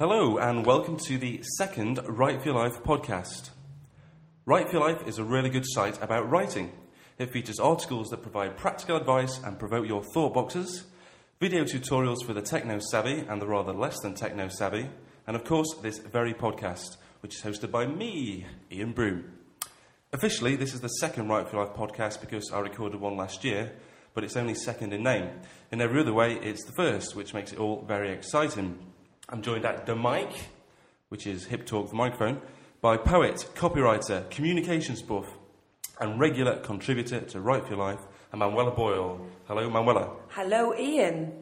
Hello, 0.00 0.38
and 0.38 0.64
welcome 0.64 0.96
to 0.96 1.18
the 1.18 1.42
second 1.56 1.98
Write 2.06 2.40
for 2.40 2.50
Your 2.50 2.54
Life 2.54 2.84
podcast. 2.84 3.50
Write 4.46 4.68
for 4.68 4.74
Your 4.74 4.88
Life 4.88 5.08
is 5.08 5.18
a 5.18 5.24
really 5.24 5.50
good 5.50 5.64
site 5.66 6.00
about 6.00 6.30
writing. 6.30 6.70
It 7.18 7.32
features 7.32 7.58
articles 7.58 8.06
that 8.10 8.22
provide 8.22 8.56
practical 8.56 8.96
advice 8.96 9.40
and 9.42 9.58
provoke 9.58 9.88
your 9.88 10.04
thought 10.14 10.34
boxes, 10.34 10.84
video 11.40 11.64
tutorials 11.64 12.24
for 12.24 12.32
the 12.32 12.40
techno 12.40 12.78
savvy 12.78 13.24
and 13.28 13.42
the 13.42 13.48
rather 13.48 13.72
less 13.72 13.98
than 13.98 14.14
techno 14.14 14.46
savvy, 14.46 14.88
and 15.26 15.34
of 15.34 15.42
course, 15.42 15.74
this 15.82 15.98
very 15.98 16.32
podcast, 16.32 16.96
which 17.18 17.34
is 17.34 17.42
hosted 17.42 17.72
by 17.72 17.84
me, 17.84 18.46
Ian 18.70 18.92
Broom. 18.92 19.24
Officially, 20.12 20.54
this 20.54 20.74
is 20.74 20.80
the 20.80 20.88
second 21.00 21.26
Write 21.26 21.48
for 21.48 21.56
Your 21.56 21.66
Life 21.66 21.74
podcast 21.74 22.20
because 22.20 22.52
I 22.52 22.60
recorded 22.60 23.00
one 23.00 23.16
last 23.16 23.42
year, 23.42 23.72
but 24.14 24.22
it's 24.22 24.36
only 24.36 24.54
second 24.54 24.92
in 24.92 25.02
name. 25.02 25.28
In 25.72 25.80
every 25.80 26.02
other 26.02 26.14
way, 26.14 26.34
it's 26.34 26.64
the 26.66 26.72
first, 26.72 27.16
which 27.16 27.34
makes 27.34 27.52
it 27.52 27.58
all 27.58 27.82
very 27.82 28.12
exciting. 28.12 28.78
I'm 29.30 29.42
joined 29.42 29.66
at 29.66 29.84
the 29.84 29.94
mic, 29.94 30.30
which 31.10 31.26
is 31.26 31.44
hip 31.44 31.66
talk 31.66 31.90
for 31.90 31.96
microphone, 31.96 32.40
by 32.80 32.96
poet, 32.96 33.46
copywriter, 33.54 34.30
communications 34.30 35.02
buff, 35.02 35.26
and 36.00 36.18
regular 36.18 36.56
contributor 36.60 37.20
to 37.20 37.40
Write 37.40 37.64
for 37.64 37.74
Your 37.74 37.78
Life, 37.78 38.00
Manuela 38.32 38.70
Boyle. 38.70 39.20
Hello, 39.46 39.68
Manuela. 39.68 40.16
Hello, 40.28 40.74
Ian. 40.74 41.32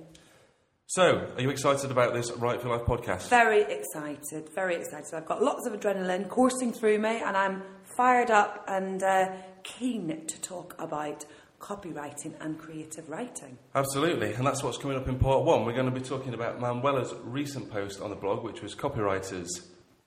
So, 0.86 1.30
are 1.36 1.40
you 1.40 1.50
excited 1.50 1.92
about 1.92 2.12
this 2.12 2.32
Write 2.32 2.60
for 2.60 2.68
Your 2.68 2.78
Life 2.78 2.86
podcast? 2.86 3.28
Very 3.28 3.62
excited, 3.62 4.48
very 4.52 4.74
excited. 4.74 5.14
I've 5.14 5.26
got 5.26 5.40
lots 5.40 5.64
of 5.68 5.72
adrenaline 5.72 6.28
coursing 6.28 6.72
through 6.72 6.98
me, 6.98 7.22
and 7.24 7.36
I'm 7.36 7.62
fired 7.96 8.32
up 8.32 8.64
and 8.66 9.00
uh, 9.00 9.32
keen 9.62 10.26
to 10.26 10.40
talk 10.40 10.74
about 10.80 11.24
copywriting 11.58 12.34
and 12.40 12.58
creative 12.58 13.08
writing. 13.08 13.58
Absolutely, 13.74 14.32
and 14.34 14.46
that's 14.46 14.62
what's 14.62 14.78
coming 14.78 14.96
up 14.96 15.08
in 15.08 15.18
part 15.18 15.44
one. 15.44 15.64
We're 15.64 15.72
going 15.72 15.92
to 15.92 16.00
be 16.00 16.06
talking 16.06 16.34
about 16.34 16.60
Manuela's 16.60 17.14
recent 17.24 17.70
post 17.70 18.00
on 18.00 18.10
the 18.10 18.16
blog, 18.16 18.44
which 18.44 18.62
was 18.62 18.74
copywriters 18.74 19.48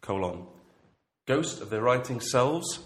colon 0.02 0.45
ghost 1.30 1.61
of 1.61 1.70
their 1.70 1.81
writing 1.81 2.20
selves. 2.20 2.80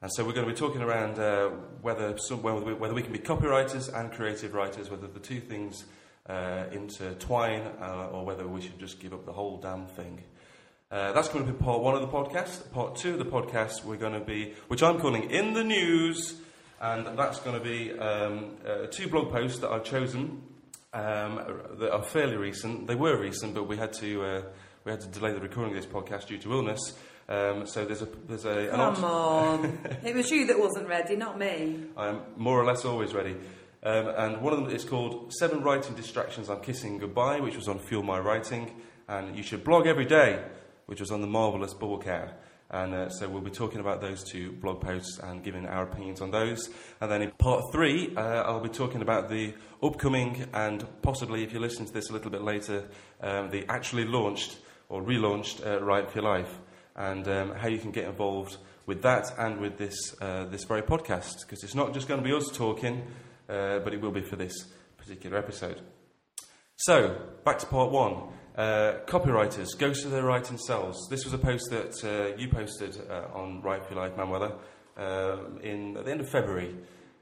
And 0.00 0.10
so 0.10 0.24
we're 0.24 0.32
going 0.32 0.46
to 0.46 0.52
be 0.52 0.58
talking 0.58 0.80
around 0.80 1.18
uh, 1.18 1.50
whether, 1.82 2.16
some, 2.16 2.42
whether, 2.42 2.58
we, 2.58 2.72
whether 2.72 2.94
we 2.94 3.02
can 3.02 3.12
be 3.12 3.18
copywriters 3.18 3.94
and 3.94 4.10
creative 4.10 4.54
writers, 4.54 4.90
whether 4.90 5.06
the 5.06 5.20
two 5.20 5.40
things 5.40 5.84
uh, 6.26 6.64
intertwine, 6.72 7.60
uh, 7.82 8.08
or 8.10 8.24
whether 8.24 8.48
we 8.48 8.62
should 8.62 8.78
just 8.78 8.98
give 8.98 9.12
up 9.12 9.26
the 9.26 9.32
whole 9.32 9.58
damn 9.58 9.86
thing. 9.86 10.22
Uh, 10.90 11.12
that's 11.12 11.28
going 11.28 11.46
to 11.46 11.52
be 11.52 11.58
part 11.58 11.82
one 11.82 11.94
of 11.94 12.00
the 12.00 12.08
podcast. 12.08 12.72
Part 12.72 12.96
two 12.96 13.12
of 13.12 13.18
the 13.18 13.26
podcast, 13.26 13.84
we're 13.84 13.96
going 13.96 14.14
to 14.14 14.20
be, 14.20 14.54
which 14.68 14.82
I'm 14.82 14.98
calling 14.98 15.30
In 15.30 15.52
the 15.52 15.62
News, 15.62 16.40
and 16.82 17.16
that's 17.18 17.40
going 17.40 17.56
to 17.58 17.64
be 17.64 17.96
um, 17.98 18.56
uh, 18.66 18.86
two 18.90 19.08
blog 19.08 19.30
posts 19.32 19.60
that 19.60 19.70
I've 19.70 19.84
chosen 19.84 20.42
um, 20.92 21.40
that 21.78 21.90
are 21.92 22.02
fairly 22.02 22.36
recent. 22.36 22.86
They 22.86 22.96
were 22.96 23.16
recent, 23.16 23.54
but 23.54 23.68
we 23.68 23.76
had 23.76 23.92
to 23.94 24.22
uh, 24.24 24.42
we 24.84 24.90
had 24.90 25.00
to 25.00 25.08
delay 25.08 25.32
the 25.32 25.40
recording 25.40 25.74
of 25.76 25.82
this 25.82 25.90
podcast 25.90 26.26
due 26.26 26.38
to 26.38 26.52
illness. 26.52 26.80
Um, 27.28 27.66
so 27.66 27.84
there's 27.84 28.02
a 28.02 28.08
there's 28.26 28.44
a 28.44 28.68
Come 28.70 28.80
art- 28.80 28.98
on, 29.02 29.78
it 30.04 30.14
was 30.14 30.30
you 30.30 30.46
that 30.48 30.58
wasn't 30.58 30.88
ready, 30.88 31.16
not 31.16 31.38
me. 31.38 31.84
I'm 31.96 32.20
more 32.36 32.60
or 32.60 32.64
less 32.66 32.84
always 32.84 33.14
ready. 33.14 33.36
Um, 33.84 34.08
and 34.16 34.42
one 34.42 34.52
of 34.52 34.60
them 34.60 34.70
is 34.70 34.84
called 34.84 35.32
Seven 35.38 35.62
Writing 35.62 35.94
Distractions 35.94 36.48
I'm 36.48 36.60
Kissing 36.60 36.98
Goodbye, 36.98 37.40
which 37.40 37.56
was 37.56 37.68
on 37.68 37.78
Fuel 37.78 38.02
My 38.02 38.18
Writing. 38.18 38.70
And 39.08 39.36
you 39.36 39.42
should 39.42 39.64
blog 39.64 39.86
every 39.86 40.04
day, 40.04 40.42
which 40.86 41.00
was 41.00 41.10
on 41.10 41.20
the 41.20 41.26
marvellous 41.26 41.74
Bubble 41.74 41.98
Cow. 42.00 42.28
And 42.72 42.94
uh, 42.94 43.08
so 43.10 43.28
we'll 43.28 43.42
be 43.42 43.50
talking 43.50 43.80
about 43.80 44.00
those 44.00 44.24
two 44.24 44.52
blog 44.52 44.80
posts 44.80 45.18
and 45.18 45.44
giving 45.44 45.66
our 45.66 45.82
opinions 45.82 46.22
on 46.22 46.30
those. 46.30 46.70
And 47.02 47.10
then 47.10 47.20
in 47.20 47.30
part 47.32 47.70
three, 47.70 48.14
uh, 48.16 48.20
I'll 48.20 48.60
be 48.60 48.70
talking 48.70 49.02
about 49.02 49.28
the 49.28 49.52
upcoming 49.82 50.46
and 50.54 50.84
possibly, 51.02 51.44
if 51.44 51.52
you 51.52 51.60
listen 51.60 51.84
to 51.84 51.92
this 51.92 52.08
a 52.08 52.14
little 52.14 52.30
bit 52.30 52.42
later, 52.42 52.88
um, 53.20 53.50
the 53.50 53.66
actually 53.68 54.06
launched 54.06 54.56
or 54.88 55.02
relaunched 55.02 55.66
uh, 55.66 55.82
Write 55.82 56.10
for 56.10 56.20
Your 56.20 56.30
Life 56.30 56.60
and 56.96 57.28
um, 57.28 57.54
how 57.54 57.68
you 57.68 57.78
can 57.78 57.90
get 57.90 58.06
involved 58.06 58.56
with 58.86 59.02
that 59.02 59.26
and 59.38 59.60
with 59.60 59.76
this, 59.76 59.94
uh, 60.22 60.46
this 60.46 60.64
very 60.64 60.82
podcast. 60.82 61.42
Because 61.42 61.62
it's 61.64 61.74
not 61.74 61.92
just 61.92 62.08
going 62.08 62.22
to 62.22 62.26
be 62.26 62.34
us 62.34 62.50
talking, 62.52 63.02
uh, 63.50 63.80
but 63.80 63.92
it 63.92 64.00
will 64.00 64.12
be 64.12 64.22
for 64.22 64.36
this 64.36 64.72
particular 64.96 65.36
episode. 65.36 65.80
So, 66.76 67.20
back 67.44 67.58
to 67.58 67.66
part 67.66 67.90
one. 67.90 68.32
Uh, 68.56 68.98
copywriters, 69.06 69.68
ghosts 69.78 70.04
of 70.04 70.10
their 70.10 70.24
writing 70.24 70.58
selves. 70.58 71.08
This 71.08 71.24
was 71.24 71.32
a 71.32 71.38
post 71.38 71.70
that 71.70 71.94
uh, 72.04 72.36
you 72.36 72.48
posted 72.48 72.98
uh, 73.10 73.28
on 73.32 73.62
Write 73.62 73.86
for 73.86 73.94
Your 73.94 74.02
Life, 74.04 74.14
Manuela, 74.16 74.58
um, 74.98 75.58
in, 75.62 75.96
at 75.96 76.04
the 76.04 76.10
end 76.10 76.20
of 76.20 76.28
February. 76.28 76.76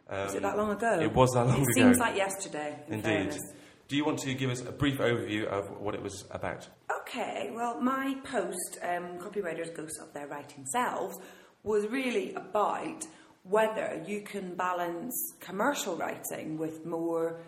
Um, 0.09 0.25
Was 0.27 0.35
it 0.35 0.43
that 0.43 0.57
long 0.57 0.73
ago? 0.73 0.99
It 1.01 1.15
was 1.15 1.31
that 1.35 1.47
long 1.47 1.61
it 1.61 1.63
ago. 1.63 1.73
seems 1.75 1.99
like 1.99 2.17
yesterday. 2.17 2.77
in 2.89 2.95
Indeed. 2.95 3.05
fairness. 3.07 3.39
Do 3.87 3.97
you 3.97 4.05
want 4.05 4.19
to 4.21 4.35
give 4.35 4.51
us 4.51 4.61
a 4.63 4.73
brief 4.73 4.99
overview 4.99 5.47
of 5.47 5.81
what 5.81 5.95
it 5.95 6.03
was 6.03 6.25
about? 6.33 6.69
Okay, 7.03 7.51
well, 7.55 7.81
my 7.81 8.17
post, 8.25 8.79
um, 8.83 9.19
Copywriters 9.19 9.73
Ghosts 9.75 10.01
of 10.01 10.13
Their 10.13 10.27
Writing 10.27 10.67
Selves, 10.73 11.17
was 11.63 11.87
really 11.87 12.35
about 12.35 13.05
whether 13.45 14.03
you 14.07 14.23
can 14.23 14.55
balance 14.57 15.15
commercial 15.39 15.95
writing 15.97 16.59
with 16.59 16.85
more 16.85 17.41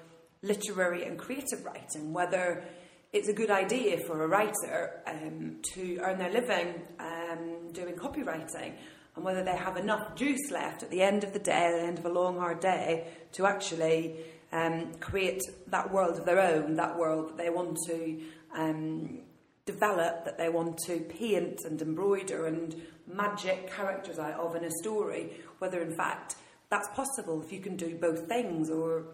literary 0.43 1.05
and 1.05 1.19
creative 1.19 1.65
writing, 1.65 2.13
whether 2.13 2.63
it's 3.13 3.29
a 3.29 3.33
good 3.33 3.51
idea 3.51 3.99
for 3.99 4.25
a 4.25 4.27
writer 4.27 5.03
um, 5.07 5.57
to 5.75 5.99
earn 6.03 6.19
their 6.19 6.33
living 6.33 6.83
um, 6.99 7.71
doing 7.73 7.95
copywriting, 7.95 8.73
and 9.15 9.25
whether 9.25 9.45
they 9.45 9.57
have 9.57 9.77
enough 9.77 10.15
juice 10.15 10.51
left 10.51 10.83
at 10.83 10.91
the 10.91 11.03
end 11.03 11.23
of 11.23 11.33
the 11.35 11.39
day, 11.39 11.67
at 11.67 11.73
the 11.73 11.87
end 11.87 11.99
of 11.99 12.07
a 12.07 12.09
long, 12.09 12.39
hard 12.39 12.61
day, 12.61 13.07
to 13.33 13.47
actually 13.47 14.17
um, 14.53 14.93
create 15.01 15.43
that 15.69 15.93
world 15.93 16.19
of 16.19 16.25
their 16.25 16.41
own, 16.41 16.77
that 16.77 16.99
world 16.99 17.29
that 17.29 17.37
they 17.37 17.51
want 17.51 17.77
to 17.87 18.21
um, 18.57 19.21
develop, 19.67 20.25
that 20.25 20.39
they 20.39 20.49
want 20.49 20.79
to 20.87 21.01
paint 21.01 21.61
and 21.65 21.83
embroider 21.83 22.47
and 22.47 22.75
magic 23.07 23.71
characters 23.71 24.19
out 24.19 24.41
of 24.41 24.57
in 24.57 24.65
a 24.65 24.71
story, 24.81 25.33
whether 25.59 25.83
in 25.83 25.95
fact 25.95 26.37
that's 26.71 26.89
possible 26.95 27.43
if 27.43 27.53
you 27.53 27.61
can 27.61 27.77
do 27.77 27.95
both 27.97 28.27
things 28.27 28.71
or 28.71 29.05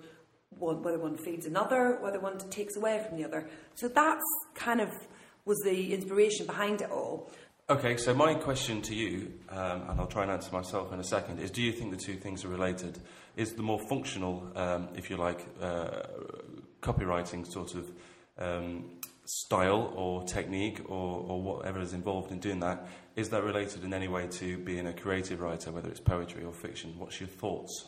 one, 0.50 0.82
whether 0.82 0.98
one 0.98 1.16
feeds 1.16 1.46
another, 1.46 1.98
whether 2.00 2.20
one 2.20 2.38
takes 2.50 2.76
away 2.76 3.04
from 3.06 3.18
the 3.18 3.24
other. 3.24 3.48
So 3.74 3.88
that's 3.88 4.24
kind 4.54 4.80
of 4.80 4.90
was 5.44 5.58
the 5.64 5.94
inspiration 5.94 6.46
behind 6.46 6.82
it 6.82 6.90
all. 6.90 7.30
Okay, 7.70 7.96
so 7.96 8.14
my 8.14 8.34
question 8.34 8.80
to 8.82 8.94
you, 8.94 9.32
um, 9.50 9.82
and 9.90 10.00
I'll 10.00 10.06
try 10.06 10.22
and 10.22 10.32
answer 10.32 10.50
myself 10.52 10.92
in 10.92 11.00
a 11.00 11.04
second, 11.04 11.38
is 11.38 11.50
do 11.50 11.62
you 11.62 11.72
think 11.72 11.90
the 11.90 12.02
two 12.02 12.14
things 12.14 12.44
are 12.44 12.48
related? 12.48 12.98
Is 13.36 13.52
the 13.52 13.62
more 13.62 13.78
functional, 13.88 14.50
um, 14.56 14.88
if 14.94 15.10
you 15.10 15.16
like, 15.16 15.46
uh, 15.60 16.02
copywriting 16.80 17.46
sort 17.46 17.74
of 17.74 17.90
um, 18.38 18.98
style 19.26 19.92
or 19.94 20.24
technique 20.24 20.80
or, 20.86 21.24
or 21.28 21.42
whatever 21.42 21.80
is 21.80 21.92
involved 21.92 22.32
in 22.32 22.38
doing 22.38 22.60
that, 22.60 22.88
is 23.16 23.28
that 23.30 23.44
related 23.44 23.84
in 23.84 23.92
any 23.92 24.08
way 24.08 24.26
to 24.28 24.56
being 24.58 24.86
a 24.86 24.92
creative 24.94 25.40
writer, 25.40 25.70
whether 25.70 25.90
it's 25.90 26.00
poetry 26.00 26.44
or 26.44 26.52
fiction? 26.52 26.94
What's 26.96 27.20
your 27.20 27.28
thoughts? 27.28 27.86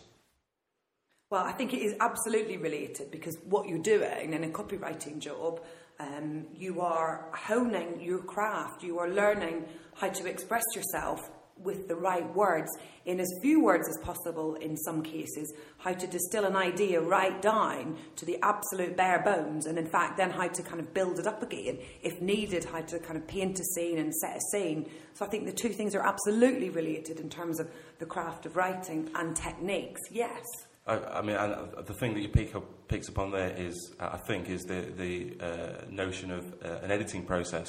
Well, 1.31 1.45
I 1.45 1.53
think 1.53 1.73
it 1.73 1.79
is 1.83 1.95
absolutely 2.01 2.57
related 2.57 3.13
because 3.13 3.39
what 3.45 3.69
you're 3.69 3.79
doing 3.79 4.33
in 4.33 4.43
a 4.43 4.49
copywriting 4.49 5.21
job, 5.21 5.61
um, 6.01 6.47
you 6.53 6.81
are 6.81 7.31
honing 7.33 8.01
your 8.01 8.19
craft, 8.19 8.83
you 8.83 8.99
are 8.99 9.09
learning 9.09 9.65
how 9.95 10.09
to 10.09 10.27
express 10.27 10.65
yourself 10.75 11.31
with 11.57 11.87
the 11.87 11.95
right 11.95 12.35
words 12.35 12.69
in 13.05 13.21
as 13.21 13.33
few 13.43 13.63
words 13.63 13.87
as 13.89 13.97
possible 14.05 14.57
in 14.57 14.77
some 14.77 15.05
cases, 15.05 15.53
how 15.79 15.93
to 15.93 16.09
distill 16.09 16.47
an 16.47 16.57
idea 16.57 17.01
right 17.01 17.41
down 17.41 17.97
to 18.17 18.27
the 18.27 18.37
absolute 18.43 18.97
bare 18.97 19.23
bones, 19.23 19.67
and 19.67 19.79
in 19.79 19.87
fact, 19.87 20.17
then 20.17 20.31
how 20.31 20.49
to 20.49 20.63
kind 20.65 20.81
of 20.81 20.93
build 20.93 21.21
it 21.21 21.29
up 21.29 21.45
again 21.45 21.79
if 22.03 22.21
needed, 22.21 22.65
how 22.65 22.81
to 22.81 22.99
kind 22.99 23.17
of 23.17 23.25
paint 23.29 23.61
a 23.61 23.65
scene 23.77 23.99
and 23.99 24.13
set 24.17 24.37
a 24.37 24.41
scene. 24.51 24.91
So 25.15 25.25
I 25.25 25.29
think 25.29 25.47
the 25.47 25.53
two 25.53 25.69
things 25.69 25.95
are 25.95 26.05
absolutely 26.05 26.71
related 26.71 27.21
in 27.21 27.31
terms 27.31 27.61
of 27.61 27.71
the 28.01 28.07
craft 28.07 28.47
of 28.47 28.57
writing 28.57 29.11
and 29.15 29.37
techniques, 29.37 30.01
yes. 30.11 30.43
I, 30.91 31.19
I 31.19 31.23
mean, 31.23 31.37
uh, 31.37 31.83
the 31.87 31.95
thing 31.95 32.15
that 32.15 32.21
you 32.21 32.29
pick 32.29 32.57
up, 32.57 32.89
picks 32.89 33.09
up 33.09 33.19
on 33.19 33.31
there 33.31 33.55
is, 33.57 33.95
uh, 34.01 34.11
I 34.13 34.19
think, 34.27 34.49
is 34.49 34.63
the 34.63 34.93
the 34.97 35.37
uh, 35.41 35.85
notion 35.89 36.33
of 36.33 36.45
uh, 36.65 36.79
an 36.83 36.91
editing 36.91 37.25
process, 37.25 37.69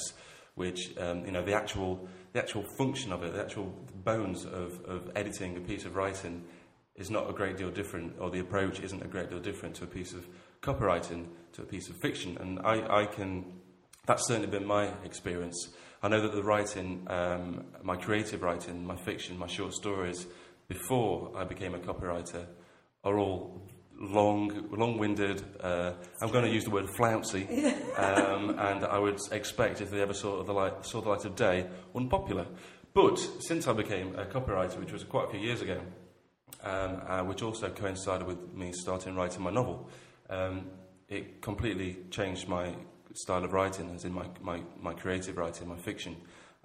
which 0.56 0.96
um, 0.98 1.24
you 1.24 1.30
know 1.30 1.44
the 1.44 1.54
actual 1.54 2.08
the 2.32 2.40
actual 2.40 2.64
function 2.76 3.12
of 3.12 3.22
it, 3.22 3.32
the 3.32 3.40
actual 3.40 3.72
bones 4.04 4.44
of, 4.44 4.80
of 4.86 5.10
editing 5.14 5.56
a 5.56 5.60
piece 5.60 5.84
of 5.84 5.94
writing, 5.94 6.42
is 6.96 7.10
not 7.10 7.30
a 7.30 7.32
great 7.32 7.56
deal 7.56 7.70
different, 7.70 8.14
or 8.18 8.30
the 8.30 8.40
approach 8.40 8.80
isn't 8.80 9.02
a 9.02 9.08
great 9.08 9.30
deal 9.30 9.40
different 9.40 9.76
to 9.76 9.84
a 9.84 9.86
piece 9.86 10.14
of 10.14 10.26
copywriting, 10.60 11.26
to 11.52 11.62
a 11.62 11.66
piece 11.66 11.88
of 11.88 11.96
fiction, 11.98 12.36
and 12.40 12.58
I, 12.60 13.02
I 13.02 13.06
can. 13.06 13.44
That's 14.04 14.26
certainly 14.26 14.48
been 14.48 14.66
my 14.66 14.88
experience. 15.04 15.68
I 16.02 16.08
know 16.08 16.20
that 16.22 16.34
the 16.34 16.42
writing, 16.42 17.06
um, 17.08 17.66
my 17.84 17.94
creative 17.94 18.42
writing, 18.42 18.84
my 18.84 18.96
fiction, 18.96 19.38
my 19.38 19.46
short 19.46 19.74
stories, 19.74 20.26
before 20.66 21.30
I 21.36 21.44
became 21.44 21.76
a 21.76 21.78
copywriter, 21.78 22.46
are 23.04 23.18
all 23.18 23.62
long, 23.98 24.68
long-winded. 24.70 25.42
Uh, 25.60 25.92
I'm 26.20 26.30
going 26.30 26.44
to 26.44 26.50
use 26.50 26.64
the 26.64 26.70
word 26.70 26.88
flouncy, 26.96 27.46
um, 27.96 28.58
and 28.58 28.84
I 28.84 28.98
would 28.98 29.18
expect 29.30 29.80
if 29.80 29.90
they 29.90 30.00
ever 30.00 30.14
saw 30.14 30.42
the 30.42 30.52
light, 30.52 30.84
saw 30.84 31.00
the 31.00 31.08
light 31.08 31.24
of 31.24 31.36
day, 31.36 31.66
unpopular. 31.94 32.46
But 32.94 33.18
since 33.40 33.66
I 33.66 33.72
became 33.72 34.14
a 34.18 34.24
copywriter, 34.24 34.78
which 34.78 34.92
was 34.92 35.04
quite 35.04 35.26
a 35.26 35.30
few 35.30 35.40
years 35.40 35.62
ago, 35.62 35.80
um, 36.62 37.00
uh, 37.06 37.22
which 37.22 37.42
also 37.42 37.70
coincided 37.70 38.26
with 38.26 38.52
me 38.52 38.72
starting 38.72 39.14
writing 39.16 39.42
my 39.42 39.50
novel, 39.50 39.88
um, 40.28 40.66
it 41.08 41.40
completely 41.40 41.98
changed 42.10 42.48
my 42.48 42.74
style 43.14 43.44
of 43.44 43.52
writing, 43.52 43.90
as 43.94 44.04
in 44.04 44.12
my, 44.12 44.26
my, 44.40 44.60
my 44.80 44.94
creative 44.94 45.36
writing, 45.36 45.68
my 45.68 45.76
fiction, 45.76 46.16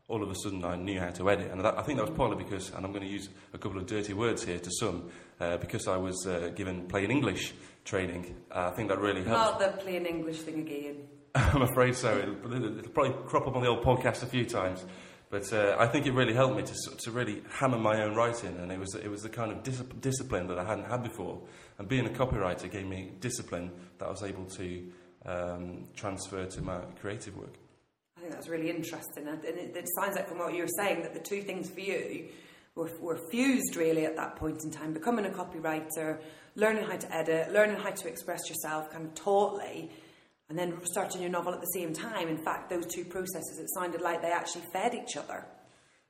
all 0.08 0.24
of 0.24 0.30
a 0.30 0.36
sudden 0.36 0.64
I 0.64 0.76
knew 0.76 1.00
how 1.00 1.10
to 1.10 1.30
edit. 1.30 1.52
And 1.52 1.64
that, 1.64 1.78
I 1.78 1.82
think 1.84 1.98
that 2.00 2.08
was 2.08 2.18
partly 2.18 2.42
because, 2.42 2.70
and 2.74 2.86
I'm 2.86 2.92
going 2.92 3.04
to 3.04 3.10
use 3.10 3.30
a 3.54 3.58
couple 3.58 3.78
of 3.78 3.86
dirty 3.88 4.14
words 4.14 4.44
here 4.44 4.60
to 4.60 4.72
some, 4.80 5.10
uh, 5.40 5.58
because 5.58 5.88
I 5.88 5.98
was 5.98 6.26
uh, 6.26 6.52
given 6.56 6.88
plain 6.88 7.12
English 7.12 7.54
training. 7.84 8.36
Uh, 8.52 8.70
I 8.72 8.76
think 8.76 8.90
that 8.90 9.00
really 9.00 9.24
helped. 9.24 9.60
Not 9.60 9.60
the 9.60 9.82
plain 9.84 10.06
English 10.06 10.40
thing 10.40 10.60
again. 10.60 11.08
I'm 11.36 11.62
afraid 11.62 11.96
so. 11.96 12.18
It'll, 12.18 12.54
it'll, 12.54 12.92
probably 12.92 13.14
crop 13.28 13.48
up 13.48 13.56
on 13.56 13.62
the 13.62 13.70
old 13.70 13.84
podcast 13.84 14.24
a 14.24 14.28
few 14.28 14.46
times. 14.46 14.86
But 15.30 15.52
uh, 15.52 15.76
I 15.78 15.88
think 15.88 16.06
it 16.06 16.14
really 16.14 16.34
helped 16.34 16.56
me 16.56 16.64
to, 16.64 16.98
to 17.00 17.12
really 17.12 17.44
hammer 17.50 17.78
my 17.78 18.02
own 18.04 18.16
writing, 18.16 18.58
and 18.58 18.72
it 18.72 18.80
was, 18.80 18.96
it 18.96 19.10
was 19.10 19.24
the 19.24 19.30
kind 19.30 19.52
of 19.52 19.62
dis- 19.62 19.84
discipline 20.00 20.48
that 20.48 20.58
I 20.58 20.64
hadn't 20.64 20.86
had 20.86 21.04
before. 21.04 21.42
And 21.78 21.88
being 21.88 22.06
a 22.06 22.10
copywriter 22.10 22.72
gave 22.72 22.88
me 22.88 23.12
discipline 23.20 23.72
that 23.98 24.06
I 24.06 24.10
was 24.10 24.24
able 24.24 24.46
to 24.46 24.92
um, 25.26 25.88
transfer 25.96 26.46
to 26.46 26.62
my 26.62 26.80
creative 27.02 27.36
work. 27.36 27.56
Think 28.28 28.40
that's 28.40 28.50
really 28.50 28.70
interesting. 28.70 29.26
And 29.26 29.42
it, 29.46 29.74
it 29.74 29.88
sounds 29.98 30.18
like 30.18 30.28
from 30.28 30.40
what 30.40 30.54
you 30.54 30.64
were 30.64 30.70
saying 30.78 31.02
that 31.04 31.14
the 31.14 31.20
two 31.22 31.44
things 31.44 31.70
for 31.70 31.80
you 31.80 32.28
were, 32.76 32.92
were 33.00 33.18
fused 33.32 33.78
really 33.78 34.06
at 34.06 34.18
that 34.18 34.36
point 34.36 34.66
in 34.66 34.70
time 34.70 34.92
becoming 34.92 35.26
a 35.26 35.30
copywriter, 35.30 36.20
learning 36.56 36.84
how 36.84 36.98
to 36.98 37.16
edit, 37.16 37.54
learning 37.54 37.78
how 37.78 37.92
to 37.92 38.08
express 38.10 38.50
yourself 38.50 38.92
kind 38.92 39.06
of 39.06 39.16
tautly 39.16 39.90
and 40.50 40.60
then 40.60 40.78
starting 40.84 41.22
your 41.22 41.30
novel 41.30 41.54
at 41.54 41.62
the 41.62 41.68
same 41.68 41.94
time. 41.94 42.28
In 42.28 42.38
fact, 42.38 42.70
those 42.70 42.86
two 42.86 43.06
processes, 43.06 43.60
it 43.60 43.70
sounded 43.74 44.02
like 44.02 44.22
they 44.22 44.34
actually 44.34 44.66
fed 44.74 44.94
each 44.94 45.16
other. 45.16 45.46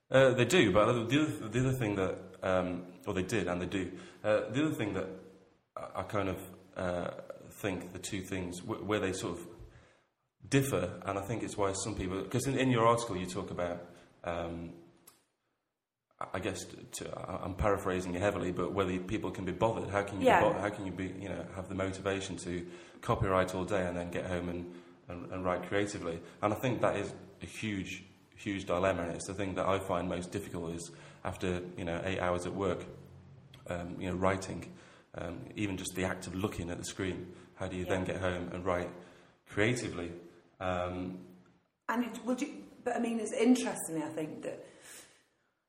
Uh, 0.09 0.31
they 0.31 0.45
do, 0.45 0.71
but 0.71 0.85
the 1.07 1.21
other, 1.21 1.49
the 1.49 1.59
other 1.59 1.77
thing 1.77 1.95
that, 1.97 2.17
um, 2.41 2.81
or 3.05 3.13
they 3.13 3.21
did 3.21 3.47
and 3.47 3.61
they 3.61 3.67
do, 3.67 3.91
uh, 4.23 4.49
the 4.49 4.65
other 4.65 4.73
thing 4.73 4.95
that 4.95 5.07
I 5.95 6.01
kind 6.01 6.29
of 6.29 6.37
uh, 6.75 7.11
think 7.61 7.93
the 7.93 7.99
two 7.99 8.21
things, 8.21 8.63
where 8.63 8.99
they 8.99 9.13
sort 9.13 9.37
of 9.37 9.47
differ, 10.49 11.01
and 11.05 11.17
I 11.17 11.21
think 11.21 11.43
it's 11.43 11.57
why 11.57 11.73
some 11.73 11.95
people, 11.95 12.21
because 12.21 12.47
in, 12.47 12.57
in, 12.57 12.71
your 12.71 12.85
article 12.85 13.17
you 13.17 13.25
talk 13.25 13.51
about, 13.51 13.83
um, 14.23 14.71
I 16.33 16.39
guess 16.39 16.65
to, 16.93 17.43
I'm 17.43 17.53
paraphrasing 17.53 18.13
you 18.13 18.19
heavily, 18.19 18.51
but 18.51 18.73
whether 18.73 18.97
people 18.97 19.29
can 19.29 19.45
be 19.45 19.51
bothered, 19.51 19.89
how 19.89 20.03
can 20.03 20.19
you 20.19 20.27
yeah. 20.27 20.41
bothered, 20.41 20.61
how 20.61 20.69
can 20.69 20.85
you 20.85 20.91
be, 20.91 21.13
you 21.19 21.29
know, 21.29 21.45
have 21.55 21.69
the 21.69 21.75
motivation 21.75 22.37
to 22.37 22.65
copyright 23.01 23.53
all 23.53 23.65
day 23.65 23.85
and 23.85 23.95
then 23.95 24.09
get 24.09 24.25
home 24.25 24.49
and, 24.49 24.73
and, 25.09 25.31
and 25.31 25.45
write 25.45 25.67
creatively? 25.67 26.19
And 26.41 26.53
I 26.53 26.55
think 26.55 26.81
that 26.81 26.95
is 26.95 27.13
a 27.43 27.45
huge, 27.45 28.03
huge 28.35 28.65
dilemma, 28.65 29.03
and 29.03 29.11
it's 29.11 29.27
the 29.27 29.33
thing 29.33 29.55
that 29.55 29.67
I 29.67 29.79
find 29.79 30.09
most 30.09 30.31
difficult 30.31 30.73
is 30.73 30.91
after 31.23 31.61
you 31.77 31.85
know 31.85 32.01
eight 32.05 32.19
hours 32.19 32.45
at 32.45 32.53
work, 32.53 32.83
um, 33.69 33.95
you 33.99 34.09
know, 34.09 34.15
writing, 34.15 34.65
um, 35.15 35.39
even 35.55 35.77
just 35.77 35.93
the 35.95 36.05
act 36.05 36.25
of 36.25 36.35
looking 36.35 36.71
at 36.71 36.77
the 36.77 36.85
screen. 36.85 37.27
How 37.55 37.67
do 37.67 37.75
you 37.75 37.83
yeah. 37.83 37.89
then 37.89 38.05
get 38.05 38.17
home 38.17 38.49
and 38.53 38.65
write 38.65 38.89
creatively? 39.49 40.11
Um, 40.59 41.19
and 41.89 42.05
it, 42.05 42.25
would 42.25 42.41
you? 42.41 42.49
But 42.83 42.95
I 42.95 42.99
mean, 42.99 43.19
it's 43.19 43.33
interesting. 43.33 44.01
I 44.01 44.09
think 44.09 44.43
that 44.43 44.65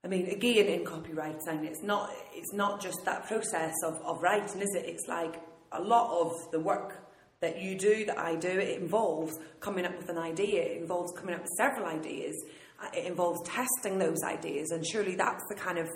I 0.05 0.09
mean, 0.09 0.27
again, 0.27 0.67
in 0.67 0.85
copywriting, 0.85 1.65
it's 1.65 1.83
not 1.83 2.11
it's 2.33 2.53
not 2.53 2.81
just 2.81 2.99
that 3.05 3.27
process 3.27 3.75
of, 3.85 4.01
of 4.05 4.23
writing, 4.23 4.61
is 4.63 4.75
it? 4.75 4.85
It's 4.87 5.07
like 5.09 5.43
a 5.73 5.81
lot 5.81 6.21
of 6.21 6.51
the 6.53 6.61
work 6.61 7.09
that 7.41 7.61
you 7.61 7.79
do, 7.79 8.05
that 8.07 8.19
I 8.19 8.35
do, 8.35 8.49
it 8.49 8.81
involves 8.81 9.39
coming 9.61 9.85
up 9.85 9.97
with 9.97 10.09
an 10.09 10.19
idea. 10.19 10.63
It 10.63 10.83
involves 10.83 11.13
coming 11.17 11.35
up 11.35 11.43
with 11.43 11.51
several 11.57 11.87
ideas. 11.87 12.35
Uh, 12.83 12.89
it 12.97 13.07
involves 13.07 13.41
testing 13.49 13.99
those 13.99 14.23
ideas, 14.25 14.71
and 14.71 14.85
surely 14.87 15.15
that's 15.15 15.45
the 15.49 15.55
kind 15.55 15.79
of 15.79 15.89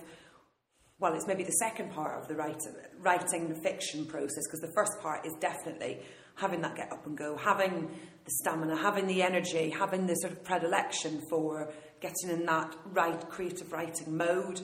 well, 0.98 1.14
it's 1.14 1.26
maybe 1.26 1.42
the 1.42 1.50
second 1.52 1.90
part 1.90 2.20
of 2.20 2.28
the 2.28 2.36
writing, 2.36 2.76
writing 3.00 3.48
the 3.48 3.60
fiction 3.60 4.06
process 4.06 4.44
because 4.46 4.60
the 4.60 4.72
first 4.72 4.92
part 5.00 5.26
is 5.26 5.32
definitely 5.40 5.98
having 6.36 6.60
that 6.60 6.76
get 6.76 6.92
up 6.92 7.04
and 7.06 7.18
go, 7.18 7.36
having 7.36 7.90
the 8.24 8.30
stamina, 8.30 8.76
having 8.76 9.06
the 9.06 9.22
energy, 9.22 9.70
having 9.70 10.06
the 10.06 10.14
sort 10.14 10.32
of 10.32 10.44
predilection 10.44 11.22
for 11.28 11.72
getting 12.00 12.30
in 12.30 12.46
that 12.46 12.74
right 12.86 13.28
creative 13.28 13.72
writing 13.72 14.16
mode. 14.16 14.60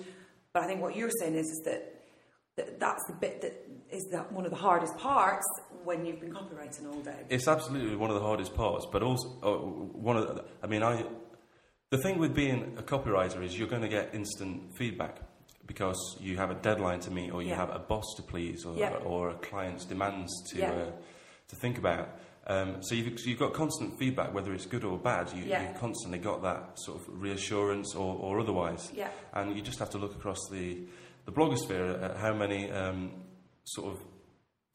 But 0.53 0.65
I 0.65 0.67
think 0.67 0.81
what 0.81 0.97
you're 0.97 1.11
saying 1.21 1.35
is, 1.35 1.47
is 1.47 1.63
that, 1.65 1.95
that 2.57 2.81
that's 2.81 3.05
the 3.09 3.15
bit 3.15 3.41
that 3.43 3.69
is 3.91 4.07
that 4.13 4.31
one 4.33 4.45
of 4.45 4.51
the 4.51 4.57
hardest 4.57 4.97
parts 4.99 5.47
when 5.85 6.05
you've 6.05 6.21
been 6.21 6.33
copywriting 6.33 6.93
all 6.93 7.01
day. 7.01 7.25
It's 7.31 7.49
absolutely 7.49 7.97
one 7.97 8.11
of 8.11 8.17
the 8.17 8.23
hardest 8.23 8.55
parts, 8.55 8.87
but 8.91 9.03
also 9.03 9.29
uh, 9.43 9.57
one 9.99 10.17
of 10.17 10.27
the, 10.27 10.45
I 10.63 10.67
mean, 10.67 10.83
I 10.83 11.05
the 11.91 11.99
thing 11.99 12.19
with 12.19 12.35
being 12.35 12.75
a 12.77 12.83
copywriter 12.83 13.43
is 13.43 13.59
you're 13.59 13.69
going 13.69 13.83
to 13.83 13.89
get 13.89 14.15
instant 14.15 14.77
feedback 14.77 15.21
because 15.67 16.17
you 16.21 16.37
have 16.37 16.51
a 16.51 16.55
deadline 16.55 17.01
to 17.01 17.11
meet, 17.11 17.31
or 17.31 17.43
you 17.43 17.51
yeah. 17.51 17.57
have 17.57 17.71
a 17.71 17.79
boss 17.79 18.05
to 18.17 18.23
please, 18.23 18.65
or, 18.65 18.77
yeah. 18.77 18.95
or 19.05 19.31
a 19.31 19.35
client's 19.35 19.85
demands 19.85 20.33
to 20.51 20.59
yeah. 20.59 20.71
uh, 20.71 20.91
to 21.49 21.57
think 21.57 21.79
about. 21.79 22.09
Um, 22.49 22.83
so 22.83 22.95
you've, 22.95 23.21
you've 23.27 23.39
got 23.39 23.53
constant 23.53 23.99
feedback, 23.99 24.33
whether 24.33 24.55
it's 24.55 24.65
good 24.65 24.83
or 24.83 24.97
bad. 24.99 25.31
You, 25.35 25.45
yeah. 25.45 25.63
You've 25.63 25.79
constantly 25.79 26.19
got 26.19 26.43
that 26.43 26.79
sort 26.79 27.01
of 27.01 27.07
reassurance 27.09 27.95
or, 27.95 28.17
or 28.17 28.41
otherwise. 28.41 28.91
Yeah. 28.95 29.11
And 29.35 29.55
you 29.55 29.63
just 29.63 29.79
have 29.79 29.91
to 29.91 29.99
look 29.99 30.15
across 30.15 30.39
the, 30.51 30.79
the 31.27 31.33
blogosphere 31.33 32.03
at 32.03 32.17
how 32.17 32.33
many 32.33 32.71
um, 32.71 33.13
sort 33.65 33.93
of 33.93 34.03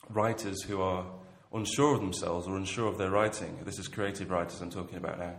writers 0.09 0.61
who 0.61 0.81
are 0.81 1.05
unsure 1.51 1.95
of 1.95 2.01
themselves 2.01 2.47
or 2.47 2.57
unsure 2.57 2.87
of 2.87 2.99
their 2.99 3.09
writing. 3.09 3.59
This 3.65 3.79
is 3.79 3.87
creative 3.87 4.29
writers 4.29 4.61
I'm 4.61 4.69
talking 4.69 4.97
about 4.97 5.17
now. 5.17 5.35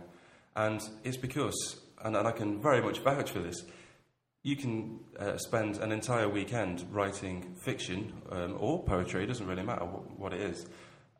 And 0.57 0.81
it's 1.05 1.17
because, 1.17 1.79
and, 2.03 2.17
and 2.17 2.27
I 2.27 2.31
can 2.31 2.61
very 2.61 2.81
much 2.81 2.99
vouch 2.99 3.31
for 3.31 3.39
this, 3.39 3.63
you 4.43 4.57
can 4.57 4.99
uh, 5.17 5.37
spend 5.37 5.77
an 5.77 5.91
entire 5.91 6.29
weekend 6.29 6.85
writing 6.91 7.55
fiction 7.63 8.13
um, 8.29 8.57
or 8.59 8.83
poetry, 8.83 9.23
it 9.23 9.27
doesn't 9.27 9.47
really 9.47 9.63
matter 9.63 9.85
what, 9.85 10.19
what 10.19 10.33
it 10.33 10.41
is 10.41 10.65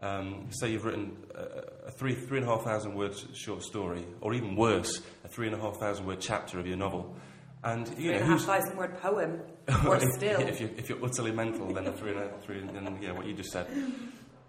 um, 0.06 0.48
say 0.50 0.72
you've 0.72 0.86
written 0.86 1.18
a, 1.34 1.88
a, 1.88 1.92
three, 1.92 2.14
three 2.14 2.40
and 2.40 2.48
a 2.48 2.52
half 2.52 2.64
thousand 2.64 2.96
word 2.96 3.16
short 3.34 3.64
story, 3.64 4.06
or 4.22 4.34
even 4.34 4.56
worse, 4.56 5.02
a 5.24 5.28
three 5.28 5.48
and 5.48 5.56
a 5.56 5.60
half 5.60 5.78
thousand 5.78 6.06
word 6.06 6.20
chapter 6.20 6.60
of 6.60 6.68
your 6.68 6.78
novel. 6.78 7.16
And 7.64 7.88
you 7.98 8.12
know, 8.12 8.18
three 8.18 8.22
and 8.22 8.24
a 8.24 8.26
half 8.26 8.42
thousand 8.42 8.78
word 8.78 8.98
poem, 9.02 9.42
or 9.88 9.96
if, 9.98 10.04
still. 10.16 10.40
If 10.42 10.62
you're, 10.62 10.70
if 10.78 10.90
you're 10.90 11.04
utterly 11.04 11.32
mental, 11.32 11.74
then 11.74 11.88
a 11.88 11.92
three 11.92 12.12
and 12.12 12.20
a 12.20 12.38
three, 12.40 12.60
then 12.60 13.00
yeah, 13.02 13.12
what 13.12 13.26
you 13.26 13.34
just 13.34 13.52
said. 13.52 13.68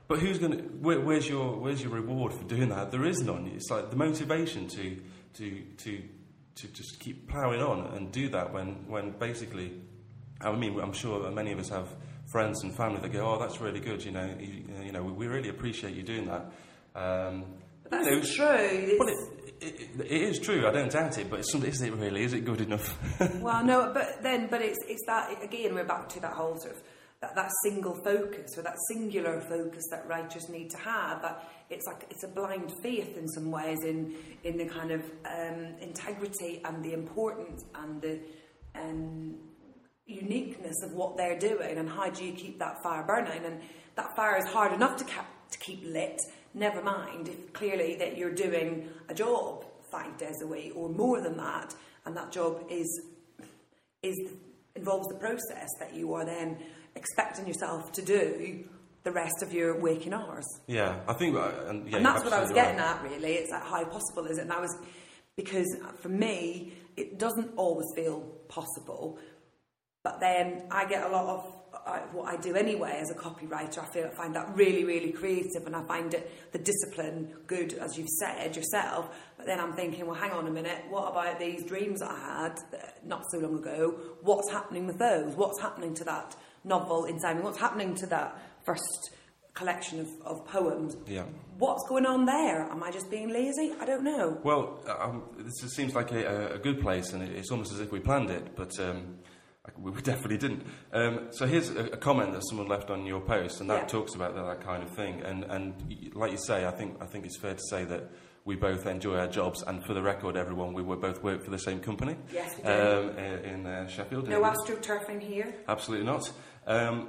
But 0.09 0.19
who's 0.19 0.39
going 0.39 0.53
to? 0.53 0.59
Where, 0.59 1.01
where's 1.01 1.29
your 1.29 1.59
Where's 1.59 1.83
your 1.83 1.93
reward 1.93 2.33
for 2.33 2.45
doing 2.45 2.69
that? 2.69 2.91
There 2.91 3.05
is 3.05 3.21
none. 3.21 3.51
It's 3.55 3.71
like 3.71 3.91
the 3.91 3.97
motivation 3.97 4.69
to 4.69 5.01
to 5.35 5.63
to 5.79 6.03
to 6.57 6.69
just 6.69 7.01
keep 7.01 7.29
ploughing 7.29 7.63
on 7.63 7.95
and 7.95 8.13
do 8.13 8.29
that 8.31 8.53
when 8.53 8.87
when 8.89 9.13
basically, 9.13 9.81
I 10.41 10.53
mean, 10.53 10.79
I'm 10.79 10.93
sure 10.93 11.31
many 11.31 11.53
of 11.53 11.59
us 11.59 11.71
have 11.71 11.89
friends 12.27 12.63
and 12.63 12.75
family 12.75 13.01
that 13.01 13.13
go, 13.13 13.27
"Oh, 13.35 13.39
that's 13.39 13.61
really 13.61 13.81
good. 13.81 14.05
You 14.05 14.13
know, 14.13 14.35
you, 14.39 14.65
you 14.85 14.93
know, 14.93 15.03
we 15.03 15.27
really 15.27 15.49
appreciate 15.49 15.95
you 15.95 16.03
doing 16.03 16.27
that." 16.27 16.53
Um, 16.95 17.45
that's 17.91 18.07
you 18.07 18.17
know, 18.17 18.57
true. 18.57 18.97
Well, 18.99 19.09
it, 19.09 19.81
it, 19.81 20.01
it 20.01 20.23
is 20.23 20.39
true. 20.39 20.67
I 20.67 20.73
don't 20.73 20.91
doubt 20.91 21.19
it, 21.19 21.31
but 21.31 21.41
it's, 21.41 21.55
is 21.55 21.83
it 21.83 21.93
really? 21.95 22.23
Is 22.23 22.33
it 22.33 22.45
good 22.45 22.61
enough? 22.61 22.99
well, 23.41 23.65
no, 23.65 23.93
but 23.93 24.23
then, 24.23 24.49
but 24.51 24.63
it's 24.63 24.79
it's 24.87 25.05
that 25.07 25.43
again. 25.43 25.75
We're 25.75 25.85
back 25.85 26.09
to 26.11 26.21
that 26.21 26.33
whole 26.33 26.59
sort 26.59 26.77
of 26.77 26.83
that, 27.21 27.35
that 27.35 27.51
single 27.63 27.95
focus 28.03 28.57
or 28.57 28.63
that 28.63 28.77
singular 28.89 29.41
focus 29.41 29.85
that 29.91 30.07
writers 30.07 30.49
need 30.49 30.71
to 30.71 30.79
have. 30.79 31.23
That 31.23 31.49
it's 31.71 31.87
like 31.87 32.07
it's 32.11 32.25
a 32.25 32.29
blind 32.29 32.73
faith 32.83 33.17
in 33.17 33.29
some 33.29 33.51
ways 33.51 33.79
in 33.85 34.15
in 34.45 34.57
the 34.57 34.67
kind 34.67 34.91
of 34.91 35.03
um, 35.25 35.75
integrity 35.81 36.61
and 36.65 36.85
the 36.85 36.93
importance 36.93 37.65
and 37.75 38.01
the 38.03 38.21
um, 38.75 39.37
uniqueness 40.07 40.83
of 40.83 40.93
what 40.93 41.17
they're 41.17 41.39
doing 41.39 41.79
and 41.79 41.89
how 41.89 42.09
do 42.11 42.25
you 42.25 42.33
keep 42.33 42.59
that 42.59 42.83
fire 42.83 43.03
burning? 43.03 43.45
And 43.45 43.61
that 43.97 44.15
fire 44.15 44.39
is 44.39 44.45
hard 44.47 44.73
enough 44.73 44.97
to, 44.99 45.05
cap- 45.05 45.51
to 45.51 45.59
keep 45.59 45.85
lit. 45.85 46.21
Never 46.55 46.83
mind 46.83 47.29
if 47.29 47.53
clearly 47.53 47.97
that 47.97 48.17
you're 48.17 48.35
doing 48.35 48.89
a 49.09 49.15
job 49.15 49.65
five 49.91 50.17
days 50.19 50.41
a 50.43 50.47
week 50.47 50.73
or 50.75 50.89
more 50.89 51.21
than 51.21 51.37
that 51.37 51.75
and 52.05 52.17
that 52.17 52.33
job 52.33 52.65
is 52.71 53.03
is 54.03 54.19
involves 54.75 55.09
the 55.09 55.15
process 55.15 55.69
that 55.81 55.95
you 55.95 56.15
are 56.15 56.25
then 56.25 56.57
expecting 56.95 57.47
yourself 57.47 57.93
to 57.93 58.03
do 58.03 58.65
the 59.05 59.13
rest 59.13 59.43
of 59.43 59.53
your 59.53 59.79
waking 59.81 60.13
hours. 60.13 60.47
Yeah 60.67 61.01
i 61.09 61.13
think 61.13 61.37
uh, 61.37 61.51
and, 61.69 61.89
yeah, 61.89 61.97
and 61.97 62.07
that's 62.07 62.25
what 62.25 62.33
i 62.33 62.41
was 62.41 62.53
getting 62.53 62.79
right. 62.79 62.97
at 62.97 63.03
really. 63.03 63.35
It's 63.35 63.51
like 63.51 63.65
how 63.65 63.85
possible 63.85 64.27
is 64.27 64.39
it? 64.39 64.43
And 64.43 64.53
i 64.53 64.61
was 64.61 64.75
because 65.37 65.67
for 66.01 66.09
me 66.09 66.73
it 66.97 67.19
doesn't 67.19 67.53
always 67.57 67.87
feel 67.95 68.21
possible 68.49 69.19
but 70.07 70.21
then 70.21 70.63
I 70.71 70.85
get 70.85 71.03
a 71.03 71.09
lot 71.09 71.27
of 71.27 71.53
uh, 71.85 71.99
what 72.13 72.33
I 72.33 72.37
do 72.37 72.55
anyway 72.55 73.01
as 73.03 73.11
a 73.11 73.15
copywriter. 73.15 73.79
I 73.81 73.87
feel 73.87 74.07
I 74.07 74.15
find 74.15 74.37
that 74.37 74.55
really, 74.55 74.85
really 74.85 75.11
creative, 75.11 75.67
and 75.67 75.75
I 75.75 75.83
find 75.83 76.15
it 76.15 76.53
the 76.53 76.61
discipline 76.61 77.35
good, 77.49 77.73
as 77.73 77.99
you've 77.99 78.09
said 78.21 78.55
yourself. 78.55 79.09
But 79.37 79.47
then 79.47 79.59
I'm 79.59 79.73
thinking, 79.73 80.07
well, 80.07 80.15
hang 80.15 80.31
on 80.31 80.47
a 80.47 80.51
minute. 80.53 80.85
What 80.91 81.11
about 81.11 81.41
these 81.41 81.65
dreams 81.65 82.03
I 82.03 82.17
had 82.17 82.61
not 83.05 83.25
so 83.33 83.39
long 83.39 83.59
ago? 83.59 83.99
What's 84.23 84.49
happening 84.49 84.87
with 84.87 84.99
those? 85.01 85.35
What's 85.35 85.61
happening 85.61 85.93
to 85.95 86.05
that 86.05 86.37
novel 86.63 87.07
inside 87.07 87.39
me? 87.39 87.43
What's 87.43 87.59
happening 87.59 87.97
to 87.97 88.07
that 88.07 88.41
first 88.65 89.11
collection 89.55 89.99
of, 89.99 90.09
of 90.25 90.47
poems. 90.47 90.97
Yeah. 91.09 91.25
What's 91.59 91.83
going 91.89 92.07
on 92.07 92.27
there? 92.27 92.71
Am 92.71 92.83
I 92.83 92.91
just 92.93 93.11
being 93.11 93.31
lazy? 93.31 93.73
I 93.81 93.87
don't 93.87 94.05
know. 94.05 94.39
Well, 94.45 94.79
um, 95.01 95.23
this 95.39 95.73
seems 95.73 95.95
like 95.95 96.13
a, 96.13 96.55
a, 96.55 96.59
good 96.59 96.81
place, 96.81 97.15
and 97.15 97.23
it's 97.23 97.51
almost 97.51 97.73
as 97.73 97.81
if 97.81 97.91
we 97.91 97.99
planned 97.99 98.31
it. 98.31 98.55
But 98.55 98.79
um, 98.79 99.17
we 99.79 99.93
definitely 100.03 100.39
didn't. 100.39 100.63
Um, 100.93 101.29
so 101.31 101.47
here's 101.47 101.71
a, 101.71 101.85
a 101.87 101.97
comment 101.97 102.33
that 102.33 102.43
someone 102.49 102.69
left 102.69 102.91
on 102.91 103.07
your 103.07 103.21
post, 103.21 103.61
and 103.61 103.69
that 103.71 103.83
Yeah. 103.83 103.87
talks 103.89 104.15
about 104.15 104.35
that, 104.35 104.45
that 104.47 104.61
kind 104.65 104.83
of 104.83 104.91
thing. 104.91 105.23
And 105.23 105.45
and 105.45 105.75
like 106.15 106.33
you 106.33 106.39
say, 106.39 106.65
I 106.67 106.71
think 106.71 106.97
I 107.01 107.07
think 107.07 107.25
it's 107.27 107.37
fair 107.39 107.55
to 107.55 107.63
say 107.71 107.85
that 107.85 108.05
we 108.45 108.55
both 108.55 108.87
enjoy 108.87 109.17
our 109.19 109.27
jobs. 109.27 109.63
And 109.67 109.85
for 109.85 109.93
the 109.95 110.03
record, 110.03 110.37
everyone, 110.37 110.73
we 110.73 110.83
were 110.83 110.97
both 110.97 111.23
work 111.23 111.43
for 111.43 111.51
the 111.51 111.59
same 111.59 111.81
company 111.81 112.17
Yes, 112.33 112.55
um, 112.65 113.19
in 113.19 113.67
uh, 113.67 113.89
Sheffield. 113.89 114.29
no 114.29 114.41
astroturfing 114.43 115.21
here. 115.21 115.53
Absolutely 115.69 116.07
not. 116.07 116.31
Um, 116.67 117.09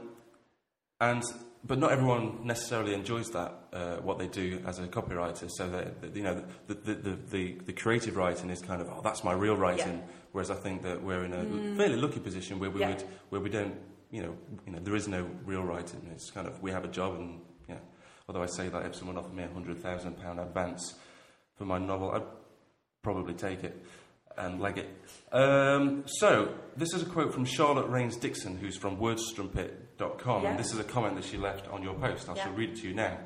and 1.00 1.24
but 1.64 1.80
not 1.80 1.92
everyone 1.92 2.46
necessarily 2.46 2.94
enjoys 2.94 3.30
that 3.32 3.54
uh, 3.74 3.96
what 3.98 4.18
they 4.20 4.28
do 4.28 4.62
as 4.66 4.80
a 4.80 4.88
copywriter. 4.88 5.50
So 5.52 5.70
that 5.70 6.02
that, 6.02 6.16
you 6.16 6.24
know 6.24 6.44
the 6.68 6.74
the, 6.74 6.94
the, 6.96 7.12
the 7.30 7.58
the 7.68 7.74
creative 7.74 8.16
writing 8.16 8.50
is 8.50 8.62
kind 8.62 8.82
of 8.82 8.88
oh 8.90 9.02
that's 9.04 9.24
my 9.24 9.34
real 9.34 9.56
writing. 9.58 10.02
Whereas 10.32 10.52
I 10.52 10.56
think 10.56 10.82
that 10.84 11.02
we're 11.02 11.24
in 11.26 11.34
a 11.34 11.44
fairly 11.78 11.96
lucky 11.98 12.20
position 12.20 12.60
where 12.60 12.70
we 12.70 12.80
Mm. 12.80 12.82
Yeah. 12.82 12.90
would 12.90 13.04
where 13.30 13.42
we 13.42 13.50
don't 13.50 13.76
you 14.12 14.22
know 14.22 14.38
you 14.66 14.72
know 14.74 14.80
there 14.80 14.96
is 14.96 15.08
no 15.08 15.28
real 15.46 15.64
writing. 15.64 16.02
It's 16.14 16.30
kind 16.32 16.48
of 16.48 16.62
we 16.62 16.72
have 16.72 16.84
a 16.86 16.90
job 16.90 17.16
and 17.16 17.42
yeah. 17.68 17.80
Although 18.28 18.44
I 18.44 18.48
say 18.48 18.68
that 18.70 18.86
if 18.86 18.96
someone 18.96 19.18
offered 19.18 19.34
me 19.34 19.44
a 19.44 19.48
hundred 19.54 19.78
thousand 19.82 20.20
pound 20.22 20.40
advance 20.40 20.96
for 21.56 21.66
my 21.66 21.78
novel, 21.80 22.12
I'd 22.12 22.24
probably 23.02 23.34
take 23.34 23.64
it 23.64 23.86
and 24.38 24.62
leg 24.62 24.78
it. 24.78 24.88
Um, 25.34 26.04
so, 26.06 26.54
this 26.76 26.94
is 26.94 27.02
a 27.02 27.06
quote 27.08 27.34
from 27.34 27.44
Charlotte 27.46 27.88
Rains 27.88 28.16
Dixon, 28.18 28.56
who's 28.58 28.78
from 28.78 28.98
wordstrumpet.com, 28.98 30.44
Yeah. 30.44 30.50
and 30.52 30.60
this 30.60 30.72
is 30.72 30.78
a 30.78 30.84
comment 30.84 31.16
that 31.16 31.24
she 31.24 31.38
left 31.38 31.68
on 31.70 31.82
your 31.82 31.96
post. 31.96 32.30
I 32.30 32.36
shall 32.36 32.38
Yeah. 32.38 32.44
Mm-hmm. 32.50 32.56
read 32.60 32.70
it 32.70 32.76
to 32.82 32.88
you 32.88 32.94
now. 32.94 33.18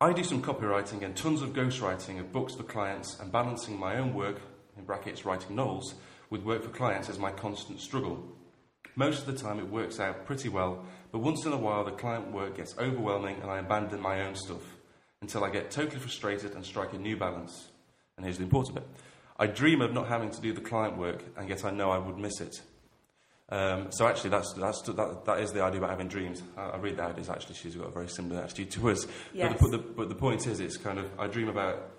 I 0.00 0.12
do 0.14 0.24
some 0.24 0.42
copywriting 0.42 1.02
and 1.02 1.14
tons 1.16 1.42
of 1.42 1.50
ghostwriting 1.50 2.18
of 2.20 2.32
books 2.32 2.54
for 2.54 2.62
clients, 2.62 3.18
and 3.20 3.30
balancing 3.30 3.78
my 3.78 3.96
own 3.96 4.14
work, 4.14 4.40
in 4.76 4.84
brackets 4.84 5.24
writing 5.24 5.56
novels, 5.56 5.94
with 6.30 6.42
work 6.42 6.62
for 6.62 6.70
clients 6.70 7.08
is 7.08 7.18
my 7.18 7.30
constant 7.30 7.80
struggle. 7.80 8.22
Most 8.94 9.20
of 9.20 9.26
the 9.26 9.38
time 9.38 9.58
it 9.58 9.68
works 9.68 10.00
out 10.00 10.24
pretty 10.24 10.48
well, 10.48 10.84
but 11.12 11.18
once 11.18 11.44
in 11.44 11.52
a 11.52 11.56
while 11.56 11.84
the 11.84 11.92
client 11.92 12.32
work 12.32 12.56
gets 12.56 12.76
overwhelming 12.78 13.36
and 13.42 13.50
I 13.50 13.58
abandon 13.58 14.00
my 14.00 14.22
own 14.22 14.34
stuff 14.34 14.62
until 15.20 15.44
I 15.44 15.50
get 15.50 15.70
totally 15.70 15.98
frustrated 15.98 16.54
and 16.54 16.64
strike 16.64 16.92
a 16.92 16.98
new 16.98 17.16
balance. 17.16 17.68
And 18.16 18.24
here's 18.24 18.38
the 18.38 18.44
important 18.44 18.76
bit 18.76 18.86
I 19.38 19.46
dream 19.46 19.82
of 19.82 19.92
not 19.92 20.08
having 20.08 20.30
to 20.30 20.40
do 20.40 20.52
the 20.52 20.62
client 20.62 20.96
work, 20.96 21.22
and 21.36 21.48
yet 21.48 21.64
I 21.64 21.70
know 21.70 21.90
I 21.90 21.98
would 21.98 22.16
miss 22.16 22.40
it. 22.40 22.56
Um, 23.48 23.88
so 23.90 24.08
actually, 24.08 24.30
that's, 24.30 24.54
that's, 24.54 24.82
that, 24.82 25.24
that 25.24 25.40
is 25.40 25.52
the 25.52 25.62
idea 25.62 25.78
about 25.78 25.90
having 25.90 26.08
dreams. 26.08 26.42
I, 26.56 26.70
I 26.70 26.76
read 26.78 26.96
that 26.96 27.18
as 27.18 27.28
actually 27.28 27.54
she's 27.54 27.76
got 27.76 27.88
a 27.88 27.92
very 27.92 28.08
similar 28.08 28.42
attitude 28.42 28.70
to 28.72 28.90
us. 28.90 29.06
Yes. 29.32 29.56
But, 29.60 29.70
the, 29.70 29.78
but, 29.78 29.86
the, 29.86 29.92
but 29.94 30.08
the 30.08 30.14
point 30.14 30.46
is, 30.46 30.58
it's 30.58 30.76
kind 30.76 30.98
of 30.98 31.06
I 31.18 31.26
dream 31.28 31.48
about 31.48 31.90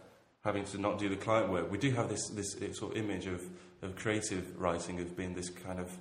having 0.47 0.63
to 0.63 0.77
not 0.77 0.97
do 0.97 1.09
the 1.09 1.15
client 1.17 1.51
work. 1.51 1.69
We 1.69 1.77
do 1.77 1.91
have 1.91 2.07
this 2.07 2.29
this 2.29 2.55
sort 2.77 2.93
of 2.93 2.97
image 2.97 3.27
of, 3.27 3.43
of 3.81 3.95
creative 3.97 4.57
writing 4.57 5.01
of 5.01 5.15
being 5.15 5.33
this 5.33 5.49
kind 5.49 5.79
of 5.79 5.91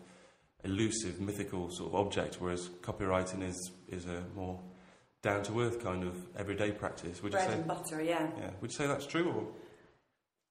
elusive, 0.62 1.21
mythical 1.21 1.69
sort 1.71 1.93
of 1.93 1.95
object, 1.97 2.37
whereas 2.38 2.69
copywriting 2.81 3.43
is 3.43 3.73
is 3.88 4.07
a 4.07 4.23
more 4.37 4.61
down 5.23 5.43
to 5.43 5.61
earth 5.61 5.83
kind 5.83 6.05
of 6.05 6.15
everyday 6.38 6.71
practice. 6.71 7.23
Would 7.23 7.33
you 7.33 7.38
Bread 7.38 7.50
say? 7.50 7.55
and 7.57 7.67
butter, 7.67 8.00
yeah. 8.00 8.29
Yeah. 8.38 8.50
Would 8.61 8.71
you 8.71 8.76
say 8.76 8.87
that's 8.87 9.07
true 9.07 9.29
or 9.33 9.47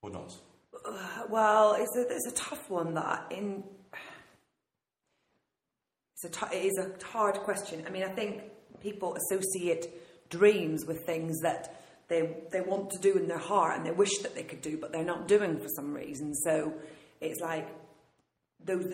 or 0.01 0.09
not? 0.11 0.33
Uh, 0.85 1.23
well, 1.29 1.75
it's 1.79 1.95
a, 1.95 2.01
it's 2.01 2.27
a 2.27 2.35
tough 2.35 2.69
one 2.69 2.93
that 2.95 3.27
in. 3.31 3.63
It's 6.15 6.25
a 6.25 6.29
t- 6.29 6.57
it 6.57 6.65
is 6.65 6.77
a 6.77 7.05
hard 7.05 7.35
question. 7.35 7.83
I 7.87 7.91
mean, 7.91 8.03
I 8.03 8.09
think 8.09 8.43
people 8.81 9.15
associate 9.15 9.87
dreams 10.29 10.85
with 10.85 11.05
things 11.05 11.39
that 11.41 11.84
they 12.07 12.37
they 12.51 12.61
want 12.61 12.91
to 12.91 12.99
do 12.99 13.17
in 13.17 13.27
their 13.27 13.37
heart 13.37 13.77
and 13.77 13.85
they 13.85 13.91
wish 13.91 14.17
that 14.19 14.35
they 14.35 14.43
could 14.43 14.61
do, 14.61 14.77
but 14.77 14.91
they're 14.91 15.03
not 15.03 15.27
doing 15.27 15.57
for 15.59 15.69
some 15.75 15.93
reason. 15.93 16.33
So 16.35 16.73
it's 17.21 17.39
like 17.39 17.67
those 18.63 18.85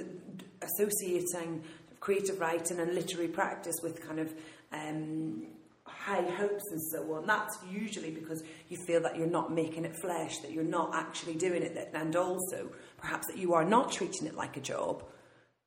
associating 0.61 1.63
creative 1.99 2.39
writing 2.39 2.79
and 2.79 2.95
literary 2.95 3.27
practice 3.27 3.75
with 3.83 4.05
kind 4.05 4.19
of 4.19 4.33
um, 4.71 5.45
high 5.85 6.23
hopes 6.31 6.63
and 6.71 6.81
so 6.91 7.13
on. 7.13 7.25
That's 7.27 7.57
usually 7.69 8.11
because 8.11 8.43
you 8.69 8.77
feel 8.85 9.01
that 9.01 9.15
you're 9.15 9.27
not 9.27 9.53
making 9.53 9.85
it 9.85 9.95
flesh, 10.01 10.39
that 10.39 10.51
you're 10.51 10.63
not 10.63 10.95
actually 10.95 11.35
doing 11.35 11.61
it, 11.61 11.75
that, 11.75 11.91
and 11.93 12.15
also 12.15 12.71
perhaps 12.97 13.27
that 13.27 13.37
you 13.37 13.53
are 13.53 13.63
not 13.63 13.91
treating 13.91 14.27
it 14.27 14.35
like 14.35 14.57
a 14.57 14.61
job. 14.61 15.03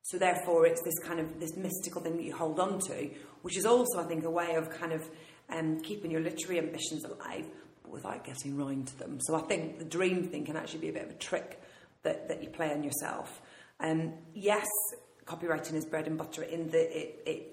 So 0.02 0.18
therefore, 0.18 0.66
it's 0.66 0.82
this 0.82 0.98
kind 1.02 1.18
of 1.18 1.40
this 1.40 1.56
mystical 1.56 2.02
thing 2.02 2.16
that 2.16 2.24
you 2.24 2.34
hold 2.34 2.60
on 2.60 2.78
to, 2.80 3.10
which 3.42 3.56
is 3.56 3.64
also, 3.64 4.00
I 4.00 4.04
think, 4.04 4.24
a 4.24 4.30
way 4.30 4.54
of 4.54 4.68
kind 4.70 4.92
of 4.92 5.08
um, 5.50 5.80
keeping 5.80 6.10
your 6.10 6.20
literary 6.20 6.58
ambitions 6.58 7.04
alive, 7.04 7.46
without 7.94 8.24
getting 8.24 8.56
round 8.56 8.88
to 8.88 8.98
them. 8.98 9.18
So 9.20 9.34
I 9.34 9.40
think 9.42 9.78
the 9.78 9.84
dream 9.84 10.24
thing 10.24 10.44
can 10.44 10.56
actually 10.56 10.80
be 10.80 10.88
a 10.88 10.92
bit 10.92 11.04
of 11.04 11.10
a 11.10 11.14
trick 11.14 11.62
that, 12.02 12.28
that 12.28 12.42
you 12.42 12.50
play 12.50 12.72
on 12.72 12.82
yourself. 12.82 13.40
Um, 13.80 14.14
yes, 14.34 14.66
copywriting 15.24 15.74
is 15.74 15.86
bread 15.86 16.06
and 16.06 16.18
butter 16.18 16.42
in 16.42 16.68
that 16.70 16.98
it, 16.98 17.22
it 17.26 17.50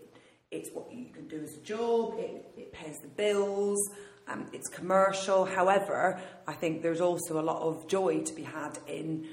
it's 0.52 0.70
what 0.74 0.92
you 0.92 1.06
can 1.14 1.28
do 1.30 1.42
as 1.42 1.56
a 1.56 1.62
job. 1.62 2.16
It, 2.18 2.46
it 2.58 2.74
pays 2.74 2.98
the 3.02 3.08
bills. 3.08 3.80
Um, 4.28 4.48
it's 4.52 4.68
commercial. 4.68 5.46
However, 5.46 6.20
I 6.46 6.54
think 6.54 6.82
there's 6.82 7.00
also 7.00 7.40
a 7.40 7.42
lot 7.42 7.62
of 7.62 7.88
joy 7.88 8.22
to 8.22 8.34
be 8.34 8.44
had 8.44 8.78
in 8.88 9.28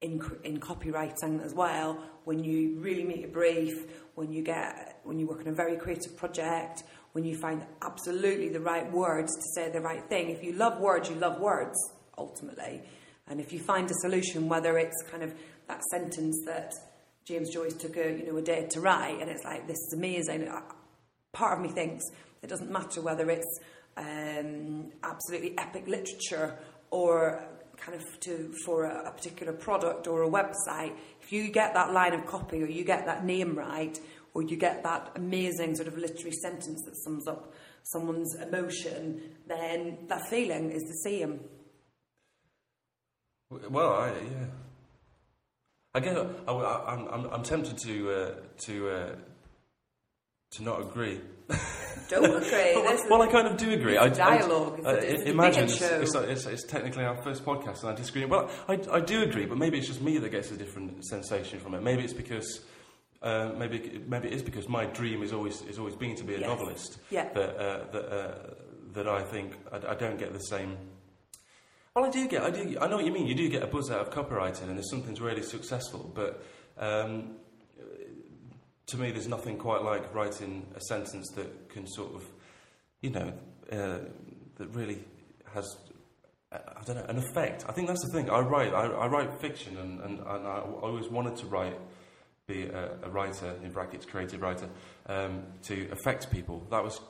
in, 0.00 0.20
in 0.44 0.60
copywriting 0.60 1.42
as 1.42 1.54
well 1.54 1.98
when 2.24 2.44
you 2.44 2.78
really 2.78 3.04
meet 3.04 3.24
a 3.24 3.28
brief 3.28 3.86
when 4.16 4.30
you 4.30 4.42
get 4.42 5.00
when 5.02 5.18
you 5.18 5.26
work 5.26 5.40
on 5.40 5.48
a 5.48 5.52
very 5.52 5.76
creative 5.76 6.14
project 6.14 6.82
when 7.14 7.24
you 7.24 7.36
find 7.36 7.64
absolutely 7.82 8.48
the 8.48 8.60
right 8.60 8.90
words 8.92 9.34
to 9.34 9.42
say 9.54 9.70
the 9.70 9.80
right 9.80 10.04
thing 10.08 10.30
if 10.30 10.42
you 10.42 10.52
love 10.52 10.80
words 10.80 11.08
you 11.08 11.16
love 11.16 11.40
words 11.40 11.76
ultimately 12.18 12.82
and 13.28 13.40
if 13.40 13.52
you 13.52 13.58
find 13.58 13.90
a 13.90 13.94
solution 13.94 14.48
whether 14.48 14.78
it's 14.78 15.02
kind 15.10 15.22
of 15.22 15.32
that 15.68 15.82
sentence 15.84 16.36
that 16.44 16.72
James 17.24 17.50
Joyce 17.50 17.74
took 17.74 17.96
a 17.96 18.18
you 18.18 18.26
know 18.26 18.36
a 18.36 18.42
day 18.42 18.66
to 18.70 18.80
write 18.80 19.20
and 19.20 19.30
it's 19.30 19.44
like 19.44 19.66
this 19.66 19.78
is 19.78 19.94
amazing 19.96 20.48
part 21.32 21.58
of 21.58 21.64
me 21.64 21.68
thinks 21.70 22.04
it 22.42 22.48
doesn't 22.48 22.70
matter 22.70 23.00
whether 23.00 23.30
it's 23.30 23.60
um, 23.96 24.90
absolutely 25.02 25.56
epic 25.58 25.86
literature 25.86 26.58
or 26.90 27.42
kind 27.76 28.00
of 28.00 28.20
to 28.20 28.52
for 28.64 28.84
a, 28.84 29.08
a 29.08 29.10
particular 29.10 29.52
product 29.52 30.06
or 30.06 30.22
a 30.22 30.28
website. 30.28 30.92
If 31.20 31.32
you 31.32 31.50
get 31.50 31.74
that 31.74 31.92
line 31.92 32.12
of 32.12 32.26
copy 32.26 32.62
or 32.62 32.66
you 32.66 32.84
get 32.84 33.06
that 33.06 33.24
name 33.24 33.56
right 33.56 33.98
or 34.34 34.42
you 34.42 34.56
get 34.56 34.82
that 34.82 35.12
amazing 35.14 35.76
sort 35.76 35.88
of 35.88 35.96
literary 35.96 36.32
sentence 36.32 36.82
that 36.84 36.96
sums 37.04 37.26
up 37.28 37.54
someone's 37.84 38.34
emotion, 38.34 39.22
then 39.46 39.98
that 40.08 40.28
feeling 40.28 40.70
is 40.72 40.82
the 40.82 41.10
same. 41.10 41.40
Well, 43.50 43.92
I, 43.92 44.08
yeah. 44.08 44.46
I, 45.94 46.52
I, 46.52 46.92
I'm, 46.92 47.08
I'm, 47.08 47.26
I'm 47.32 47.42
tempted 47.44 47.78
to 47.78 48.10
uh, 48.10 48.34
to 48.62 48.88
uh, 48.90 49.14
to 50.52 50.62
not 50.64 50.80
agree. 50.80 51.20
Don't 52.08 52.24
agree. 52.42 52.74
well, 52.74 52.98
well, 53.10 53.22
I 53.22 53.28
kind 53.30 53.46
of 53.46 53.56
do 53.56 53.70
agree. 53.70 53.96
it's 53.96 54.18
I, 54.18 54.38
dialogue. 54.38 54.78
It's 54.78 54.86
a- 54.86 54.90
I, 54.90 54.94
it's 54.94 55.22
a 55.22 55.30
imagine 55.30 55.64
it's, 55.64 55.80
it's, 55.80 56.14
it's, 56.16 56.46
it's 56.46 56.64
technically 56.64 57.04
our 57.04 57.22
first 57.22 57.44
podcast, 57.44 57.82
and 57.82 57.90
I 57.90 57.94
disagree. 57.94 58.24
Well, 58.24 58.50
I, 58.68 58.80
I 58.90 59.00
do 59.00 59.22
agree, 59.22 59.46
but 59.46 59.58
maybe 59.58 59.78
it's 59.78 59.86
just 59.86 60.02
me 60.02 60.18
that 60.18 60.30
gets 60.30 60.50
a 60.50 60.56
different 60.56 61.04
sensation 61.04 61.60
from 61.60 61.74
it. 61.74 61.82
Maybe 61.82 62.02
it's 62.02 62.12
because. 62.12 62.64
Uh, 63.24 63.50
maybe 63.56 64.02
maybe 64.06 64.28
it 64.28 64.34
is 64.34 64.42
because 64.42 64.68
my 64.68 64.84
dream 64.84 65.22
is 65.22 65.32
always 65.32 65.62
is 65.62 65.78
always 65.78 65.96
being 65.96 66.14
to 66.14 66.24
be 66.24 66.34
a 66.34 66.38
Yes. 66.40 66.48
novelist. 66.48 66.98
Yeah. 67.10 67.32
That 67.32 67.56
uh, 67.56 67.84
that 67.92 68.04
uh, 68.12 68.34
that 68.92 69.08
I 69.08 69.22
think 69.22 69.54
I, 69.72 69.76
I 69.92 69.94
don't 69.94 70.18
get 70.18 70.32
the 70.34 70.40
same 70.40 70.76
well, 71.96 72.04
I 72.06 72.10
do 72.10 72.26
get, 72.26 72.42
I 72.42 72.50
do, 72.50 72.76
I 72.80 72.88
know 72.88 72.96
what 72.96 73.04
you 73.04 73.12
mean. 73.12 73.28
You 73.28 73.36
do 73.36 73.48
get 73.48 73.62
a 73.62 73.68
buzz 73.68 73.88
out 73.88 74.00
of 74.00 74.10
copywriting, 74.10 74.68
and 74.68 74.76
if 74.80 74.84
something's 74.90 75.20
really 75.20 75.42
successful, 75.42 76.10
but 76.12 76.42
um, 76.76 77.36
to 78.86 78.96
me, 78.96 79.12
there's 79.12 79.28
nothing 79.28 79.56
quite 79.56 79.82
like 79.82 80.12
writing 80.12 80.66
a 80.74 80.80
sentence 80.80 81.30
that 81.36 81.68
can 81.68 81.86
sort 81.86 82.12
of, 82.16 82.24
you 83.00 83.10
know, 83.10 83.32
uh, 83.70 83.98
that 84.56 84.68
really 84.72 85.04
has, 85.54 85.64
uh, 86.50 86.58
I 86.76 86.82
don't 86.84 86.96
know, 86.96 87.04
an 87.08 87.18
effect. 87.18 87.64
I 87.68 87.72
think 87.72 87.86
that's 87.86 88.04
the 88.04 88.10
thing. 88.12 88.28
I 88.28 88.40
write, 88.40 88.74
I, 88.74 88.86
I 88.86 89.06
write 89.06 89.32
fiction, 89.40 89.76
and, 89.78 90.00
and, 90.00 90.18
and 90.18 90.46
I 90.48 90.62
always 90.82 91.08
wanted 91.08 91.36
to 91.36 91.46
write, 91.46 91.78
be 92.46 92.64
a, 92.64 92.90
a 93.02 93.08
writer 93.08 93.54
in 93.62 93.70
brackets, 93.70 94.04
creative 94.04 94.42
writer, 94.42 94.68
um, 95.06 95.44
to 95.62 95.88
affect 95.90 96.30
people. 96.30 96.66
That 96.70 96.84
was, 96.84 97.00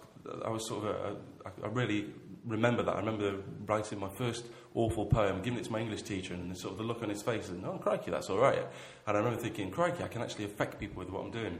I 0.44 0.48
was 0.48 0.66
sort 0.68 0.84
of, 0.84 0.90
a, 0.94 1.16
a, 1.48 1.64
I 1.64 1.68
really 1.72 2.06
remember 2.44 2.84
that. 2.84 2.94
I 2.94 3.00
remember 3.00 3.42
writing 3.66 3.98
my 3.98 4.10
first 4.10 4.44
awful 4.74 5.06
poem, 5.06 5.42
giving 5.42 5.58
it 5.58 5.64
to 5.64 5.72
my 5.72 5.80
English 5.80 6.02
teacher, 6.02 6.34
and 6.34 6.50
the 6.50 6.54
sort 6.54 6.72
of 6.72 6.78
the 6.78 6.84
look 6.84 7.02
on 7.02 7.08
his 7.08 7.22
face, 7.22 7.48
and 7.48 7.64
oh 7.66 7.78
crikey, 7.78 8.12
that's 8.12 8.30
all 8.30 8.38
right. 8.38 8.58
And 9.06 9.16
I 9.16 9.18
remember 9.18 9.40
thinking, 9.40 9.72
crikey, 9.72 10.04
I 10.04 10.08
can 10.08 10.22
actually 10.22 10.44
affect 10.44 10.78
people 10.78 11.00
with 11.00 11.10
what 11.10 11.24
I'm 11.24 11.32
doing. 11.32 11.58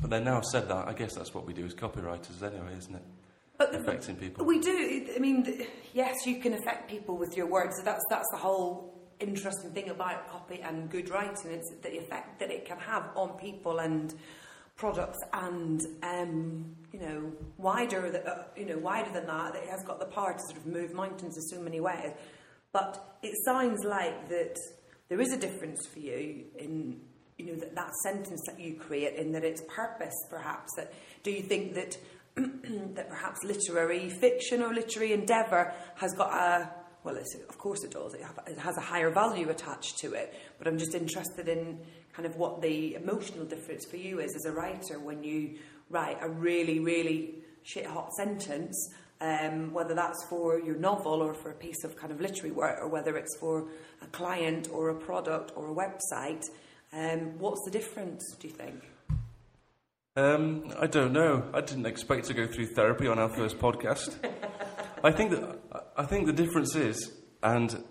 But 0.00 0.10
then 0.10 0.24
now 0.24 0.38
I've 0.38 0.44
said 0.44 0.68
that, 0.68 0.88
I 0.88 0.92
guess 0.92 1.14
that's 1.14 1.32
what 1.32 1.46
we 1.46 1.52
do 1.52 1.64
as 1.64 1.74
copywriters 1.74 2.42
anyway, 2.42 2.74
isn't 2.76 2.94
it? 2.94 3.02
But 3.56 3.72
Affecting 3.74 4.16
people. 4.16 4.44
We 4.44 4.58
do. 4.58 5.06
I 5.14 5.20
mean, 5.20 5.66
yes, 5.92 6.26
you 6.26 6.40
can 6.40 6.54
affect 6.54 6.90
people 6.90 7.16
with 7.16 7.36
your 7.36 7.46
words. 7.46 7.80
That's 7.84 8.02
that's 8.10 8.26
the 8.32 8.38
whole 8.38 8.91
interesting 9.22 9.70
thing 9.70 9.88
about 9.88 10.28
copy 10.28 10.60
and 10.60 10.90
good 10.90 11.08
writing. 11.10 11.52
It's 11.52 11.72
the 11.82 11.98
effect 11.98 12.40
that 12.40 12.50
it 12.50 12.64
can 12.64 12.78
have 12.78 13.10
on 13.14 13.30
people 13.38 13.78
and 13.78 14.12
products, 14.76 15.18
and 15.32 15.80
um, 16.02 16.76
you 16.92 17.00
know, 17.00 17.32
wider. 17.56 18.06
Uh, 18.06 18.44
you 18.56 18.66
know, 18.66 18.78
wider 18.78 19.12
than 19.12 19.26
that, 19.26 19.54
that 19.54 19.62
it 19.62 19.70
has 19.70 19.84
got 19.84 20.00
the 20.00 20.06
power 20.06 20.32
to 20.32 20.40
sort 20.40 20.56
of 20.56 20.66
move 20.66 20.92
mountains 20.92 21.36
in 21.36 21.42
so 21.42 21.62
many 21.62 21.80
ways. 21.80 22.12
But 22.72 23.18
it 23.22 23.34
sounds 23.44 23.84
like 23.84 24.28
that 24.28 24.56
there 25.08 25.20
is 25.20 25.32
a 25.32 25.38
difference 25.38 25.86
for 25.86 25.98
you 25.98 26.44
in 26.58 27.00
you 27.38 27.46
know 27.46 27.54
that, 27.60 27.74
that 27.74 27.94
sentence 28.02 28.40
that 28.46 28.58
you 28.58 28.74
create 28.74 29.16
in 29.16 29.32
that 29.32 29.44
its 29.44 29.62
purpose 29.68 30.14
perhaps 30.30 30.70
that 30.76 30.92
do 31.22 31.30
you 31.30 31.42
think 31.42 31.74
that 31.74 31.96
that 32.94 33.08
perhaps 33.08 33.38
literary 33.44 34.08
fiction 34.08 34.62
or 34.62 34.72
literary 34.72 35.12
endeavour 35.12 35.72
has 35.96 36.14
got 36.14 36.32
a 36.32 36.70
well 37.04 37.16
of 37.16 37.58
course 37.58 37.84
it 37.84 37.90
does 37.90 38.14
it, 38.14 38.22
it 38.46 38.58
has 38.58 38.76
a 38.76 38.80
higher 38.80 39.10
value 39.10 39.48
attached 39.48 39.98
to 39.98 40.12
it 40.14 40.34
but 40.58 40.66
I'm 40.66 40.78
just 40.78 40.94
interested 40.94 41.48
in 41.48 41.78
kind 42.12 42.26
of 42.26 42.36
what 42.36 42.62
the 42.62 42.94
emotional 42.94 43.44
difference 43.44 43.84
for 43.84 43.96
you 43.96 44.20
is 44.20 44.34
as 44.36 44.44
a 44.44 44.52
writer 44.52 44.98
when 44.98 45.22
you 45.22 45.58
write 45.90 46.18
a 46.20 46.28
really 46.28 46.80
really 46.80 47.34
shit 47.62 47.86
hot 47.86 48.12
sentence 48.14 48.92
um, 49.20 49.72
whether 49.72 49.94
that's 49.94 50.24
for 50.28 50.58
your 50.58 50.76
novel 50.76 51.22
or 51.22 51.32
for 51.32 51.50
a 51.50 51.54
piece 51.54 51.84
of 51.84 51.96
kind 51.96 52.12
of 52.12 52.20
literary 52.20 52.50
work 52.50 52.78
or 52.80 52.88
whether 52.88 53.16
it's 53.16 53.36
for 53.38 53.68
a 54.02 54.06
client 54.06 54.68
or 54.72 54.88
a 54.88 54.94
product 54.94 55.52
or 55.54 55.70
a 55.70 55.74
website 55.74 56.44
um, 56.92 57.38
what's 57.38 57.64
the 57.64 57.70
difference, 57.70 58.36
do 58.38 58.48
you 58.48 58.54
think? 58.54 58.82
Um, 60.14 60.70
I 60.78 60.86
don't 60.86 61.12
know. 61.12 61.44
I 61.54 61.62
didn't 61.62 61.86
expect 61.86 62.26
to 62.26 62.34
go 62.34 62.46
through 62.46 62.66
therapy 62.66 63.08
on 63.08 63.18
our 63.18 63.30
first 63.30 63.58
podcast. 63.58 64.14
I 65.04 65.10
think 65.10 65.30
that 65.30 65.81
I 65.96 66.04
think 66.04 66.26
the 66.26 66.32
difference 66.32 66.74
is, 66.74 67.12
and 67.42 67.84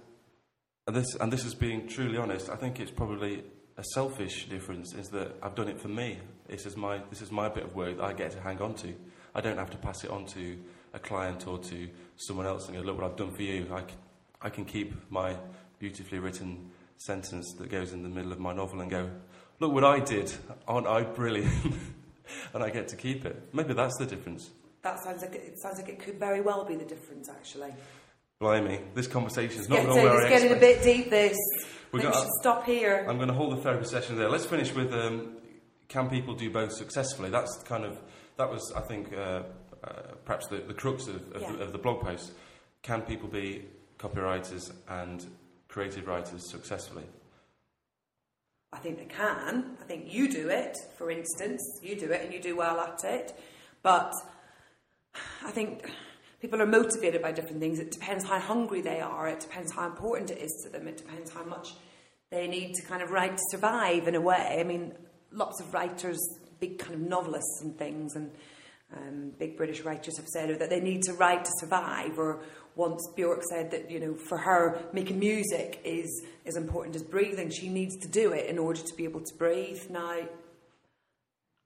this 0.87 1.15
and 1.15 1.31
this 1.31 1.45
is 1.45 1.53
being 1.53 1.87
truly 1.87 2.17
honest. 2.17 2.49
I 2.49 2.55
think 2.55 2.79
it's 2.79 2.91
probably 2.91 3.43
a 3.77 3.83
selfish 3.93 4.49
difference. 4.49 4.93
Is 4.93 5.09
that 5.09 5.35
I've 5.41 5.55
done 5.55 5.67
it 5.67 5.79
for 5.79 5.87
me. 5.87 6.19
This 6.47 6.65
is 6.65 6.75
my 6.75 7.01
this 7.09 7.21
is 7.21 7.31
my 7.31 7.49
bit 7.49 7.65
of 7.65 7.75
work 7.75 7.97
that 7.97 8.03
I 8.03 8.13
get 8.13 8.31
to 8.31 8.41
hang 8.41 8.61
on 8.61 8.73
to. 8.75 8.93
I 9.35 9.41
don't 9.41 9.57
have 9.57 9.69
to 9.71 9.77
pass 9.77 10.03
it 10.03 10.09
on 10.09 10.25
to 10.27 10.57
a 10.93 10.99
client 10.99 11.47
or 11.47 11.57
to 11.59 11.89
someone 12.17 12.45
else 12.45 12.67
and 12.67 12.75
go, 12.75 12.83
look 12.83 12.97
what 12.97 13.09
I've 13.09 13.17
done 13.17 13.31
for 13.31 13.43
you. 13.43 13.67
I, 13.73 13.83
I 14.41 14.49
can 14.49 14.65
keep 14.65 14.93
my 15.09 15.35
beautifully 15.79 16.19
written 16.19 16.69
sentence 16.97 17.53
that 17.57 17.69
goes 17.69 17.93
in 17.93 18.03
the 18.03 18.09
middle 18.09 18.31
of 18.31 18.39
my 18.39 18.53
novel 18.53 18.81
and 18.81 18.91
go, 18.91 19.09
look 19.59 19.71
what 19.71 19.85
I 19.85 19.99
did, 19.99 20.33
aren't 20.67 20.87
I 20.87 21.03
brilliant? 21.03 21.53
and 22.53 22.63
I 22.63 22.69
get 22.69 22.89
to 22.89 22.95
keep 22.95 23.25
it. 23.25 23.41
Maybe 23.53 23.73
that's 23.73 23.97
the 23.97 24.05
difference. 24.05 24.49
That 24.83 25.03
sounds 25.03 25.21
like 25.21 25.35
it, 25.35 25.43
it 25.45 25.61
sounds 25.61 25.77
like 25.77 25.89
it 25.89 25.99
could 25.99 26.19
very 26.19 26.41
well 26.41 26.65
be 26.65 26.75
the 26.75 26.85
difference, 26.85 27.29
actually. 27.29 27.73
Blimey, 28.39 28.81
this 28.95 29.07
conversation 29.07 29.61
is 29.61 29.69
not 29.69 29.85
going 29.85 30.03
where 30.03 30.21
It's 30.21 30.29
getting 30.29 30.57
a 30.57 30.59
bit 30.59 30.81
deep. 30.81 31.11
This. 31.11 31.37
we 31.91 32.01
should 32.01 32.13
stop 32.39 32.65
here. 32.65 33.05
I'm 33.07 33.17
going 33.17 33.27
to 33.27 33.35
hold 33.35 33.55
the 33.55 33.61
therapy 33.61 33.85
session 33.85 34.17
there. 34.17 34.29
Let's 34.29 34.45
finish 34.45 34.73
with 34.73 34.91
um, 34.93 35.37
can 35.87 36.09
people 36.09 36.33
do 36.33 36.49
both 36.49 36.71
successfully? 36.71 37.29
That's 37.29 37.61
kind 37.65 37.83
of 37.83 37.99
that 38.37 38.49
was, 38.49 38.73
I 38.75 38.81
think, 38.81 39.13
uh, 39.13 39.43
uh, 39.83 39.91
perhaps 40.25 40.47
the, 40.47 40.57
the 40.57 40.73
crux 40.73 41.07
of, 41.07 41.15
of, 41.33 41.41
yeah. 41.41 41.51
the, 41.51 41.63
of 41.65 41.71
the 41.71 41.77
blog 41.77 42.01
post. 42.01 42.31
Can 42.81 43.01
people 43.01 43.29
be 43.29 43.65
copywriters 43.99 44.71
and 44.89 45.27
creative 45.67 46.07
writers 46.07 46.49
successfully? 46.49 47.03
I 48.73 48.77
think 48.77 48.97
they 48.97 49.05
can. 49.05 49.77
I 49.79 49.83
think 49.83 50.11
you 50.11 50.31
do 50.31 50.49
it, 50.49 50.77
for 50.97 51.11
instance. 51.11 51.61
You 51.83 51.95
do 51.95 52.09
it 52.11 52.23
and 52.23 52.33
you 52.33 52.41
do 52.41 52.55
well 52.55 52.79
at 52.79 53.03
it. 53.03 53.37
But 53.83 54.13
I 55.43 55.51
think 55.51 55.91
people 56.41 56.61
are 56.61 56.67
motivated 56.67 57.21
by 57.21 57.31
different 57.31 57.59
things. 57.59 57.79
It 57.79 57.91
depends 57.91 58.23
how 58.25 58.39
hungry 58.39 58.81
they 58.81 58.99
are. 58.99 59.27
It 59.27 59.39
depends 59.39 59.71
how 59.71 59.85
important 59.85 60.31
it 60.31 60.39
is 60.39 60.61
to 60.63 60.69
them. 60.69 60.87
It 60.87 60.97
depends 60.97 61.31
how 61.31 61.43
much 61.43 61.73
they 62.29 62.47
need 62.47 62.75
to 62.75 62.81
kind 62.83 63.01
of 63.01 63.11
write 63.11 63.37
to 63.37 63.43
survive 63.49 64.07
in 64.07 64.15
a 64.15 64.21
way. 64.21 64.57
I 64.59 64.63
mean, 64.63 64.93
lots 65.31 65.59
of 65.59 65.73
writers, 65.73 66.19
big 66.59 66.79
kind 66.79 66.95
of 66.95 67.01
novelists 67.01 67.61
and 67.61 67.77
things, 67.77 68.15
and 68.15 68.31
um, 68.95 69.31
big 69.37 69.57
British 69.57 69.81
writers 69.81 70.17
have 70.17 70.27
said 70.27 70.57
that 70.59 70.69
they 70.69 70.79
need 70.79 71.03
to 71.03 71.13
write 71.13 71.45
to 71.45 71.51
survive 71.59 72.17
or 72.17 72.41
once 72.75 73.05
Bjork 73.15 73.43
said 73.43 73.71
that, 73.71 73.91
you 73.91 73.99
know, 73.99 74.15
for 74.15 74.37
her, 74.37 74.81
making 74.93 75.19
music 75.19 75.81
is 75.83 76.23
as 76.45 76.55
important 76.55 76.95
as 76.95 77.03
breathing. 77.03 77.49
She 77.49 77.69
needs 77.69 77.97
to 77.97 78.07
do 78.07 78.31
it 78.31 78.47
in 78.47 78.57
order 78.57 78.81
to 78.81 78.95
be 78.95 79.03
able 79.03 79.21
to 79.21 79.35
breathe. 79.35 79.89
Now, 79.89 80.21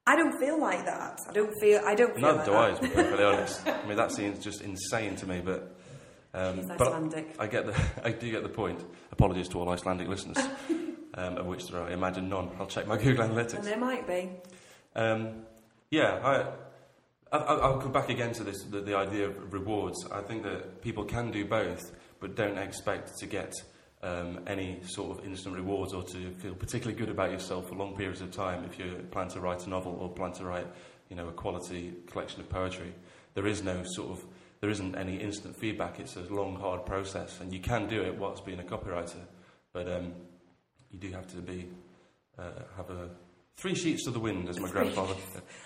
I 0.06 0.14
don't 0.14 0.38
feel 0.38 0.60
like 0.60 0.84
that. 0.84 1.20
I 1.28 1.32
don't 1.32 1.52
feel. 1.60 1.80
I 1.84 1.94
don't 1.94 2.14
feel. 2.14 2.22
Neither 2.22 2.36
like 2.38 2.46
do 2.46 2.56
I, 2.56 2.70
to 2.72 2.82
be 2.82 2.88
perfectly 2.88 3.24
honest. 3.24 3.66
I 3.66 3.86
mean, 3.86 3.96
that 3.96 4.12
seems 4.12 4.38
just 4.42 4.60
insane 4.60 5.16
to 5.16 5.26
me, 5.26 5.40
but. 5.44 5.76
Um, 6.32 6.66
but 6.66 6.88
Icelandic. 6.88 7.34
I 7.38 7.46
get 7.46 7.66
the, 7.66 7.74
I 8.04 8.12
do 8.12 8.30
get 8.30 8.42
the 8.42 8.48
point. 8.48 8.84
Apologies 9.10 9.48
to 9.48 9.58
all 9.58 9.68
Icelandic 9.70 10.06
listeners, 10.06 10.38
um, 11.14 11.38
of 11.38 11.46
which 11.46 11.66
there 11.66 11.80
are, 11.80 11.88
I 11.88 11.92
imagine, 11.92 12.28
none. 12.28 12.50
I'll 12.60 12.66
check 12.66 12.86
my 12.86 12.98
Google 12.98 13.26
Analytics. 13.26 13.54
And 13.54 13.64
there 13.64 13.78
might 13.78 14.06
be. 14.06 14.30
Um, 14.94 15.46
yeah, 15.90 16.20
I, 17.32 17.36
I'll 17.36 17.80
come 17.80 17.92
back 17.92 18.08
again 18.08 18.32
to 18.34 18.44
this, 18.44 18.62
the, 18.64 18.80
the, 18.80 18.96
idea 18.96 19.28
of 19.28 19.52
rewards. 19.52 20.06
I 20.12 20.20
think 20.20 20.42
that 20.44 20.82
people 20.82 21.04
can 21.04 21.30
do 21.30 21.44
both, 21.44 21.92
but 22.20 22.36
don't 22.36 22.58
expect 22.58 23.18
to 23.18 23.26
get 23.26 23.52
um, 24.06 24.40
any 24.46 24.78
sort 24.84 25.18
of 25.18 25.24
instant 25.26 25.56
rewards 25.56 25.92
or 25.92 26.02
to 26.04 26.30
feel 26.34 26.54
particularly 26.54 26.98
good 26.98 27.08
about 27.08 27.30
yourself 27.32 27.68
for 27.68 27.74
long 27.74 27.96
periods 27.96 28.20
of 28.20 28.30
time 28.30 28.64
if 28.64 28.78
you 28.78 29.04
plan 29.10 29.28
to 29.28 29.40
write 29.40 29.66
a 29.66 29.70
novel 29.70 29.96
or 30.00 30.08
plan 30.08 30.32
to 30.32 30.44
write, 30.44 30.66
you 31.08 31.16
know, 31.16 31.28
a 31.28 31.32
quality 31.32 31.92
collection 32.06 32.40
of 32.40 32.48
poetry. 32.48 32.94
There 33.34 33.46
is 33.46 33.62
no 33.62 33.82
sort 33.84 34.10
of, 34.10 34.24
there 34.60 34.70
isn't 34.70 34.96
any 34.96 35.16
instant 35.16 35.56
feedback. 35.56 35.98
It's 35.98 36.16
a 36.16 36.20
long, 36.32 36.56
hard 36.56 36.86
process, 36.86 37.40
and 37.40 37.52
you 37.52 37.60
can 37.60 37.88
do 37.88 38.02
it 38.02 38.16
whilst 38.16 38.46
being 38.46 38.60
a 38.60 38.62
copywriter, 38.62 39.26
but 39.72 39.90
um, 39.90 40.12
you 40.90 40.98
do 40.98 41.10
have 41.10 41.26
to 41.28 41.38
be 41.38 41.68
uh, 42.38 42.50
have 42.76 42.90
a 42.90 43.10
Three 43.58 43.74
sheets 43.74 44.04
to 44.04 44.10
the 44.10 44.20
wind, 44.20 44.50
as 44.50 44.60
my 44.60 44.68
grandfather, 44.68 45.14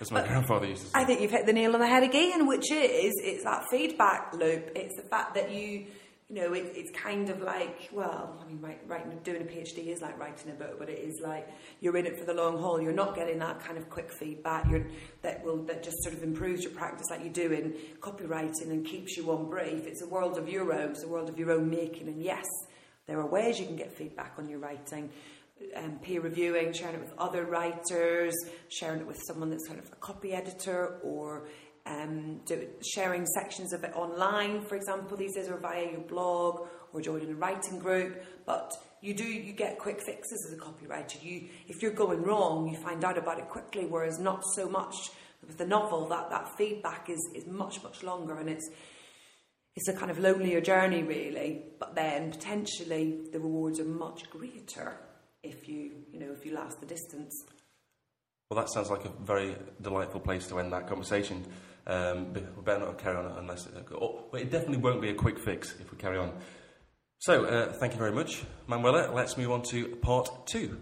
as 0.00 0.12
my 0.12 0.24
grandfather 0.24 0.66
used 0.66 0.82
to 0.82 0.86
say. 0.86 0.92
I 0.94 1.04
think 1.04 1.20
you've 1.20 1.32
hit 1.32 1.44
the 1.44 1.52
nail 1.52 1.74
on 1.74 1.80
the 1.80 1.88
head 1.88 2.04
again, 2.04 2.46
which 2.46 2.70
is 2.70 3.12
it's 3.16 3.42
that 3.42 3.64
feedback 3.68 4.32
loop. 4.32 4.70
It's 4.76 4.94
the 4.94 5.02
fact 5.02 5.34
that 5.34 5.50
you, 5.50 5.86
you 6.30 6.36
know, 6.36 6.52
it, 6.52 6.72
it's 6.76 6.90
kind 6.92 7.28
of 7.28 7.42
like, 7.42 7.88
well, 7.92 8.38
I 8.40 8.46
mean, 8.46 8.60
writing, 8.86 9.18
doing 9.24 9.42
a 9.42 9.44
PhD 9.44 9.88
is 9.88 10.00
like 10.00 10.16
writing 10.16 10.52
a 10.52 10.54
book, 10.54 10.78
but 10.78 10.88
it 10.88 11.00
is 11.00 11.20
like 11.20 11.48
you're 11.80 11.96
in 11.96 12.06
it 12.06 12.18
for 12.18 12.24
the 12.24 12.34
long 12.34 12.56
haul. 12.56 12.80
You're 12.80 12.92
not 12.92 13.16
getting 13.16 13.40
that 13.40 13.58
kind 13.60 13.76
of 13.76 13.90
quick 13.90 14.12
feedback. 14.12 14.70
That 15.22 15.44
will 15.44 15.64
that 15.64 15.82
just 15.82 16.00
sort 16.04 16.14
of 16.14 16.22
improves 16.22 16.62
your 16.62 16.72
practice, 16.72 17.08
like 17.10 17.24
you 17.24 17.30
do 17.30 17.50
in 17.50 17.74
copywriting, 18.00 18.70
and 18.70 18.86
keeps 18.86 19.16
you 19.16 19.30
on 19.32 19.50
brief. 19.50 19.86
It's 19.86 20.02
a 20.02 20.06
world 20.06 20.38
of 20.38 20.48
your 20.48 20.72
own. 20.72 20.92
It's 20.92 21.02
a 21.02 21.08
world 21.08 21.28
of 21.28 21.38
your 21.38 21.50
own 21.50 21.68
making, 21.68 22.06
and 22.06 22.22
yes, 22.22 22.46
there 23.06 23.18
are 23.18 23.26
ways 23.26 23.58
you 23.58 23.66
can 23.66 23.76
get 23.76 23.92
feedback 23.92 24.34
on 24.38 24.48
your 24.48 24.60
writing 24.60 25.10
um, 25.76 25.98
peer 26.02 26.20
reviewing, 26.20 26.72
sharing 26.72 26.96
it 26.96 27.00
with 27.00 27.14
other 27.18 27.44
writers, 27.44 28.34
sharing 28.68 29.00
it 29.00 29.06
with 29.06 29.20
someone 29.26 29.50
that's 29.50 29.66
kind 29.66 29.78
of 29.78 29.86
a 29.92 29.96
copy 29.96 30.32
editor, 30.32 30.98
or 31.02 31.48
um, 31.86 32.40
sharing 32.82 33.26
sections 33.26 33.72
of 33.72 33.84
it 33.84 33.92
online, 33.94 34.62
for 34.62 34.76
example, 34.76 35.16
these 35.16 35.34
days, 35.34 35.48
or 35.48 35.58
via 35.58 35.90
your 35.90 36.00
blog, 36.00 36.68
or 36.92 37.00
joining 37.00 37.30
a 37.30 37.34
writing 37.34 37.78
group. 37.78 38.22
But 38.46 38.72
you 39.00 39.14
do 39.14 39.24
you 39.24 39.52
get 39.52 39.78
quick 39.78 40.00
fixes 40.00 40.46
as 40.46 40.52
a 40.52 40.60
copywriter. 40.60 41.22
You, 41.22 41.48
if 41.68 41.82
you're 41.82 41.92
going 41.92 42.22
wrong, 42.22 42.68
you 42.68 42.76
find 42.76 43.04
out 43.04 43.18
about 43.18 43.38
it 43.38 43.48
quickly. 43.48 43.86
Whereas 43.86 44.18
not 44.18 44.42
so 44.54 44.68
much 44.68 44.94
with 45.46 45.56
the 45.56 45.66
novel, 45.66 46.08
that 46.08 46.30
that 46.30 46.56
feedback 46.56 47.08
is 47.08 47.20
is 47.34 47.46
much 47.46 47.82
much 47.82 48.02
longer, 48.02 48.38
and 48.38 48.48
it's 48.48 48.68
it's 49.76 49.88
a 49.88 49.92
kind 49.92 50.10
of 50.10 50.18
lonelier 50.18 50.60
journey, 50.60 51.02
really. 51.02 51.62
But 51.78 51.94
then 51.94 52.30
potentially 52.30 53.20
the 53.32 53.40
rewards 53.40 53.80
are 53.80 53.84
much 53.84 54.28
greater 54.30 54.98
if 55.42 55.68
you, 55.68 55.92
you 56.12 56.20
know, 56.20 56.32
if 56.32 56.44
you 56.44 56.54
last 56.54 56.80
the 56.80 56.86
distance. 56.86 57.34
Well, 58.50 58.60
that 58.60 58.70
sounds 58.70 58.90
like 58.90 59.04
a 59.04 59.12
very 59.22 59.56
delightful 59.80 60.20
place 60.20 60.48
to 60.48 60.58
end 60.58 60.72
that 60.72 60.88
conversation. 60.88 61.46
Um, 61.90 62.32
we 62.32 62.40
better 62.62 62.84
not 62.84 62.98
carry 62.98 63.16
on 63.16 63.26
unless 63.36 63.66
oh, 64.00 64.26
well, 64.30 64.40
it 64.40 64.48
definitely 64.48 64.76
won't 64.76 65.02
be 65.02 65.10
a 65.10 65.14
quick 65.14 65.40
fix 65.40 65.74
if 65.80 65.90
we 65.90 65.98
carry 65.98 66.18
on. 66.18 66.32
So, 67.18 67.44
uh, 67.46 67.72
thank 67.72 67.94
you 67.94 67.98
very 67.98 68.12
much, 68.12 68.44
Manuela. 68.68 69.12
Let's 69.12 69.36
move 69.36 69.50
on 69.50 69.62
to 69.70 69.96
part 69.96 70.46
two. 70.46 70.78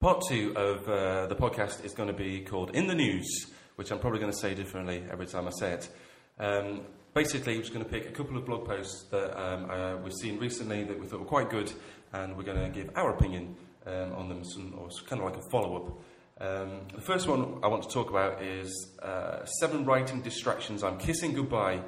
Part 0.00 0.22
two 0.26 0.54
of 0.56 0.88
uh, 0.88 1.26
the 1.26 1.36
podcast 1.36 1.84
is 1.84 1.92
going 1.92 2.08
to 2.08 2.14
be 2.14 2.40
called 2.40 2.74
In 2.74 2.86
the 2.86 2.94
News, 2.94 3.52
which 3.76 3.90
I'm 3.92 3.98
probably 3.98 4.20
going 4.20 4.32
to 4.32 4.38
say 4.38 4.54
differently 4.54 5.04
every 5.12 5.26
time 5.26 5.46
I 5.46 5.50
say 5.50 5.72
it. 5.72 5.90
Um, 6.38 6.80
basically, 7.12 7.56
we're 7.56 7.62
just 7.62 7.74
going 7.74 7.84
to 7.84 7.90
pick 7.90 8.08
a 8.08 8.12
couple 8.12 8.38
of 8.38 8.46
blog 8.46 8.66
posts 8.66 9.04
that 9.10 9.38
um, 9.38 9.70
uh, 9.70 9.96
we've 9.98 10.14
seen 10.14 10.38
recently 10.38 10.82
that 10.84 10.98
we 10.98 11.06
thought 11.06 11.20
were 11.20 11.26
quite 11.26 11.50
good, 11.50 11.70
and 12.14 12.38
we're 12.38 12.42
going 12.42 12.58
to 12.58 12.70
give 12.70 12.90
our 12.96 13.10
opinion 13.10 13.54
um, 13.86 14.12
on 14.12 14.28
them, 14.28 14.44
some, 14.44 14.74
or 14.78 14.88
kind 15.06 15.22
of 15.22 15.28
like 15.28 15.36
a 15.36 15.50
follow 15.50 15.76
up. 15.76 16.02
Um, 16.40 16.80
the 16.94 17.00
first 17.00 17.28
one 17.28 17.60
I 17.62 17.68
want 17.68 17.82
to 17.84 17.88
talk 17.88 18.10
about 18.10 18.42
is 18.42 18.96
uh, 19.02 19.44
Seven 19.44 19.84
Writing 19.84 20.22
Distractions 20.22 20.82
I'm 20.82 20.98
Kissing 20.98 21.34
Goodbye, 21.34 21.82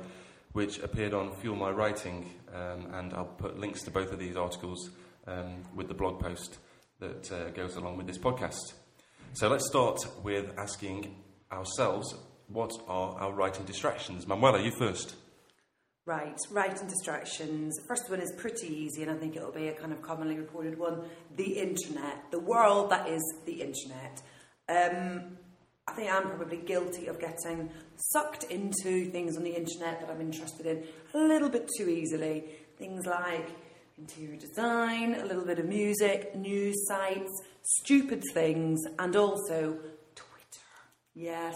which 0.52 0.78
appeared 0.78 1.14
on 1.14 1.34
Fuel 1.36 1.56
My 1.56 1.70
Writing, 1.70 2.30
um, 2.54 2.86
and 2.94 3.12
I'll 3.14 3.24
put 3.24 3.58
links 3.58 3.82
to 3.82 3.90
both 3.90 4.12
of 4.12 4.18
these 4.18 4.36
articles 4.36 4.90
um, 5.26 5.62
with 5.74 5.88
the 5.88 5.94
blog 5.94 6.20
post 6.20 6.58
that 7.00 7.32
uh, 7.32 7.50
goes 7.50 7.76
along 7.76 7.96
with 7.96 8.06
this 8.06 8.18
podcast. 8.18 8.74
So 9.32 9.48
let's 9.48 9.66
start 9.66 9.98
with 10.22 10.52
asking 10.58 11.16
ourselves 11.50 12.14
what 12.48 12.72
are 12.86 13.18
our 13.18 13.32
writing 13.32 13.64
distractions? 13.64 14.26
Manuela, 14.26 14.62
you 14.62 14.70
first. 14.78 15.16
Right, 16.06 16.36
writing 16.50 16.86
distractions. 16.86 17.80
First 17.88 18.10
one 18.10 18.20
is 18.20 18.30
pretty 18.36 18.66
easy, 18.66 19.00
and 19.00 19.10
I 19.10 19.14
think 19.14 19.36
it'll 19.36 19.50
be 19.50 19.68
a 19.68 19.72
kind 19.72 19.90
of 19.90 20.02
commonly 20.02 20.36
reported 20.36 20.78
one 20.78 21.00
the 21.34 21.58
internet, 21.58 22.30
the 22.30 22.40
world 22.40 22.90
that 22.90 23.08
is 23.08 23.22
the 23.46 23.62
internet. 23.62 24.22
Um, 24.68 25.38
I 25.88 25.92
think 25.92 26.12
I'm 26.12 26.24
probably 26.24 26.58
guilty 26.58 27.06
of 27.06 27.18
getting 27.18 27.70
sucked 27.96 28.44
into 28.44 29.10
things 29.10 29.38
on 29.38 29.44
the 29.44 29.56
internet 29.56 30.00
that 30.00 30.10
I'm 30.10 30.20
interested 30.20 30.66
in 30.66 30.84
a 31.14 31.24
little 31.24 31.48
bit 31.48 31.70
too 31.74 31.88
easily. 31.88 32.44
Things 32.76 33.06
like 33.06 33.48
interior 33.96 34.36
design, 34.36 35.14
a 35.14 35.24
little 35.24 35.46
bit 35.46 35.58
of 35.58 35.64
music, 35.64 36.36
news 36.36 36.74
sites, 36.86 37.32
stupid 37.62 38.22
things, 38.34 38.80
and 38.98 39.16
also 39.16 39.78
Twitter. 40.14 40.68
Yes. 41.14 41.54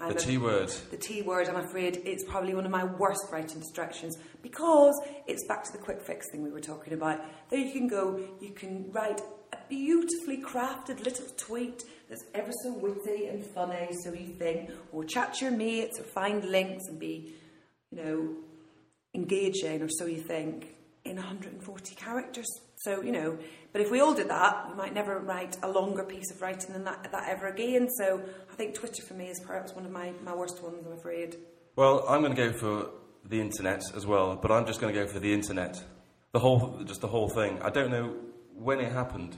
I'm 0.00 0.12
The 0.12 0.20
T 0.20 0.38
word. 0.38 0.68
the 0.90 0.96
T 0.96 1.22
word, 1.22 1.48
I'm 1.48 1.56
afraid, 1.56 2.02
it's 2.04 2.24
probably 2.24 2.54
one 2.54 2.64
of 2.64 2.70
my 2.70 2.84
worst 2.84 3.26
writing 3.32 3.58
distractions 3.58 4.16
because 4.42 4.94
it's 5.26 5.44
back 5.48 5.64
to 5.64 5.72
the 5.72 5.78
quick 5.78 6.00
fix 6.00 6.30
thing 6.30 6.42
we 6.42 6.50
were 6.50 6.60
talking 6.60 6.92
about. 6.92 7.20
There 7.50 7.58
you 7.58 7.72
can 7.72 7.88
go, 7.88 8.20
you 8.40 8.50
can 8.50 8.92
write 8.92 9.20
a 9.52 9.58
beautifully 9.68 10.36
crafted 10.40 11.04
little 11.04 11.26
tweet 11.36 11.82
that's 12.08 12.24
ever 12.34 12.52
so 12.62 12.74
witty 12.74 13.26
and 13.26 13.44
funny, 13.44 13.88
so 14.04 14.12
you 14.12 14.28
think, 14.28 14.70
or 14.92 15.04
chat 15.04 15.34
to 15.34 15.46
your 15.46 15.56
mates, 15.56 15.98
or 15.98 16.04
find 16.04 16.44
links 16.44 16.84
and 16.86 17.00
be, 17.00 17.34
you 17.90 18.02
know, 18.02 18.36
engaging, 19.14 19.82
or 19.82 19.88
so 19.88 20.06
you 20.06 20.20
think, 20.20 20.76
in 21.04 21.16
140 21.16 21.94
characters. 21.96 22.46
So, 22.80 23.02
you 23.02 23.10
know, 23.10 23.36
but 23.72 23.80
if 23.80 23.90
we 23.90 24.00
all 24.00 24.14
did 24.14 24.28
that, 24.28 24.70
we 24.70 24.76
might 24.76 24.94
never 24.94 25.18
write 25.18 25.56
a 25.62 25.68
longer 25.68 26.04
piece 26.04 26.30
of 26.30 26.40
writing 26.40 26.72
than 26.72 26.84
that, 26.84 27.10
that 27.10 27.28
ever 27.28 27.48
again. 27.48 27.88
So 27.98 28.20
I 28.50 28.54
think 28.54 28.74
Twitter 28.74 29.02
for 29.02 29.14
me 29.14 29.26
is 29.26 29.40
perhaps 29.40 29.72
one 29.72 29.84
of 29.84 29.90
my, 29.90 30.12
my 30.24 30.34
worst 30.34 30.62
ones, 30.62 30.86
I'm 30.86 30.92
afraid. 30.92 31.36
Well, 31.74 32.04
I'm 32.08 32.22
going 32.22 32.34
to 32.34 32.50
go 32.50 32.52
for 32.52 32.90
the 33.28 33.40
internet 33.40 33.82
as 33.96 34.06
well, 34.06 34.36
but 34.40 34.52
I'm 34.52 34.64
just 34.64 34.80
going 34.80 34.94
to 34.94 35.00
go 35.00 35.06
for 35.06 35.18
the 35.18 35.32
internet. 35.32 35.82
The 36.32 36.38
whole, 36.38 36.80
just 36.84 37.00
the 37.00 37.08
whole 37.08 37.28
thing. 37.28 37.58
I 37.62 37.70
don't 37.70 37.90
know 37.90 38.14
when 38.54 38.80
it 38.80 38.92
happened, 38.92 39.36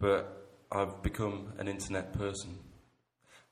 but 0.00 0.48
I've 0.72 1.02
become 1.02 1.52
an 1.58 1.68
internet 1.68 2.12
person. 2.12 2.58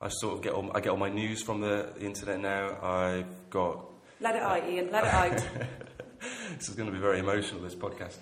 I 0.01 0.09
sort 0.09 0.35
of 0.35 0.43
get 0.43 0.55
all, 0.55 0.71
I 0.75 0.81
get 0.81 0.91
all 0.91 0.97
my 0.97 1.09
news 1.09 1.41
from 1.43 1.61
the, 1.61 1.93
the 1.97 2.05
internet 2.05 2.41
now. 2.41 2.79
I've 2.83 3.51
got 3.51 3.85
Let 4.21 4.35
it 4.35 4.43
out, 4.43 4.69
Ian, 4.69 4.91
let 4.91 5.05
it 5.05 5.15
out. 5.15 5.37
this 6.59 6.69
is 6.69 6.75
going 6.75 6.89
to 6.89 6.93
be 6.93 7.01
very 7.01 7.21
emotional. 7.21 7.63
This 7.63 7.77
podcast. 7.77 8.17